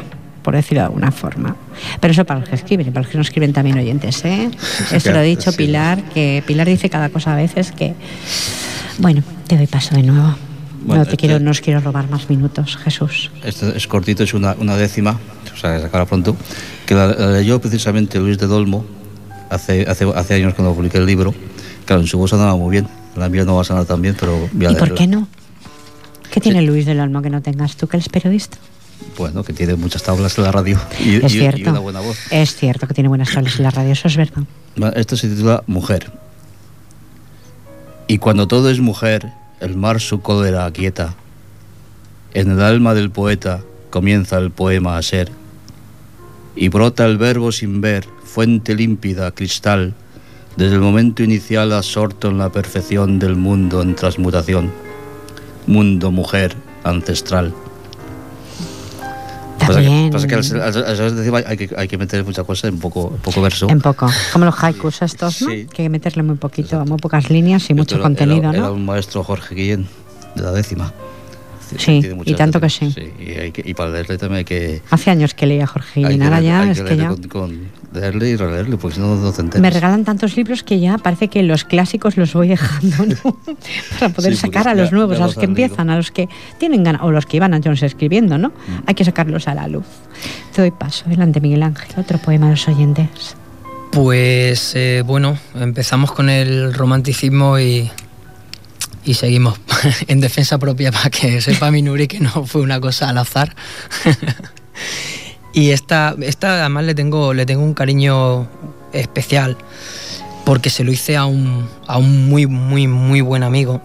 por 0.47 0.55
decirlo 0.55 0.79
de 0.79 0.85
alguna 0.85 1.11
forma. 1.11 1.57
Pero 1.99 2.13
eso 2.13 2.23
para 2.23 2.39
los 2.39 2.47
que 2.47 2.55
escriben 2.55 2.87
y 2.87 2.89
para 2.91 3.01
los 3.01 3.11
que 3.11 3.17
no 3.17 3.21
escriben 3.21 3.51
también 3.51 3.77
oyentes. 3.77 4.23
¿eh? 4.23 4.49
Eso 4.93 5.11
lo 5.11 5.17
ha 5.17 5.21
dicho 5.21 5.51
Pilar, 5.51 6.01
que 6.03 6.41
Pilar 6.47 6.65
dice 6.65 6.89
cada 6.89 7.09
cosa 7.09 7.33
a 7.33 7.35
veces 7.35 7.73
que... 7.73 7.95
Bueno, 8.97 9.23
te 9.45 9.57
doy 9.57 9.67
paso 9.67 9.93
de 9.93 10.03
nuevo. 10.03 10.37
no, 10.85 11.05
te 11.05 11.17
quiero, 11.17 11.41
no 11.41 11.51
os 11.51 11.59
quiero 11.59 11.81
robar 11.81 12.09
más 12.09 12.29
minutos, 12.29 12.77
Jesús. 12.77 13.29
Este 13.43 13.75
es 13.75 13.87
cortito, 13.87 14.23
es 14.23 14.33
una, 14.33 14.55
una 14.57 14.77
décima, 14.77 15.19
o 15.53 15.57
sea, 15.57 15.81
se 15.81 15.89
pronto, 15.89 16.37
que 16.85 16.95
la, 16.95 17.07
leyó 17.07 17.59
precisamente 17.59 18.17
Luis 18.17 18.37
de 18.37 18.47
Dolmo 18.47 18.85
hace, 19.49 19.85
hace, 19.85 20.05
hace 20.15 20.35
años 20.35 20.53
cuando 20.53 20.73
publiqué 20.73 20.97
el 20.97 21.05
libro. 21.05 21.35
Claro, 21.83 22.03
en 22.03 22.07
su 22.07 22.17
voz 22.17 22.31
andaba 22.31 22.55
muy 22.55 22.71
bien, 22.71 22.87
la 23.17 23.27
mía 23.27 23.43
no 23.43 23.55
va 23.55 23.63
a 23.63 23.65
sonar 23.65 23.83
tan 23.83 24.01
bien, 24.01 24.15
pero... 24.17 24.49
¿Y 24.57 24.75
por 24.75 24.93
qué 24.93 25.07
no? 25.07 25.27
¿Qué 26.31 26.39
tiene 26.39 26.61
Luis 26.61 26.85
del 26.85 27.01
Olmo 27.01 27.21
que 27.21 27.29
no 27.29 27.41
tengas 27.41 27.75
tú, 27.75 27.87
que 27.87 27.97
eres 27.97 28.07
periodista? 28.07 28.57
Bueno, 29.17 29.43
que 29.43 29.53
tiene 29.53 29.75
muchas 29.75 30.03
tablas 30.03 30.37
en 30.37 30.43
la 30.43 30.51
radio 30.51 30.79
y, 30.99 31.15
es 31.15 31.31
cierto, 31.31 31.59
y 31.59 31.67
una 31.67 31.79
buena 31.79 31.99
voz. 31.99 32.17
Es 32.31 32.55
cierto 32.55 32.87
que 32.87 32.93
tiene 32.93 33.09
buenas 33.09 33.31
tablas 33.31 33.57
en 33.57 33.63
la 33.63 33.71
radio, 33.71 33.91
eso 33.91 34.07
es 34.07 34.17
verdad. 34.17 34.43
Esto 34.95 35.17
se 35.17 35.27
titula 35.27 35.63
Mujer. 35.67 36.11
Y 38.07 38.19
cuando 38.19 38.47
todo 38.47 38.69
es 38.69 38.79
mujer, 38.79 39.31
el 39.59 39.75
mar 39.75 39.99
su 39.99 40.21
cólera 40.21 40.65
aquieta. 40.65 41.15
En 42.33 42.51
el 42.51 42.61
alma 42.61 42.93
del 42.93 43.09
poeta 43.09 43.61
comienza 43.89 44.37
el 44.37 44.51
poema 44.51 44.97
a 44.97 45.01
ser. 45.01 45.31
Y 46.55 46.69
brota 46.69 47.05
el 47.05 47.17
verbo 47.17 47.51
sin 47.51 47.81
ver, 47.81 48.07
fuente 48.23 48.75
límpida, 48.75 49.31
cristal, 49.31 49.93
desde 50.55 50.75
el 50.75 50.81
momento 50.81 51.21
inicial 51.21 51.73
absorto 51.73 52.29
en 52.29 52.37
la 52.37 52.51
perfección 52.51 53.19
del 53.19 53.35
mundo 53.35 53.81
en 53.81 53.95
transmutación. 53.95 54.71
Mundo 55.67 56.11
mujer 56.11 56.55
ancestral. 56.83 57.53
Pasa 59.67 59.81
que, 59.81 60.09
pasa 60.11 60.27
que 60.27 60.35
al, 60.35 61.45
hay, 61.45 61.57
que, 61.57 61.69
hay 61.75 61.87
que 61.87 61.97
meter 61.97 62.23
muchas 62.23 62.45
cosas 62.45 62.69
en 62.69 62.79
poco, 62.79 63.11
poco 63.21 63.41
verso. 63.41 63.69
En 63.69 63.81
poco. 63.81 64.09
Como 64.33 64.45
los 64.45 64.63
haikus 64.63 65.01
estos, 65.01 65.41
¿no? 65.41 65.47
Que 65.47 65.53
hay 65.53 65.65
que 65.65 65.89
meterle 65.89 66.23
muy 66.23 66.35
poquito, 66.35 66.85
muy 66.85 66.97
pocas 66.97 67.29
líneas 67.29 67.69
y 67.69 67.73
mucho 67.73 68.01
contenido, 68.01 68.49
era, 68.49 68.51
¿no? 68.51 68.57
Era 68.57 68.71
un 68.71 68.85
maestro 68.85 69.23
Jorge 69.23 69.55
Guillén, 69.55 69.87
de 70.35 70.41
la 70.41 70.51
décima. 70.51 70.93
Sí, 71.77 72.01
y 72.23 72.33
tanto 72.33 72.61
que 72.61 72.69
sí. 72.69 72.91
sí 72.91 73.11
y, 73.19 73.31
hay 73.31 73.51
que, 73.51 73.61
y, 73.65 73.73
para 73.73 73.89
leerle 73.89 74.17
también 74.17 74.39
hay 74.39 74.45
que... 74.45 74.81
Hace 74.89 75.11
años 75.11 75.33
que 75.33 75.45
leía 75.45 75.67
Jorge 75.67 75.99
Guillén, 75.99 76.23
ahora 76.23 76.39
ya 76.39 76.71
es 76.71 76.81
que, 76.81 76.95
ya... 76.95 77.09
Con, 77.09 77.23
con 77.27 77.67
leerle 77.93 78.29
y 78.29 78.35
releerle, 78.35 78.77
porque 78.77 78.95
si 78.95 79.01
no, 79.01 79.15
no 79.15 79.31
te 79.31 79.41
enteras. 79.41 79.61
Me 79.61 79.69
regalan 79.69 80.05
tantos 80.05 80.35
libros 80.35 80.63
que 80.63 80.79
ya 80.79 80.97
parece 80.97 81.27
que 81.27 81.43
los 81.43 81.63
clásicos 81.63 82.17
los 82.17 82.33
voy 82.33 82.49
dejando, 82.49 83.05
¿no? 83.05 83.37
Para 83.99 84.13
poder 84.13 84.35
sí, 84.35 84.41
sacar 84.41 84.67
a 84.67 84.75
los 84.75 84.91
nuevos, 84.91 85.17
ya, 85.17 85.23
a 85.23 85.27
los 85.27 85.35
que 85.35 85.45
empiezan, 85.45 85.89
a 85.89 85.95
los 85.95 86.11
que 86.11 86.29
tienen 86.59 86.83
ganas, 86.83 87.01
o 87.03 87.11
los 87.11 87.25
que 87.25 87.37
iban 87.37 87.53
a 87.53 87.59
Jones 87.63 87.83
escribiendo, 87.83 88.37
¿no? 88.37 88.49
Mm. 88.49 88.83
Hay 88.87 88.95
que 88.95 89.05
sacarlos 89.05 89.47
a 89.47 89.55
la 89.55 89.67
luz. 89.67 89.85
Te 90.53 90.61
doy 90.61 90.71
paso. 90.71 91.05
Adelante, 91.07 91.39
Miguel 91.41 91.63
Ángel. 91.63 91.87
Otro 91.97 92.17
poema 92.17 92.47
de 92.47 92.51
los 92.53 92.67
oyentes. 92.67 93.35
Pues 93.91 94.73
eh, 94.75 95.03
bueno, 95.05 95.37
empezamos 95.55 96.11
con 96.11 96.29
el 96.29 96.73
romanticismo 96.73 97.57
y 97.59 97.89
y 99.07 99.13
seguimos 99.13 99.57
en 100.07 100.19
defensa 100.19 100.57
propia 100.57 100.91
para 100.91 101.09
que 101.09 101.41
sepa 101.41 101.71
Minuri 101.71 102.07
que 102.07 102.19
no 102.19 102.45
fue 102.45 102.61
una 102.61 102.79
cosa 102.79 103.09
al 103.09 103.17
azar. 103.17 103.55
y 105.57 105.71
esta, 105.71 106.15
esta 106.21 106.59
además 106.59 106.83
le 106.83 106.93
tengo, 106.93 107.33
le 107.33 107.47
tengo 107.47 107.63
un 107.63 107.73
cariño 107.73 108.47
especial 108.93 109.57
porque 110.45 110.69
se 110.69 110.83
lo 110.83 110.91
hice 110.91 111.17
a 111.17 111.25
un, 111.25 111.67
a 111.87 111.97
un 111.97 112.29
muy, 112.29 112.45
muy, 112.45 112.85
muy 112.85 113.21
buen 113.21 113.41
amigo 113.41 113.81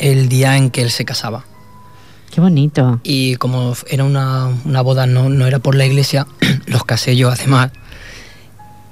el 0.00 0.28
día 0.28 0.56
en 0.56 0.70
que 0.70 0.82
él 0.82 0.90
se 0.90 1.04
casaba. 1.04 1.44
Qué 2.32 2.40
bonito. 2.40 2.98
Y 3.04 3.36
como 3.36 3.74
era 3.86 4.02
una, 4.02 4.48
una 4.64 4.80
boda, 4.80 5.06
no, 5.06 5.28
no 5.28 5.46
era 5.46 5.60
por 5.60 5.76
la 5.76 5.86
iglesia, 5.86 6.26
los 6.66 6.84
casé 6.84 7.14
yo 7.14 7.30
además. 7.30 7.70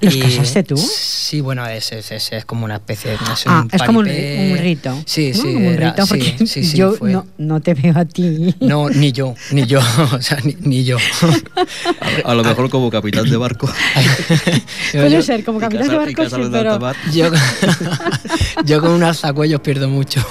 ¿Los 0.01 0.17
casaste 0.17 0.63
tú? 0.63 0.77
Sí, 0.77 1.41
bueno, 1.41 1.67
es, 1.67 1.91
es, 1.93 2.11
es, 2.13 2.33
es 2.33 2.45
como 2.45 2.65
una 2.67 2.75
especie 2.77 3.13
de... 3.13 3.17
Es, 3.17 3.47
ah, 3.47 3.63
un 3.63 3.69
es 3.73 3.83
como 3.83 4.01
un, 4.01 4.05
rito. 4.07 4.95
Sí, 5.07 5.33
¿no? 5.35 5.35
sí. 5.35 5.41
Como 5.55 5.57
un 5.57 5.65
era- 5.75 5.91
rito, 5.91 6.07
sí, 6.07 6.09
porque 6.09 6.47
sí, 6.47 6.65
sí, 6.65 6.77
yo 6.77 6.93
fue. 6.93 7.13
no, 7.13 7.27
no 7.39 7.61
te 7.61 7.73
veo 7.75 7.97
a 7.99 8.05
ti. 8.05 8.55
No, 8.61 8.91
ni 8.91 9.13
yo, 9.13 9.35
ni 9.53 9.65
yo, 9.65 9.81
o 10.13 10.21
sea, 10.21 10.39
ni, 10.45 10.55
ni 10.61 10.85
yo. 10.85 10.99
A, 12.25 12.31
a 12.31 12.35
lo 12.35 12.45
mejor 12.45 12.69
como 12.69 12.91
capitán 12.91 13.29
de 13.29 13.37
barco. 13.39 13.69
Puede 14.93 15.11
yo, 15.11 15.23
ser, 15.23 15.45
como 15.45 15.59
Y 15.59 15.63
capitán 15.63 15.89
de 15.89 15.95
y 15.95 15.97
barco, 15.97 16.29
sí, 16.29 16.43
pero... 16.53 16.79
yo, 17.13 17.31
yo 18.67 18.81
con 18.81 18.91
un 18.91 19.03
alzacuellos 19.03 19.61
pierdo 19.63 19.89
mucho. 19.89 20.25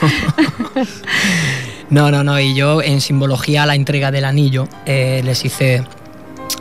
No, 1.89 2.11
no, 2.11 2.23
no, 2.23 2.39
y 2.39 2.55
yo 2.55 2.81
en 2.81 3.01
simbología 3.01 3.63
a 3.63 3.65
la 3.65 3.75
entrega 3.75 4.11
del 4.11 4.25
anillo 4.25 4.67
eh, 4.85 5.21
les 5.23 5.43
hice 5.45 5.83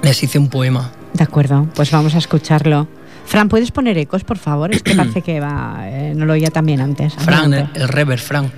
les 0.03 0.23
hice 0.23 0.39
un 0.39 0.49
poema. 0.49 0.93
De 1.13 1.23
acuerdo, 1.25 1.69
pues 1.75 1.91
vamos 1.91 2.15
a 2.15 2.19
escucharlo. 2.19 2.89
Fran, 3.27 3.49
¿puedes 3.49 3.71
poner 3.71 3.97
ecos, 3.99 4.23
por 4.25 4.39
favor? 4.39 4.75
Es 4.75 4.83
que 4.83 4.95
parece 4.97 5.23
que 5.23 5.41
va... 5.41 5.79
eh, 5.89 6.13
no 6.15 6.27
lo 6.27 6.35
oía 6.35 6.51
también 6.51 6.81
antes. 6.81 7.15
Fran, 7.15 7.53
el, 7.55 7.69
el 7.75 7.89
rever, 7.89 8.19
Fran. 8.21 8.53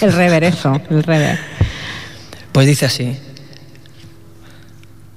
El 0.00 0.12
rever, 0.12 0.44
eso, 0.44 0.80
el 0.90 1.02
rever. 1.02 1.38
Pues 2.52 2.66
dice 2.66 2.86
así. 2.86 3.18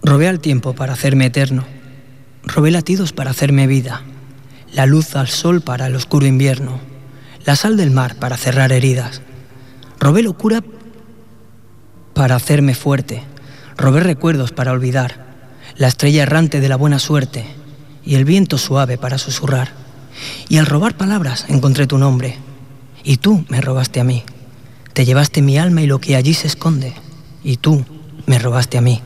Robé 0.02 0.28
al 0.28 0.40
tiempo 0.40 0.74
para 0.74 0.94
hacerme 0.94 1.26
eterno. 1.28 1.66
Robé 2.44 2.72
latidos 2.72 3.14
para 3.14 3.32
hacerme 3.32 3.68
vida. 3.68 4.02
La 4.74 4.86
luz 4.86 5.16
al 5.16 5.28
sol 5.28 5.62
para 5.62 5.88
el 5.88 5.96
oscuro 5.96 6.26
invierno. 6.26 6.80
La 7.46 7.56
sal 7.56 7.78
del 7.78 7.92
mar 7.92 8.16
para 8.16 8.38
cerrar 8.38 8.72
heridas. 8.72 9.22
Robé 10.00 10.24
locura 10.24 10.64
para 12.14 12.36
hacerme 12.36 12.74
fuerte. 12.74 13.24
Robé 13.78 14.00
recuerdos 14.02 14.52
para 14.52 14.72
olvidar. 14.72 15.26
La 15.76 15.88
estrella 15.88 16.24
errante 16.24 16.60
de 16.60 16.70
la 16.70 16.76
buena 16.76 17.00
suerte. 17.00 17.46
Y 18.08 18.16
el 18.16 18.24
viento 18.24 18.58
suave 18.58 18.98
para 18.98 19.18
susurrar. 19.18 19.74
Y 20.48 20.60
al 20.60 20.66
robar 20.66 20.96
palabras 20.96 21.44
encontré 21.50 21.88
tu 21.88 21.98
nombre. 21.98 22.38
Y 23.04 23.18
tú 23.18 23.44
me 23.50 23.60
robaste 23.60 24.00
a 24.00 24.06
mí. 24.06 24.24
Te 24.94 25.04
llevaste 25.04 25.42
mi 25.42 25.58
alma 25.58 25.82
y 25.82 25.88
lo 25.88 26.00
que 26.00 26.16
allí 26.16 26.34
se 26.34 26.48
esconde. 26.48 26.94
Y 27.44 27.58
tú 27.58 27.84
me 28.26 28.40
robaste 28.40 28.78
a 28.78 28.82
mí. 28.82 29.02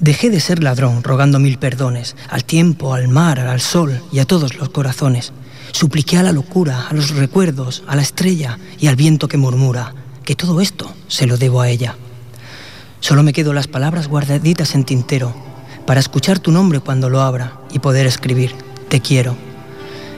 Dejé 0.00 0.28
de 0.28 0.40
ser 0.40 0.60
ladrón 0.60 1.04
rogando 1.04 1.38
mil 1.38 1.56
perdones 1.56 2.16
al 2.28 2.42
tiempo, 2.42 2.94
al 2.94 3.06
mar, 3.06 3.38
al 3.38 3.60
sol 3.60 4.02
y 4.10 4.18
a 4.18 4.24
todos 4.24 4.56
los 4.56 4.70
corazones. 4.70 5.32
Supliqué 5.70 6.16
a 6.16 6.24
la 6.24 6.32
locura, 6.32 6.88
a 6.88 6.94
los 6.94 7.10
recuerdos, 7.10 7.84
a 7.86 7.94
la 7.94 8.02
estrella 8.02 8.58
y 8.80 8.88
al 8.88 8.96
viento 8.96 9.28
que 9.28 9.36
murmura 9.36 9.94
que 10.24 10.34
todo 10.34 10.60
esto 10.60 10.92
se 11.06 11.28
lo 11.28 11.36
debo 11.36 11.60
a 11.60 11.68
ella. 11.68 11.94
Solo 12.98 13.22
me 13.22 13.32
quedo 13.32 13.52
las 13.52 13.68
palabras 13.68 14.08
guardaditas 14.08 14.74
en 14.74 14.82
tintero 14.82 15.47
para 15.88 16.00
escuchar 16.00 16.38
tu 16.38 16.52
nombre 16.52 16.80
cuando 16.80 17.08
lo 17.08 17.22
abra 17.22 17.54
y 17.72 17.78
poder 17.78 18.06
escribir 18.06 18.54
te 18.90 19.00
quiero. 19.00 19.34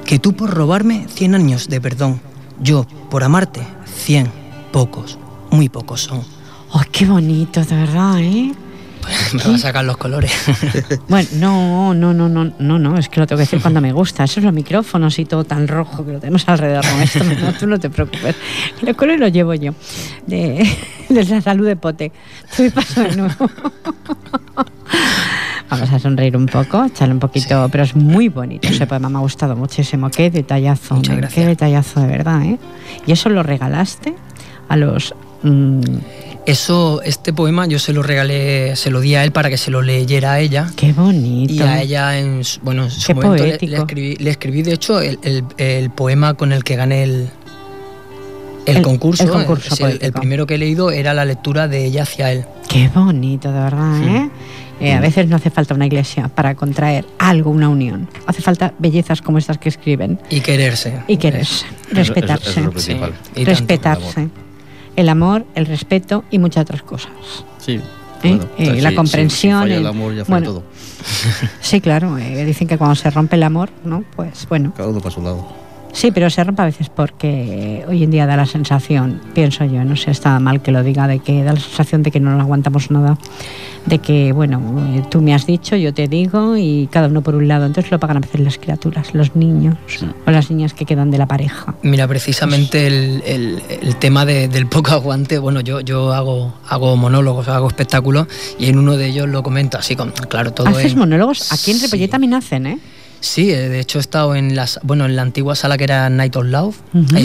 Que 0.04 0.18
tú 0.18 0.32
por 0.34 0.50
robarme 0.50 1.06
cien 1.08 1.32
años 1.36 1.68
de 1.68 1.80
perdón, 1.80 2.20
yo 2.58 2.88
por 3.08 3.22
amarte 3.22 3.60
cien, 3.86 4.32
pocos, 4.72 5.16
muy 5.52 5.68
pocos 5.68 6.00
son. 6.00 6.22
¡Oh, 6.72 6.82
qué 6.90 7.06
bonito, 7.06 7.64
de 7.64 7.76
verdad, 7.76 8.18
eh! 8.18 8.52
Me 9.32 9.44
va 9.44 9.54
a 9.54 9.58
sacar 9.58 9.84
los 9.84 9.96
colores. 9.96 10.32
Bueno, 11.08 11.28
no, 11.34 11.94
no, 11.94 12.12
no, 12.12 12.28
no, 12.28 12.52
no, 12.58 12.78
no, 12.80 12.98
es 12.98 13.08
que 13.08 13.20
lo 13.20 13.28
tengo 13.28 13.38
que 13.38 13.44
decir 13.44 13.60
cuando 13.60 13.80
me 13.80 13.92
gusta. 13.92 14.24
Eso 14.24 14.40
es 14.40 14.44
los 14.44 14.52
micrófonos 14.52 15.20
y 15.20 15.24
todo 15.24 15.44
tan 15.44 15.68
rojo 15.68 16.04
que 16.04 16.14
lo 16.14 16.18
tenemos 16.18 16.48
alrededor 16.48 16.84
nuestro. 16.96 17.22
No, 17.24 17.52
tú 17.52 17.68
no 17.68 17.78
te 17.78 17.90
preocupes. 17.90 18.34
Los 18.82 18.96
colores 18.96 19.20
los 19.20 19.32
llevo 19.32 19.54
yo. 19.54 19.72
De, 20.26 20.68
de 21.08 21.24
la 21.24 21.40
salud 21.40 21.66
de 21.66 21.76
pote. 21.76 22.10
Te 22.56 22.72
paso 22.72 23.02
de 23.02 23.14
nuevo. 23.14 23.50
Vamos 25.70 25.92
a 25.92 25.98
sonreír 26.00 26.36
un 26.36 26.46
poco, 26.46 26.84
echarle 26.84 27.14
un 27.14 27.20
poquito, 27.20 27.68
pero 27.70 27.84
es 27.84 27.94
muy 27.94 28.28
bonito 28.28 28.66
ese 28.68 28.86
poema, 28.86 29.08
me 29.08 29.18
ha 29.18 29.20
gustado 29.20 29.54
muchísimo. 29.56 30.10
Qué 30.10 30.30
detallazo, 30.30 30.96
Muchas 30.96 31.32
qué 31.32 31.46
detallazo 31.46 32.00
de 32.00 32.06
verdad, 32.08 32.42
¿eh? 32.44 32.58
Y 33.06 33.12
eso 33.12 33.28
lo 33.28 33.42
regalaste 33.42 34.14
a 34.68 34.76
los... 34.76 35.14
mm, 35.44 35.80
Eso, 36.46 37.02
este 37.02 37.32
poema 37.32 37.66
yo 37.66 37.78
se 37.78 37.92
lo 37.92 38.02
regalé, 38.02 38.74
se 38.74 38.90
lo 38.90 39.00
di 39.00 39.14
a 39.14 39.22
él 39.22 39.30
para 39.30 39.48
que 39.50 39.56
se 39.58 39.70
lo 39.70 39.82
leyera 39.82 40.32
a 40.32 40.40
ella. 40.40 40.70
qué 40.74 40.92
bonito. 40.92 41.52
Y 41.52 41.60
a 41.60 41.82
ella, 41.82 42.18
en 42.18 42.42
bueno, 42.62 42.84
en 42.84 42.90
su 42.90 43.06
Qué 43.06 43.14
momento 43.14 43.44
le 43.44 43.54
escribí, 43.76 44.16
le 44.16 44.30
escribí, 44.30 44.62
de 44.62 44.72
hecho, 44.72 45.00
el, 45.00 45.18
el- 45.22 45.44
el 45.58 45.90
poema 45.90 46.34
con 46.34 46.52
el 46.52 46.64
que 46.64 46.74
gané 46.76 47.04
el, 47.04 47.28
el, 48.70 48.76
El- 48.78 48.82
concurso. 48.82 49.22
el 49.24 49.30
concurso 49.30 49.74
Sí, 49.76 49.82
el- 49.84 49.98
el 50.02 50.12
primero 50.12 50.46
que 50.46 50.54
he 50.54 50.58
leído 50.58 50.90
era 50.90 51.14
la 51.14 51.24
lectura 51.24 51.68
de 51.68 51.84
ella 51.84 52.02
hacia 52.02 52.32
él. 52.32 52.44
Qué 52.68 52.88
bonito, 52.94 53.52
de 53.52 53.60
verdad, 53.60 54.02
¿eh? 54.02 54.30
Eh, 54.80 54.94
a 54.94 55.00
veces 55.00 55.28
no 55.28 55.36
hace 55.36 55.50
falta 55.50 55.74
una 55.74 55.84
iglesia 55.86 56.28
para 56.34 56.54
contraer 56.54 57.04
algo, 57.18 57.50
una 57.50 57.68
unión. 57.68 58.08
Hace 58.26 58.40
falta 58.40 58.72
bellezas 58.78 59.20
como 59.20 59.36
estas 59.36 59.58
que 59.58 59.68
escriben. 59.68 60.18
Y 60.30 60.40
quererse. 60.40 61.02
Y 61.06 61.18
quererse, 61.18 61.66
respetarse. 61.92 62.48
eso 62.50 62.60
es 62.60 62.66
lo 62.66 62.72
Sí, 62.72 62.86
principal. 62.86 63.10
y 63.32 63.34
tanto. 63.44 63.50
respetarse. 63.50 64.28
El 64.96 65.08
amor, 65.10 65.44
el 65.54 65.66
respeto 65.66 66.24
y 66.30 66.38
muchas 66.38 66.62
otras 66.62 66.82
cosas. 66.82 67.12
Sí. 67.58 67.72
¿Eh? 67.74 67.80
Bueno, 68.36 68.46
Eh, 68.58 68.80
la 68.80 68.90
si- 68.90 68.94
comprensión, 68.96 69.64
Si, 69.66 69.72
el- 69.72 69.78
el 69.80 69.86
amor, 69.86 70.14
ya 70.14 70.24
bueno. 70.24 70.46
todo. 70.46 70.62
Sí, 71.60 71.80
claro, 71.80 72.16
eh, 72.18 72.44
dicen 72.44 72.66
que 72.68 72.76
cuando 72.78 72.94
se 72.94 73.10
rompe 73.10 73.36
el 73.36 73.42
amor, 73.42 73.70
¿no? 73.84 74.02
Pues 74.16 74.46
bueno. 74.48 74.72
Cada 74.76 74.88
uno 74.88 75.00
para 75.00 75.14
su 75.14 75.22
lado. 75.22 75.46
Sí, 75.92 76.10
pero 76.12 76.30
se 76.30 76.42
rompe 76.44 76.62
a 76.62 76.66
veces 76.66 76.88
porque 76.88 77.84
hoy 77.88 78.04
en 78.04 78.10
día 78.10 78.26
da 78.26 78.36
la 78.36 78.46
sensación, 78.46 79.20
pienso 79.34 79.64
yo, 79.64 79.84
no 79.84 79.96
sé, 79.96 80.10
está 80.12 80.38
mal 80.40 80.62
que 80.62 80.70
lo 80.72 80.82
diga, 80.82 81.06
de 81.08 81.18
que 81.18 81.42
da 81.42 81.52
la 81.52 81.60
sensación 81.60 82.02
de 82.02 82.10
que 82.10 82.20
no 82.20 82.30
nos 82.30 82.40
aguantamos 82.42 82.90
nada, 82.90 83.18
de 83.86 83.98
que, 83.98 84.32
bueno, 84.32 84.60
eh, 84.94 85.02
tú 85.10 85.20
me 85.20 85.34
has 85.34 85.46
dicho, 85.46 85.74
yo 85.76 85.92
te 85.92 86.06
digo 86.06 86.56
y 86.56 86.88
cada 86.92 87.08
uno 87.08 87.22
por 87.22 87.34
un 87.34 87.48
lado. 87.48 87.66
Entonces 87.66 87.90
lo 87.90 87.98
pagan 87.98 88.18
a 88.18 88.20
veces 88.20 88.40
las 88.40 88.56
criaturas, 88.58 89.14
los 89.14 89.34
niños 89.36 89.76
o 90.26 90.30
las 90.30 90.50
niñas 90.50 90.74
que 90.74 90.84
quedan 90.86 91.10
de 91.10 91.18
la 91.18 91.26
pareja. 91.26 91.74
Mira, 91.82 92.06
precisamente 92.06 92.86
el, 92.86 93.22
el- 93.26 93.62
el 93.82 93.96
tema 93.96 94.24
de- 94.24 94.48
del 94.48 94.66
poco 94.66 94.92
aguante, 94.92 95.38
bueno, 95.38 95.60
yo, 95.60 95.80
yo 95.80 96.12
hago, 96.12 96.54
hago 96.68 96.96
monólogos, 96.96 97.48
hago 97.48 97.66
espectáculos 97.68 98.26
y 98.58 98.66
en 98.68 98.78
uno 98.78 98.96
de 98.96 99.06
ellos 99.06 99.28
lo 99.28 99.42
comento 99.42 99.76
así, 99.76 99.96
con, 99.96 100.12
claro, 100.12 100.52
todo 100.52 100.68
¿Haces 100.68 100.94
monólogos? 100.94 101.52
Aquí 101.52 101.72
en 101.72 101.78
Sí. 101.78 101.84
Ripollet 101.86 102.08
también 102.10 102.34
hacen, 102.34 102.66
¿eh? 102.66 102.78
Sí, 103.20 103.50
eh, 103.50 103.68
de 103.68 103.80
hecho 103.80 103.98
he 103.98 104.00
estado 104.00 104.34
en 104.34 104.56
las, 104.56 104.80
bueno, 104.82 105.04
en 105.04 105.14
la 105.14 105.22
antigua 105.22 105.54
sala 105.54 105.76
que 105.76 105.84
era 105.84 106.08
Night 106.08 106.36
of 106.36 106.44
Love, 106.46 106.76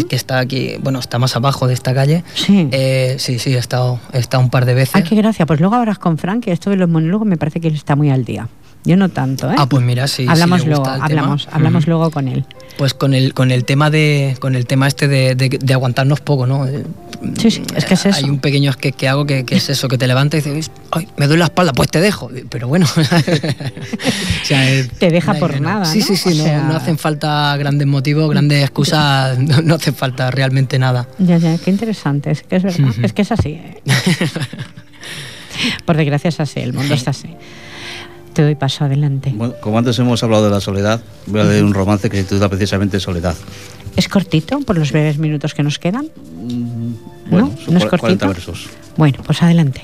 que 0.09 0.15
está 0.15 0.39
aquí, 0.39 0.75
bueno, 0.81 0.99
está 0.99 1.19
más 1.19 1.35
abajo 1.35 1.67
de 1.67 1.73
esta 1.73 1.93
calle. 1.93 2.23
Sí. 2.33 2.67
Eh, 2.71 3.15
sí, 3.17 3.39
sí, 3.39 3.53
he 3.53 3.57
estado, 3.57 3.99
he 4.13 4.19
estado 4.19 4.43
un 4.43 4.49
par 4.49 4.65
de 4.65 4.73
veces. 4.73 4.95
Ay, 4.95 5.03
qué 5.03 5.15
gracia. 5.15 5.45
Pues 5.45 5.59
luego 5.59 5.75
hablas 5.75 5.97
con 5.99 6.17
Frank, 6.17 6.43
que 6.43 6.51
esto 6.51 6.69
de 6.69 6.75
los 6.75 6.89
monólogos 6.89 7.27
me 7.27 7.37
parece 7.37 7.59
que 7.61 7.69
él 7.69 7.75
está 7.75 7.95
muy 7.95 8.09
al 8.09 8.25
día. 8.25 8.49
Yo 8.85 8.95
no 8.97 9.09
tanto, 9.09 9.51
¿eh? 9.51 9.55
Ah, 9.57 9.67
pues 9.67 9.83
mira, 9.83 10.07
sí. 10.07 10.25
hablamos 10.29 10.65
luego, 10.65 10.83
tema. 10.83 11.03
hablamos, 11.05 11.47
hablamos 11.51 11.87
luego 11.87 12.11
con 12.11 12.27
él. 12.27 12.45
Pues 12.77 12.93
con 12.93 13.13
el, 13.15 13.33
con 13.33 13.51
el 13.51 13.65
tema 13.65 13.89
de, 13.89 14.35
con 14.39 14.53
el 14.55 14.67
tema 14.67 14.87
este 14.87 15.07
de, 15.07 15.33
de- 15.33 15.49
de 15.49 15.73
aguantarnos 15.73 16.21
poco, 16.21 16.45
¿no? 16.45 16.67
Eh, 16.67 16.83
Sí, 17.39 17.49
sí, 17.49 17.63
es 17.75 17.85
que 17.85 17.95
es 17.95 18.05
eso. 18.05 18.17
Hay 18.17 18.25
un 18.29 18.37
pequeño 18.39 18.71
sketch 18.73 18.95
que 18.95 19.07
hago 19.07 19.25
que, 19.25 19.45
que 19.45 19.55
es 19.55 19.67
eso, 19.69 19.87
que 19.87 19.97
te 19.97 20.05
levantas 20.05 20.45
y 20.45 20.49
dices, 20.51 20.69
ay, 20.91 21.07
me 21.17 21.25
duele 21.25 21.39
la 21.39 21.45
espalda, 21.45 21.73
pues 21.73 21.89
te 21.89 21.99
dejo. 21.99 22.29
Pero 22.49 22.67
bueno. 22.67 22.85
O 22.95 24.45
sea, 24.47 24.61
Te 24.99 25.09
deja 25.09 25.33
por 25.35 25.59
nada, 25.59 25.85
Sí, 25.85 25.99
¿no? 25.99 26.05
sí, 26.05 26.15
sí, 26.17 26.29
O 26.29 26.35
no, 26.35 26.43
sea- 26.43 26.61
no 26.63 26.75
hacen 26.75 26.99
falta 26.99 27.55
grandes 27.57 27.87
motivos, 27.87 28.29
grandes 28.29 28.61
excusas, 28.61 29.39
no, 29.63 29.75
hace 29.75 29.91
falta 29.91 30.29
realmente 30.29 30.77
nada. 30.77 31.07
Ya, 31.17 31.37
ya, 31.37 31.57
qué 31.57 31.71
interesante. 31.71 32.29
Es 32.29 32.43
que 32.43 32.57
es 32.57 32.63
verdad. 32.63 32.91
Es 33.01 33.13
que 33.13 33.23
es 33.23 33.31
así. 33.31 33.49
¿eh? 33.49 33.81
Por 35.85 35.97
desgracia 35.97 36.27
es 36.29 36.39
así, 36.39 36.59
el 36.59 36.73
mundo 36.73 36.93
está 36.93 37.11
así. 37.11 37.29
Te 38.35 38.41
doy 38.43 38.55
paso 38.55 38.83
adelante. 38.83 39.31
Bueno, 39.33 39.53
como 39.61 39.77
antes 39.79 39.97
hemos 39.97 40.21
hablado 40.21 40.43
de 40.45 40.51
la 40.51 40.59
soledad, 40.59 41.01
voy 41.25 41.39
a 41.39 41.45
leer 41.45 41.63
un 41.63 41.73
romance 41.73 42.09
que 42.09 42.17
se 42.17 42.23
titula 42.23 42.49
precisamente 42.49 42.99
Soledad. 42.99 43.33
¿Es 43.95 44.09
cortito 44.09 44.59
por 44.59 44.77
los 44.77 44.91
breves 44.91 45.17
minutos 45.17 45.53
que 45.53 45.63
nos 45.63 45.79
quedan? 45.79 46.09
Bueno, 47.29 47.53
¿No? 47.67 47.71
¿No 47.71 47.77
es 47.79 47.85
cua- 47.85 47.97
40 47.97 48.01
cortito? 48.01 48.27
versos. 48.27 48.67
Bueno, 48.97 49.19
pues 49.25 49.41
adelante. 49.41 49.83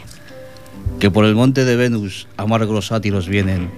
Que 1.00 1.10
por 1.10 1.24
el 1.24 1.34
monte 1.34 1.64
de 1.64 1.78
Venus 1.78 2.28
amargos 2.36 2.88
sátiros 2.88 3.30
vienen, 3.30 3.72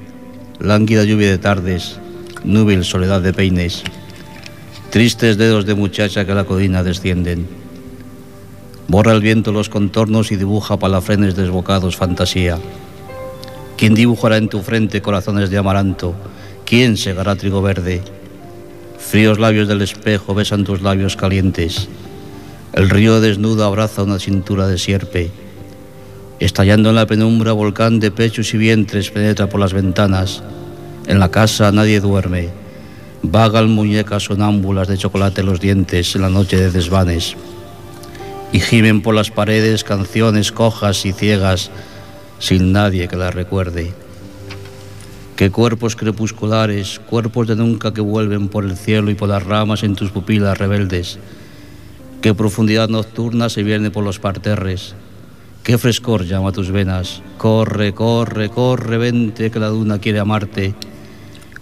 lánguida 0.60 1.04
lluvia 1.04 1.30
de 1.30 1.38
tardes, 1.38 2.00
núbil 2.44 2.84
soledad 2.84 3.22
de 3.22 3.32
peines, 3.32 3.84
tristes 4.90 5.38
dedos 5.38 5.68
de 5.68 5.76
muchacha 5.76 6.26
que 6.26 6.32
a 6.32 6.36
la 6.36 6.46
colina 6.46 6.82
descienden. 6.82 7.48
Borra 8.88 9.14
el 9.14 9.22
viento 9.22 9.52
los 9.52 9.70
contornos 9.70 10.32
y 10.32 10.36
dibuja 10.36 10.78
palafrenes 10.78 11.36
desbocados 11.36 11.96
fantasía. 11.96 12.58
¿Quién 13.78 13.96
dibujará 13.96 14.38
en 14.38 14.50
tu 14.50 14.62
frente 14.62 15.02
corazones 15.02 15.50
de 15.50 15.58
amaranto? 15.58 16.14
¿Quién 16.66 16.96
segará 16.96 17.36
trigo 17.36 17.62
verde? 17.62 18.02
Fríos 18.98 19.40
labios 19.40 19.68
del 19.68 19.82
espejo 19.82 20.34
besan 20.34 20.64
tus 20.64 20.82
labios 20.82 21.16
calientes. 21.16 21.90
El 22.74 22.90
río 22.90 23.20
desnudo 23.20 23.66
abraza 23.66 24.04
una 24.04 24.20
cintura 24.20 24.68
de 24.68 24.78
sierpe. 24.78 25.32
Estallando 26.40 26.90
en 26.90 26.96
la 26.96 27.06
penumbra, 27.06 27.52
volcán 27.52 28.00
de 28.00 28.12
pechos 28.12 28.54
y 28.54 28.58
vientres 28.58 29.12
penetra 29.12 29.48
por 29.48 29.60
las 29.60 29.74
ventanas. 29.74 30.44
En 31.08 31.20
la 31.20 31.30
casa 31.30 31.72
nadie 31.72 32.00
duerme. 32.00 32.50
Vagan 33.22 33.70
muñecas 33.70 34.24
sonámbulas 34.24 34.88
de 34.88 34.98
chocolate 34.98 35.42
en 35.42 35.48
los 35.48 35.60
dientes 35.60 36.16
en 36.16 36.22
la 36.22 36.30
noche 36.30 36.58
de 36.58 36.72
desvanes. 36.72 37.36
Y 38.52 38.60
gimen 38.60 39.02
por 39.02 39.16
las 39.16 39.32
paredes 39.32 39.84
canciones 39.84 40.52
cojas 40.52 41.06
y 41.06 41.14
ciegas 41.14 41.72
sin 42.40 42.72
nadie 42.72 43.08
que 43.08 43.16
las 43.16 43.34
recuerde. 43.34 43.94
Que 45.36 45.50
cuerpos 45.50 45.96
crepusculares, 45.96 47.00
cuerpos 47.00 47.48
de 47.48 47.56
nunca 47.56 47.94
que 47.94 48.02
vuelven 48.02 48.50
por 48.50 48.66
el 48.66 48.78
cielo 48.78 49.10
y 49.10 49.16
por 49.16 49.30
las 49.30 49.44
ramas 49.44 49.84
en 49.84 49.96
tus 49.96 50.12
pupilas 50.12 50.58
rebeldes. 50.58 51.20
Qué 52.22 52.34
profundidad 52.34 52.88
nocturna 52.88 53.50
se 53.50 53.64
viene 53.64 53.92
por 53.92 54.04
los 54.04 54.20
parterres. 54.20 54.96
Qué 55.64 55.78
frescor 55.78 56.26
llama 56.26 56.52
tus 56.52 56.72
venas. 56.72 57.22
Corre, 57.38 57.94
corre, 57.94 58.50
corre, 58.50 58.98
vente, 58.98 59.50
que 59.50 59.60
la 59.60 59.68
duna 59.68 60.00
quiere 60.00 60.20
amarte. 60.20 60.76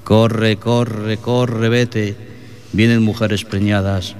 Corre, 0.03 0.57
corre, 0.57 1.17
corre, 1.17 1.69
vete. 1.69 2.15
Vienen 2.73 3.03
mujeres 3.03 3.45
preñadas. 3.45 4.15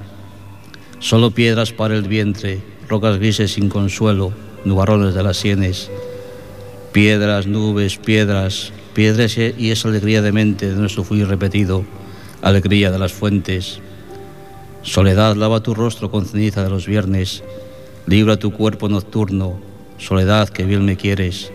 Solo 1.00 1.32
piedras 1.32 1.72
para 1.74 1.96
el 1.96 2.08
vientre, 2.08 2.62
rocas 2.88 3.18
grises 3.18 3.54
sin 3.54 3.70
consuelo, 3.70 4.34
nubarrones 4.66 5.16
de 5.16 5.24
las 5.24 5.38
sienes. 5.38 5.90
Piedras, 6.92 7.48
nubes, 7.48 7.96
piedras, 7.96 8.74
piedras 8.94 9.38
y 9.38 9.72
esa 9.72 9.88
alegría 9.88 10.22
de 10.22 10.34
mente 10.34 10.70
de 10.70 10.76
nuestro 10.76 11.06
fui 11.06 11.24
repetido, 11.24 11.86
alegría 12.42 12.92
de 12.92 13.00
las 13.00 13.14
fuentes. 13.14 13.80
Soledad, 14.82 15.38
lava 15.38 15.64
tu 15.64 15.74
rostro 15.74 16.12
con 16.12 16.26
ceniza 16.26 16.66
de 16.66 16.70
los 16.70 16.88
viernes, 16.88 17.46
libra 18.08 18.36
tu 18.36 18.52
cuerpo 18.52 18.90
nocturno, 18.90 19.58
soledad 19.98 20.50
que 20.50 20.66
bien 20.66 20.84
me 20.84 20.98
quieres, 20.98 21.54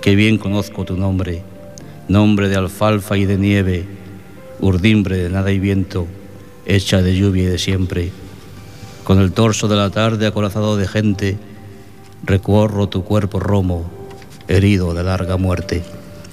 que 0.00 0.14
bien 0.14 0.38
conozco 0.38 0.86
tu 0.86 0.96
nombre, 0.96 1.42
nombre 2.08 2.48
de 2.48 2.56
alfalfa 2.56 3.18
y 3.18 3.26
de 3.26 3.36
nieve, 3.36 3.84
urdimbre 4.58 5.18
de 5.18 5.28
nada 5.28 5.52
y 5.52 5.58
viento, 5.58 6.06
hecha 6.64 7.02
de 7.02 7.14
lluvia 7.14 7.42
y 7.42 7.46
de 7.46 7.58
siempre. 7.58 8.10
Con 9.04 9.18
el 9.20 9.32
torso 9.32 9.68
de 9.68 9.76
la 9.76 9.90
tarde 9.90 10.26
acorazado 10.26 10.78
de 10.78 10.88
gente, 10.88 11.36
recorro 12.24 12.88
tu 12.88 13.04
cuerpo 13.04 13.38
romo, 13.38 13.97
herido 14.48 14.94
de 14.94 15.02
larga 15.04 15.36
muerte. 15.36 15.82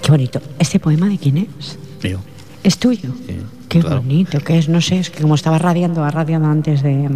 Qué 0.02 0.12
bonito. 0.12 0.42
¿Este 0.60 0.80
poema 0.80 1.08
de 1.10 1.18
quién 1.18 1.38
es? 1.38 1.78
Mío. 2.04 2.20
¿Es 2.64 2.78
tuyo? 2.78 3.10
Sí, 3.28 3.38
Qué 3.70 3.80
claro. 3.82 3.98
bonito, 4.02 4.40
que 4.40 4.58
es, 4.58 4.70
no 4.70 4.82
sé, 4.82 5.00
es 5.00 5.10
que 5.10 5.22
como 5.22 5.36
estaba 5.36 5.58
radiando, 5.60 6.04
ha 6.04 6.12
radiado 6.12 6.46
antes 6.46 6.82
de... 6.84 7.10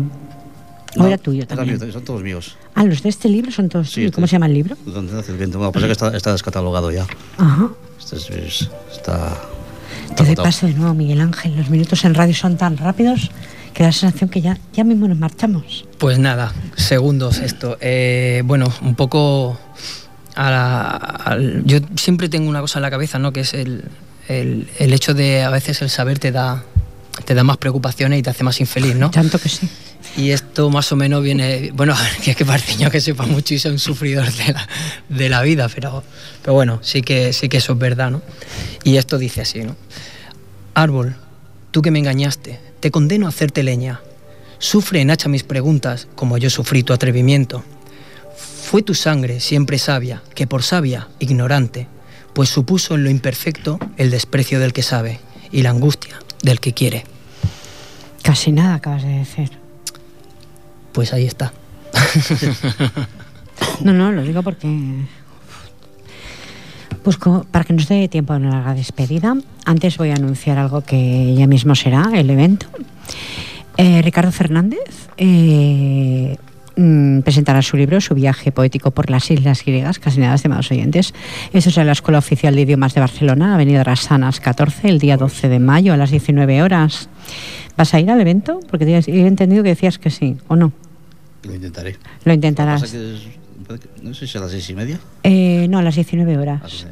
¿O 0.96 1.00
No, 1.00 1.08
era 1.08 1.18
tuyo 1.20 1.44
era 1.44 1.56
también? 1.56 1.80
mío, 1.80 1.92
son 1.94 2.04
todos 2.04 2.24
míos. 2.24 2.56
Ah, 2.74 2.84
los 2.84 3.04
de 3.04 3.10
este 3.10 3.30
libro 3.30 3.52
son 3.52 3.70
todos 3.70 3.90
Sí, 3.90 3.96
tuyos. 3.96 4.06
este 4.08 4.16
¿Cómo 4.16 4.28
se 4.28 4.32
llama 4.34 4.48
el 4.48 4.54
libro? 4.56 4.76
¿Dónde 4.86 5.14
nace 5.14 5.32
el 5.32 5.38
viento? 5.38 5.58
Bueno, 5.60 5.72
pasa 5.72 5.86
que 5.86 5.92
está, 5.92 6.16
está 6.18 6.32
descatalogado 6.32 6.92
ya. 6.92 7.06
Ajá. 7.38 7.70
Este 8.00 8.16
es- 8.18 8.30
es- 8.32 8.70
está. 8.92 9.38
Te 10.16 10.24
doy 10.26 10.36
paso 10.36 10.66
de 10.66 10.74
nuevo, 10.74 10.94
Miguel 10.96 11.22
Ángel. 11.22 11.56
Los 11.56 11.70
minutos 11.70 12.04
en 12.06 12.16
radio 12.16 12.34
son 12.34 12.58
tan 12.58 12.78
rápidos 12.78 13.30
que 13.74 13.84
da 13.84 13.90
la 13.90 13.94
sensación 13.94 14.30
que 14.32 14.42
ya, 14.42 14.58
ya 14.74 14.84
mismo 14.84 15.08
nos 15.08 15.18
marchamos. 15.18 15.86
Pues 16.00 16.18
nada, 16.18 16.52
segundos 16.76 17.38
esto. 17.38 17.78
Eh, 17.82 18.42
bueno, 18.46 18.66
un 18.82 18.96
poco... 18.96 19.60
a 20.48 20.50
la- 20.52 20.88
al- 21.26 21.64
yo 21.66 21.80
siempre 21.98 22.30
tengo 22.30 22.50
una 22.50 22.62
cosa 22.62 22.80
en 22.80 22.84
la 22.84 22.90
cabeza, 22.92 23.20
¿no? 23.20 23.34
Que 23.34 23.42
es 23.42 23.54
el, 23.54 23.84
el- 24.28 24.70
el 24.80 24.94
hecho 24.94 25.14
de 25.14 25.44
a 25.44 25.50
veces 25.50 25.82
el 25.82 25.90
saber 25.90 26.18
te 26.20 26.32
da, 26.32 26.64
te 27.26 27.34
da 27.34 27.44
más 27.44 27.58
preocupaciones 27.58 28.20
y 28.20 28.22
te 28.22 28.30
hace 28.30 28.44
más 28.46 28.60
infeliz, 28.62 28.96
¿no? 28.96 29.12
Tanto 29.12 29.38
que 29.38 29.50
sí. 29.50 29.68
Y 30.16 30.32
esto 30.32 30.70
más 30.70 30.92
o 30.92 30.96
menos 30.96 31.22
viene, 31.22 31.72
bueno, 31.74 31.94
que 32.24 32.32
es 32.32 32.38
que 32.38 32.46
Parciño 32.46 32.90
que 32.90 33.02
sepa 33.02 33.26
mucho 33.26 33.54
y 33.54 33.60
sea 33.60 33.72
un 33.72 33.80
sufridor 33.80 34.32
de 34.32 34.54
la, 34.54 34.68
de 35.10 35.28
la 35.30 35.42
vida, 35.42 35.68
pero, 35.74 36.04
pero 36.42 36.54
bueno, 36.54 36.80
sí 36.84 37.02
que, 37.02 37.34
sí 37.34 37.50
que 37.50 37.58
eso 37.58 37.74
es 37.74 37.80
verdad, 37.80 38.10
¿no? 38.12 38.22
Y 38.86 38.96
esto 38.96 39.18
dice 39.18 39.42
así, 39.42 39.60
¿no? 39.64 39.76
Árbol, 40.74 41.16
tú 41.72 41.82
que 41.82 41.92
me 41.92 42.00
engañaste, 42.00 42.60
te 42.80 42.92
condeno 42.92 43.26
a 43.26 43.30
hacerte 43.30 43.62
leña. 43.64 44.00
Sufre 44.58 45.02
en 45.02 45.12
hacha 45.12 45.28
mis 45.30 45.44
preguntas, 45.44 46.08
como 46.16 46.38
yo 46.38 46.50
sufrí 46.50 46.84
tu 46.84 46.94
atrevimiento. 46.94 47.64
Fue 48.70 48.84
tu 48.84 48.94
sangre, 48.94 49.40
siempre 49.40 49.80
sabia, 49.80 50.22
que 50.36 50.46
por 50.46 50.62
sabia, 50.62 51.08
ignorante, 51.18 51.88
pues 52.34 52.50
supuso 52.50 52.94
en 52.94 53.04
lo 53.04 53.10
imperfecto 53.10 53.80
el 53.98 54.12
desprecio 54.12 54.60
del 54.60 54.74
que 54.74 54.84
sabe 54.84 55.20
y 55.52 55.64
la 55.64 55.72
angustia 55.72 56.20
del 56.44 56.60
que 56.60 56.76
quiere. 56.76 57.04
Casi 58.22 58.52
nada 58.52 58.76
acabas 58.76 59.02
de 59.02 59.10
decir. 59.10 59.50
Pues 60.92 61.14
ahí 61.14 61.26
está. 61.26 61.52
No, 63.82 63.92
no, 63.92 64.12
lo 64.12 64.22
digo 64.22 64.44
porque. 64.44 64.68
Pues 67.04 67.18
para 67.50 67.66
que 67.66 67.74
nos 67.74 67.88
dé 67.88 68.08
tiempo 68.08 68.34
a 68.34 68.38
una 68.38 68.52
larga 68.52 68.74
despedida, 68.74 69.36
antes 69.66 69.98
voy 69.98 70.12
a 70.12 70.16
anunciar 70.16 70.60
algo 70.60 70.82
que 70.82 71.34
ya 71.36 71.48
mismo 71.48 71.76
será 71.76 72.12
el 72.14 72.30
evento. 72.30 72.68
Eh, 73.78 74.02
Ricardo 74.02 74.32
Fernández 74.32 75.10
eh, 75.18 76.38
mm, 76.80 77.22
presentará 77.22 77.62
su 77.62 77.78
libro, 77.78 78.00
su 78.02 78.16
viaje 78.16 78.52
poético 78.52 78.92
por 78.92 79.10
las 79.10 79.30
islas 79.32 79.64
griegas, 79.66 80.00
casi 80.00 80.20
nada, 80.20 80.36
estimados 80.36 80.72
oyentes. 80.72 81.14
Eso 81.54 81.70
será 81.70 81.82
en 81.84 81.88
la 81.88 81.94
Escuela 81.94 82.20
Oficial 82.20 82.56
de 82.56 82.62
Idiomas 82.62 82.94
de 82.94 83.02
Barcelona, 83.02 83.56
Avenida 83.56 83.84
Rasanas 83.84 84.40
14, 84.40 84.90
el 84.90 85.00
día 85.00 85.18
12 85.18 85.50
de 85.50 85.60
mayo 85.60 85.94
a 85.94 85.98
las 85.98 86.12
19 86.12 86.64
horas. 86.64 87.10
¿Vas 87.78 87.94
a 87.94 88.00
ir 88.00 88.10
al 88.10 88.20
evento? 88.22 88.60
Porque 88.70 88.86
he 88.86 89.28
entendido 89.28 89.64
que 89.64 89.70
decías 89.70 89.98
que 90.00 90.10
sí, 90.10 90.38
¿o 90.48 90.56
no? 90.56 90.72
Lo 91.44 91.56
intentaré. 91.56 91.92
Lo 91.94 92.00
Lo 92.26 92.34
intentarás. 92.34 92.82
que 92.82 92.88
pasa 92.88 92.98
que 92.98 93.16
es- 93.16 93.40
no 94.04 94.14
sé 94.16 94.26
si 94.26 94.38
a 94.38 94.42
las 94.42 94.52
seis 94.52 94.68
y 94.70 94.74
media. 94.74 95.00
Eh, 95.24 95.68
no, 95.70 95.78
a 95.78 95.84
las 95.84 95.94
19 95.96 96.38
horas. 96.38 96.88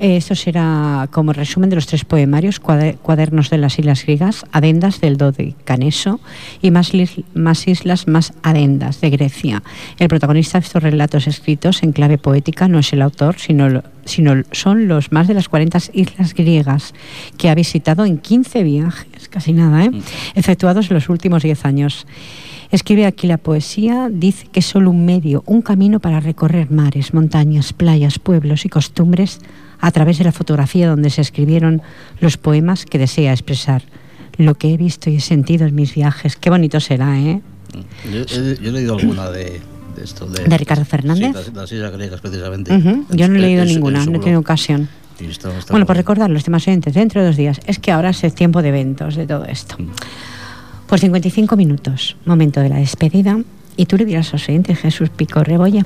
Esto 0.00 0.36
será 0.36 1.08
como 1.10 1.32
resumen 1.32 1.70
de 1.70 1.74
los 1.76 1.86
tres 1.88 2.04
poemarios, 2.04 2.60
cuade- 2.62 2.96
cuadernos 2.98 3.50
de 3.50 3.58
las 3.58 3.80
Islas 3.80 4.04
Griegas, 4.04 4.46
adendas 4.52 5.00
del 5.00 5.16
Dodecaneso 5.16 6.20
y 6.62 6.70
más, 6.70 6.92
islas, 6.94 8.06
más 8.06 8.32
adendas 8.44 9.00
de 9.00 9.10
Grecia. 9.10 9.62
El 9.98 10.06
protagonista 10.08 10.60
de 10.60 10.66
estos 10.66 10.84
relatos 10.84 11.26
escritos 11.26 11.82
en 11.82 11.90
clave 11.90 12.16
poética 12.16 12.68
no 12.68 12.78
es 12.78 12.92
el 12.92 13.02
autor, 13.02 13.40
sino, 13.40 13.82
sino 14.04 14.34
son 14.52 14.86
los 14.86 15.10
más 15.10 15.26
de 15.26 15.34
las 15.34 15.48
40 15.48 15.78
islas 15.94 16.32
griegas 16.32 16.94
que 17.36 17.50
ha 17.50 17.56
visitado 17.56 18.04
en 18.04 18.18
15 18.18 18.62
viajes, 18.62 19.28
casi 19.28 19.52
nada, 19.52 19.84
¿eh? 19.84 19.90
efectuados 20.36 20.90
en 20.90 20.94
los 20.94 21.08
últimos 21.08 21.42
10 21.42 21.64
años. 21.64 22.06
Escribe 22.70 23.04
aquí 23.06 23.26
la 23.26 23.38
poesía, 23.38 24.08
dice 24.12 24.46
que 24.52 24.60
es 24.60 24.66
solo 24.66 24.90
un 24.90 25.04
medio, 25.06 25.42
un 25.46 25.62
camino 25.62 25.98
para 25.98 26.20
recorrer 26.20 26.70
mares, 26.70 27.14
montañas, 27.14 27.72
playas, 27.72 28.20
pueblos 28.20 28.64
y 28.64 28.68
costumbres 28.68 29.40
a 29.80 29.90
través 29.90 30.18
de 30.18 30.24
la 30.24 30.32
fotografía 30.32 30.88
donde 30.88 31.10
se 31.10 31.20
escribieron 31.20 31.82
los 32.20 32.36
poemas 32.36 32.84
que 32.84 32.98
desea 32.98 33.32
expresar. 33.32 33.82
Lo 34.36 34.54
que 34.54 34.72
he 34.72 34.76
visto 34.76 35.10
y 35.10 35.16
he 35.16 35.20
sentido 35.20 35.66
en 35.66 35.74
mis 35.74 35.94
viajes. 35.94 36.36
Qué 36.36 36.48
bonito 36.50 36.78
será, 36.80 37.18
¿eh? 37.18 37.40
Yo, 38.12 38.20
he, 38.20 38.56
yo 38.62 38.70
he 38.70 38.72
leído 38.72 38.96
alguna 38.96 39.30
de, 39.30 39.60
de 39.96 40.04
esto. 40.04 40.26
De, 40.26 40.44
¿De 40.44 40.58
Ricardo 40.58 40.84
Fernández? 40.84 41.28
Sí, 41.28 41.32
las, 41.34 41.54
las 41.54 41.72
islas 41.72 41.92
griegas, 41.92 42.20
precisamente. 42.20 42.74
Ujú, 42.76 43.04
Yo 43.10 43.28
no 43.28 43.34
he 43.36 43.38
leído 43.40 43.62
en 43.62 43.68
ninguna, 43.68 44.04
no 44.06 44.16
he 44.16 44.20
tenido 44.20 44.38
ocasión. 44.40 44.88
Está- 45.20 45.56
está 45.58 45.72
Bueno, 45.72 45.84
por 45.86 45.96
bien. 45.96 46.04
recordar 46.04 46.30
los 46.30 46.44
temas 46.44 46.66
oyentes, 46.68 46.94
dentro 46.94 47.20
de 47.20 47.26
dos 47.26 47.36
días, 47.36 47.60
es 47.66 47.80
que 47.80 47.90
ahora 47.90 48.10
es 48.10 48.22
el 48.22 48.32
tiempo 48.32 48.62
de 48.62 48.68
eventos, 48.68 49.16
de 49.16 49.26
todo 49.26 49.44
esto. 49.46 49.74
Mm. 49.78 49.88
Pues 50.86 51.00
55 51.00 51.56
minutos, 51.56 52.16
momento 52.24 52.60
de 52.60 52.68
la 52.68 52.76
despedida. 52.76 53.38
Y 53.76 53.86
tú 53.86 53.96
le 53.96 54.04
dirás 54.04 54.28
a 54.30 54.32
los 54.34 54.48
oyentes, 54.48 54.78
Jesús 54.78 55.10
Pico 55.10 55.42
Rebolla. 55.42 55.84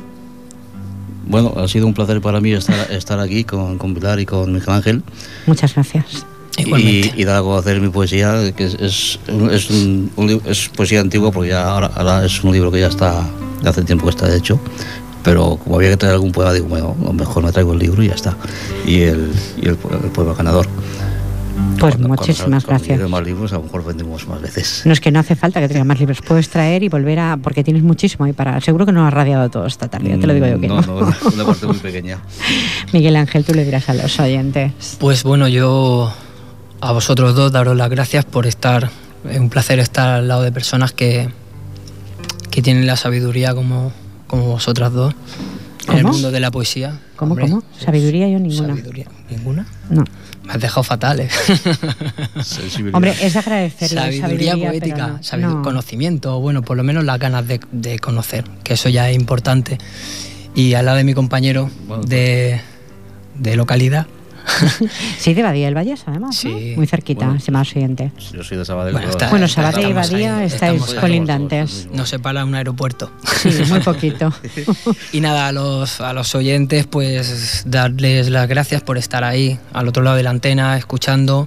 Bueno, 1.26 1.54
ha 1.56 1.68
sido 1.68 1.86
un 1.86 1.94
placer 1.94 2.20
para 2.20 2.40
mí 2.40 2.52
estar, 2.52 2.90
estar 2.92 3.18
aquí 3.20 3.44
con, 3.44 3.78
con 3.78 3.94
Pilar 3.94 4.18
y 4.20 4.26
con 4.26 4.52
Miguel 4.52 4.70
Ángel. 4.70 5.02
Muchas 5.46 5.74
gracias. 5.74 6.26
Igualmente. 6.58 7.12
Y, 7.16 7.20
y 7.22 7.24
dar 7.24 7.36
a 7.36 7.42
conocer 7.42 7.80
mi 7.80 7.88
poesía, 7.88 8.52
que 8.54 8.64
es, 8.64 8.74
es, 8.74 9.18
es 9.52 9.70
un- 9.70 10.10
un 10.16 10.42
es 10.46 10.68
poesía 10.68 11.00
antigua, 11.00 11.30
porque 11.32 11.50
ya 11.50 11.64
ahora, 11.68 11.90
ahora 11.94 12.24
es 12.26 12.42
un 12.44 12.52
libro 12.52 12.70
que 12.70 12.80
ya 12.80 12.88
está, 12.88 13.24
de 13.62 13.68
hace 13.68 13.82
tiempo 13.82 14.04
que 14.04 14.10
está 14.10 14.34
hecho. 14.34 14.60
Pero 15.24 15.56
como 15.62 15.76
había 15.76 15.90
que 15.90 15.96
traer 15.96 16.14
algún 16.14 16.32
poema, 16.32 16.52
digo, 16.52 16.66
bueno, 16.66 16.96
a 17.00 17.04
lo 17.04 17.12
mejor 17.12 17.44
me 17.44 17.52
traigo 17.52 17.72
el 17.72 17.78
libro 17.78 18.02
y 18.02 18.08
ya 18.08 18.14
está. 18.14 18.36
Y 18.84 19.02
el, 19.02 19.32
y 19.62 19.68
el, 19.68 19.78
el 20.04 20.10
poema 20.10 20.34
ganador. 20.34 20.66
Pues 21.78 21.94
Cuando- 21.96 22.08
cuando 22.08 22.08
muchísimas 22.08 22.64
cuando 22.64 22.78
gracias. 22.80 22.98
lleguen 22.98 23.10
más 23.10 23.24
libros, 23.24 23.52
a 23.52 23.56
lo 23.56 23.62
mejor 23.64 23.84
vendemos 23.84 24.26
más 24.28 24.40
veces. 24.40 24.82
No 24.84 24.92
es 24.92 25.00
que 25.00 25.10
no 25.10 25.18
hace 25.20 25.34
falta 25.36 25.60
que 25.60 25.68
traigas 25.68 25.86
más 25.86 25.98
libros, 25.98 26.20
puedes 26.20 26.48
traer 26.48 26.82
y 26.82 26.88
volver 26.88 27.18
a. 27.18 27.36
porque 27.42 27.64
tienes 27.64 27.82
muchísimo 27.82 28.24
ahí 28.24 28.32
para. 28.32 28.60
Seguro 28.60 28.86
que 28.86 28.92
no 28.92 29.06
has 29.06 29.12
radiado 29.12 29.48
todo 29.50 29.66
esta 29.66 29.88
tarde, 29.88 30.10
ya 30.10 30.18
te 30.18 30.26
lo 30.26 30.34
digo 30.34 30.46
yo 30.46 30.60
que 30.60 30.68
no. 30.68 30.80
Mm, 30.80 30.86
no. 30.86 31.00
no, 31.00 31.14
una 31.34 31.44
parte 31.44 31.66
muy 31.66 31.76
pequeña. 31.78 32.18
Miguel 32.92 33.16
Ángel, 33.16 33.44
tú 33.44 33.52
le 33.54 33.64
dirás 33.64 33.88
a 33.88 33.94
los 33.94 34.18
oyentes. 34.20 34.72
Pues 35.00 35.22
bueno, 35.24 35.48
yo 35.48 36.12
a 36.80 36.92
vosotros 36.92 37.34
dos 37.34 37.50
daros 37.52 37.76
las 37.76 37.90
gracias 37.90 38.24
por 38.24 38.46
estar. 38.46 38.90
Es 39.28 39.38
un 39.38 39.50
placer 39.50 39.78
estar 39.78 40.08
al 40.08 40.28
lado 40.28 40.42
de 40.42 40.52
personas 40.52 40.92
que, 40.92 41.28
que 42.50 42.62
tienen 42.62 42.86
la 42.86 42.96
sabiduría 42.96 43.54
como, 43.54 43.92
como 44.26 44.46
vosotras 44.46 44.92
dos 44.92 45.14
en 45.88 45.96
el 45.96 46.02
¿Cómo? 46.02 46.12
mundo 46.14 46.30
de 46.30 46.40
la 46.40 46.50
poesía. 46.50 46.98
¿Cómo, 47.16 47.32
Hombre, 47.34 47.48
cómo? 47.48 47.62
Sabiduría 47.78 48.28
yo 48.28 48.38
ninguna. 48.38 48.68
Sabiduría. 48.74 49.06
¿Ninguna? 49.30 49.66
No. 49.90 50.04
Me 50.44 50.52
has 50.54 50.60
dejado 50.60 50.82
fatal, 50.82 51.20
¿eh? 51.20 51.28
Sensibilidad. 52.42 52.96
Hombre, 52.96 53.14
es 53.20 53.32
de 53.34 53.38
agradecer 53.38 53.92
la 53.92 54.02
sabiduría, 54.02 54.52
sabiduría 54.52 54.68
poética, 54.70 55.06
no. 55.06 55.18
sabidu- 55.20 55.54
No. 55.56 55.62
conocimiento, 55.62 56.40
bueno, 56.40 56.62
por 56.62 56.76
lo 56.76 56.82
menos 56.82 57.04
las 57.04 57.18
ganas 57.18 57.46
de, 57.46 57.60
de 57.70 57.98
conocer, 57.98 58.44
que 58.64 58.74
eso 58.74 58.88
ya 58.88 59.08
es 59.08 59.16
importante. 59.16 59.78
Y 60.54 60.74
al 60.74 60.86
lado 60.86 60.98
de 60.98 61.04
mi 61.04 61.14
compañero 61.14 61.70
Bueno, 61.86 62.04
de, 62.04 62.60
de 63.36 63.56
localidad, 63.56 64.06
sí, 65.18 65.34
de 65.34 65.42
Badía 65.42 65.66
del 65.66 65.74
Valles, 65.74 66.02
además. 66.06 66.36
Sí. 66.36 66.74
Muy 66.76 66.86
cerquita, 66.86 67.24
Bueno, 67.26 67.38
estimado 67.38 67.64
oyente. 67.74 68.12
Yo 68.32 68.42
soy 68.44 68.58
de 68.58 68.64
Sabadell. 68.64 68.92
Bueno, 68.94 69.10
está- 69.10 69.30
Bueno, 69.30 69.48
Sabadell 69.48 69.90
y 69.90 69.92
Badía 69.92 70.38
ahí, 70.38 70.46
estáis 70.46 70.82
colindantes. 70.94 71.88
Nos 71.92 72.08
separa 72.08 72.44
un 72.44 72.54
aeropuerto. 72.54 73.10
Sí, 73.42 73.50
muy 73.68 73.80
poquito. 73.80 74.32
Y 75.12 75.20
nada, 75.20 75.48
a 75.48 75.52
los, 75.52 76.00
a 76.00 76.12
los 76.12 76.34
oyentes, 76.34 76.86
pues 76.86 77.62
darles 77.66 78.28
las 78.30 78.48
gracias 78.48 78.82
por 78.82 78.98
estar 78.98 79.24
ahí, 79.24 79.58
al 79.72 79.88
otro 79.88 80.02
lado 80.02 80.16
de 80.16 80.22
la 80.22 80.30
antena, 80.30 80.76
escuchando 80.76 81.46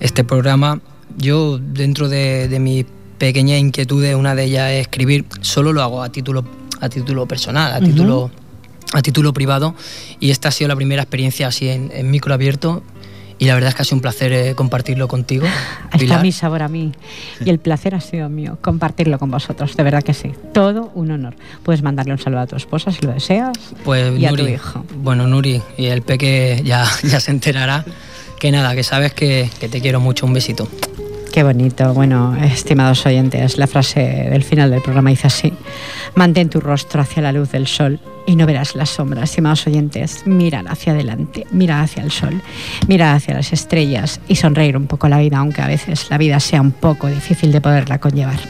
este 0.00 0.24
programa. 0.24 0.80
Yo, 1.16 1.58
dentro 1.58 2.08
de, 2.08 2.48
de 2.48 2.58
mis 2.58 2.84
pequeñas 3.18 3.58
inquietudes, 3.60 4.14
una 4.14 4.34
de 4.34 4.44
ellas 4.44 4.70
es 4.72 4.80
escribir, 4.82 5.24
solo 5.40 5.72
lo 5.72 5.82
hago 5.82 6.02
a 6.02 6.10
título, 6.10 6.44
a 6.80 6.88
título 6.88 7.26
personal, 7.26 7.72
a 7.72 7.80
título, 7.80 8.30
a 8.92 9.02
título 9.02 9.32
privado. 9.32 9.74
Y 10.20 10.30
esta 10.30 10.48
ha 10.48 10.52
sido 10.52 10.68
la 10.68 10.76
primera 10.76 11.02
experiencia 11.02 11.46
así 11.46 11.68
en, 11.68 11.90
en 11.94 12.10
micro 12.10 12.34
abierto. 12.34 12.82
Y 13.38 13.46
la 13.46 13.54
verdad 13.54 13.70
es 13.70 13.74
que 13.74 13.82
ha 13.82 13.84
sido 13.84 13.96
un 13.96 14.02
placer 14.02 14.32
eh, 14.32 14.54
compartirlo 14.54 15.08
contigo. 15.08 15.46
Está 15.86 15.98
Pilar. 15.98 16.22
mi 16.22 16.30
sabor 16.30 16.62
a 16.62 16.68
mí. 16.68 16.92
Y 17.44 17.50
el 17.50 17.58
placer 17.58 17.94
ha 17.94 18.00
sido 18.00 18.28
mío 18.28 18.56
compartirlo 18.60 19.18
con 19.18 19.32
vosotros. 19.32 19.76
De 19.76 19.82
verdad 19.82 20.02
que 20.02 20.14
sí. 20.14 20.30
Todo 20.54 20.92
un 20.94 21.10
honor. 21.10 21.34
Puedes 21.64 21.82
mandarle 21.82 22.12
un 22.12 22.18
saludo 22.20 22.40
a 22.40 22.46
tu 22.46 22.54
esposa 22.56 22.92
si 22.92 23.04
lo 23.04 23.12
deseas. 23.12 23.56
Pues 23.84 24.16
y 24.18 24.26
a 24.26 24.30
tu 24.30 24.36
Nuri, 24.36 24.52
hijo. 24.52 24.84
bueno, 24.96 25.26
Nuri 25.26 25.60
y 25.76 25.86
el 25.86 26.02
peque 26.02 26.60
ya, 26.64 26.84
ya 27.02 27.18
se 27.18 27.32
enterará. 27.32 27.84
Que 28.38 28.52
nada, 28.52 28.74
que 28.76 28.84
sabes 28.84 29.12
que, 29.12 29.50
que 29.58 29.68
te 29.68 29.80
quiero 29.80 29.98
mucho. 30.00 30.24
Un 30.26 30.34
besito. 30.34 30.68
Qué 31.32 31.42
bonito. 31.42 31.94
Bueno, 31.94 32.36
estimados 32.36 33.06
oyentes, 33.06 33.56
la 33.56 33.66
frase 33.66 34.00
del 34.30 34.44
final 34.44 34.70
del 34.70 34.82
programa 34.82 35.10
dice 35.10 35.26
así. 35.28 35.52
Mantén 36.14 36.48
tu 36.50 36.60
rostro 36.60 37.00
hacia 37.00 37.22
la 37.22 37.32
luz 37.32 37.50
del 37.50 37.66
sol 37.66 37.98
y 38.26 38.36
no 38.36 38.46
verás 38.46 38.74
las 38.74 38.90
sombras, 38.90 39.30
estimados 39.30 39.66
oyentes. 39.66 40.22
Mira 40.26 40.62
hacia 40.66 40.92
adelante, 40.92 41.46
mira 41.50 41.80
hacia 41.82 42.02
el 42.02 42.10
sol, 42.10 42.40
mira 42.88 43.14
hacia 43.14 43.34
las 43.34 43.52
estrellas 43.52 44.20
y 44.28 44.36
sonreír 44.36 44.76
un 44.76 44.86
poco 44.86 45.08
la 45.08 45.18
vida, 45.18 45.38
aunque 45.38 45.62
a 45.62 45.66
veces 45.66 46.08
la 46.10 46.18
vida 46.18 46.40
sea 46.40 46.60
un 46.60 46.72
poco 46.72 47.08
difícil 47.08 47.52
de 47.52 47.60
poderla 47.60 47.98
conllevar. 47.98 48.40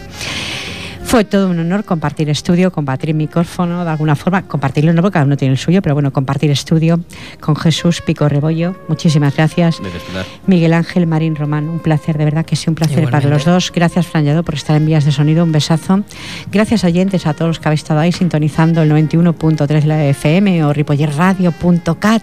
Fue 1.13 1.27
todo 1.27 1.51
un 1.51 1.59
honor 1.59 1.85
compartir 1.85 2.31
estudio, 2.31 2.73
compartir 2.73 3.13
micrófono, 3.13 3.85
de 3.85 3.91
alguna 3.91 4.17
forma, 4.17 4.49
compartirlo 4.49 4.95
no 4.95 5.03
porque 5.03 5.13
cada 5.13 5.27
uno 5.27 5.37
tiene 5.37 5.53
el 5.53 5.59
suyo, 5.59 5.83
pero 5.83 5.95
bueno, 5.95 6.11
compartir 6.11 6.51
estudio 6.51 7.01
con 7.39 7.55
Jesús 7.55 8.01
Pico 8.01 8.31
Rebollo. 8.31 8.77
Muchísimas 8.89 9.37
gracias. 9.37 9.79
Miguel 10.47 10.73
Ángel 10.73 11.07
Marín 11.07 11.37
Román, 11.37 11.69
un 11.69 11.81
placer, 11.81 12.17
de 12.17 12.25
verdad 12.25 12.47
que 12.47 12.57
sí, 12.57 12.71
un 12.71 12.77
placer 12.77 13.01
Igualmente. 13.01 13.29
para 13.29 13.35
los 13.35 13.45
dos. 13.45 13.71
Gracias, 13.75 14.07
Fran 14.07 14.25
Lladó, 14.25 14.43
por 14.43 14.55
estar 14.55 14.75
en 14.75 14.87
vías 14.87 15.05
de 15.05 15.13
sonido, 15.13 15.45
un 15.45 15.53
besazo. 15.53 16.03
Gracias, 16.51 16.83
oyentes, 16.83 17.27
a 17.27 17.35
todos 17.35 17.49
los 17.49 17.61
que 17.61 17.69
habéis 17.69 17.83
estado 17.83 18.01
ahí 18.01 18.13
sintonizando 18.13 18.81
el 18.81 18.91
91.3 18.91 19.67
de 19.67 19.87
la 19.87 20.07
FM 20.07 20.65
o 20.65 20.73
ripollerradio.cat. 20.73 22.23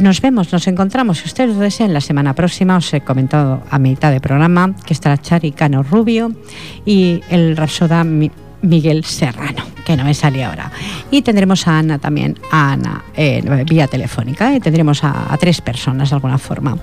Nos 0.00 0.20
vemos, 0.20 0.52
nos 0.52 0.66
encontramos, 0.66 1.18
si 1.18 1.24
ustedes 1.26 1.54
lo 1.54 1.60
desean, 1.60 1.94
la 1.94 2.00
semana 2.00 2.34
próxima. 2.34 2.76
Os 2.76 2.92
he 2.92 3.00
comentado 3.00 3.62
a 3.70 3.78
mitad 3.78 4.10
de 4.12 4.20
programa 4.20 4.74
que 4.84 4.92
estará 4.92 5.16
Chari 5.16 5.52
Cano 5.52 5.82
Rubio 5.82 6.32
y 6.84 7.22
el 7.30 7.56
Rapsoda 7.56 8.04
Mi- 8.04 8.30
Miguel 8.62 9.04
Serrano, 9.04 9.64
que 9.86 9.96
no 9.96 10.04
me 10.04 10.12
sale 10.12 10.44
ahora. 10.44 10.70
Y 11.10 11.22
tendremos 11.22 11.66
a 11.66 11.78
Ana 11.78 11.98
también, 11.98 12.38
a 12.50 12.72
Ana, 12.72 13.04
eh, 13.16 13.42
vía 13.68 13.86
telefónica, 13.86 14.54
y 14.54 14.60
tendremos 14.60 15.02
a, 15.02 15.32
a 15.32 15.36
tres 15.38 15.60
personas 15.60 16.10
de 16.10 16.16
alguna 16.16 16.38
forma. 16.38 16.76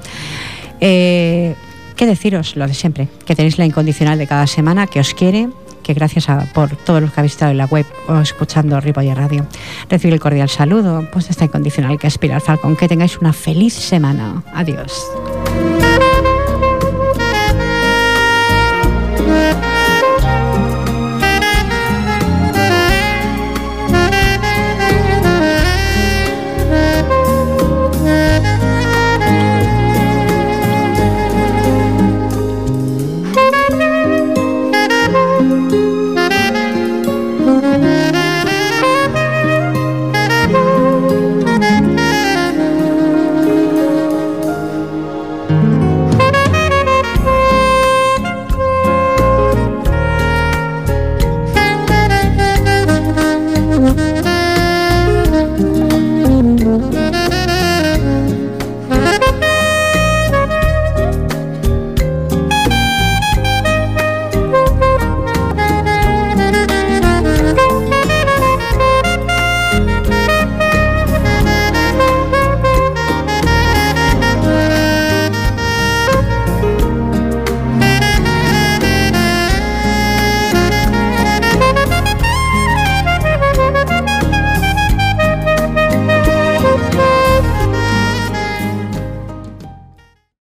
Eh, 0.82 1.56
¿Qué 1.96 2.06
deciros? 2.08 2.56
Lo 2.56 2.68
de 2.68 2.74
siempre, 2.74 3.08
que 3.26 3.36
tenéis 3.36 3.58
la 3.60 3.66
incondicional 3.66 4.18
de 4.18 4.26
cada 4.28 4.48
semana, 4.48 4.88
que 4.88 5.00
os 5.00 5.14
quiere, 5.14 5.50
que 5.84 5.94
gracias 5.94 6.30
a, 6.30 6.52
por 6.54 6.76
todos 6.76 7.02
los 7.02 7.12
que 7.12 7.20
habéis 7.20 7.34
estado 7.34 7.52
en 7.52 7.58
la 7.58 7.66
web 7.66 7.86
o 8.08 8.18
escuchando 8.20 8.80
Ripoller 8.80 9.18
Radio, 9.18 9.46
recibir 9.90 10.14
el 10.14 10.20
cordial 10.20 10.50
saludo, 10.50 11.08
pues 11.12 11.26
de 11.26 11.32
esta 11.32 11.46
incondicional 11.46 12.00
que 12.00 12.08
es 12.08 12.18
Pilar 12.18 12.42
Falcón. 12.42 12.76
Que 12.76 12.88
tengáis 12.88 13.18
una 13.20 13.34
feliz 13.34 13.74
semana. 13.74 14.44
Adiós. 14.54 14.94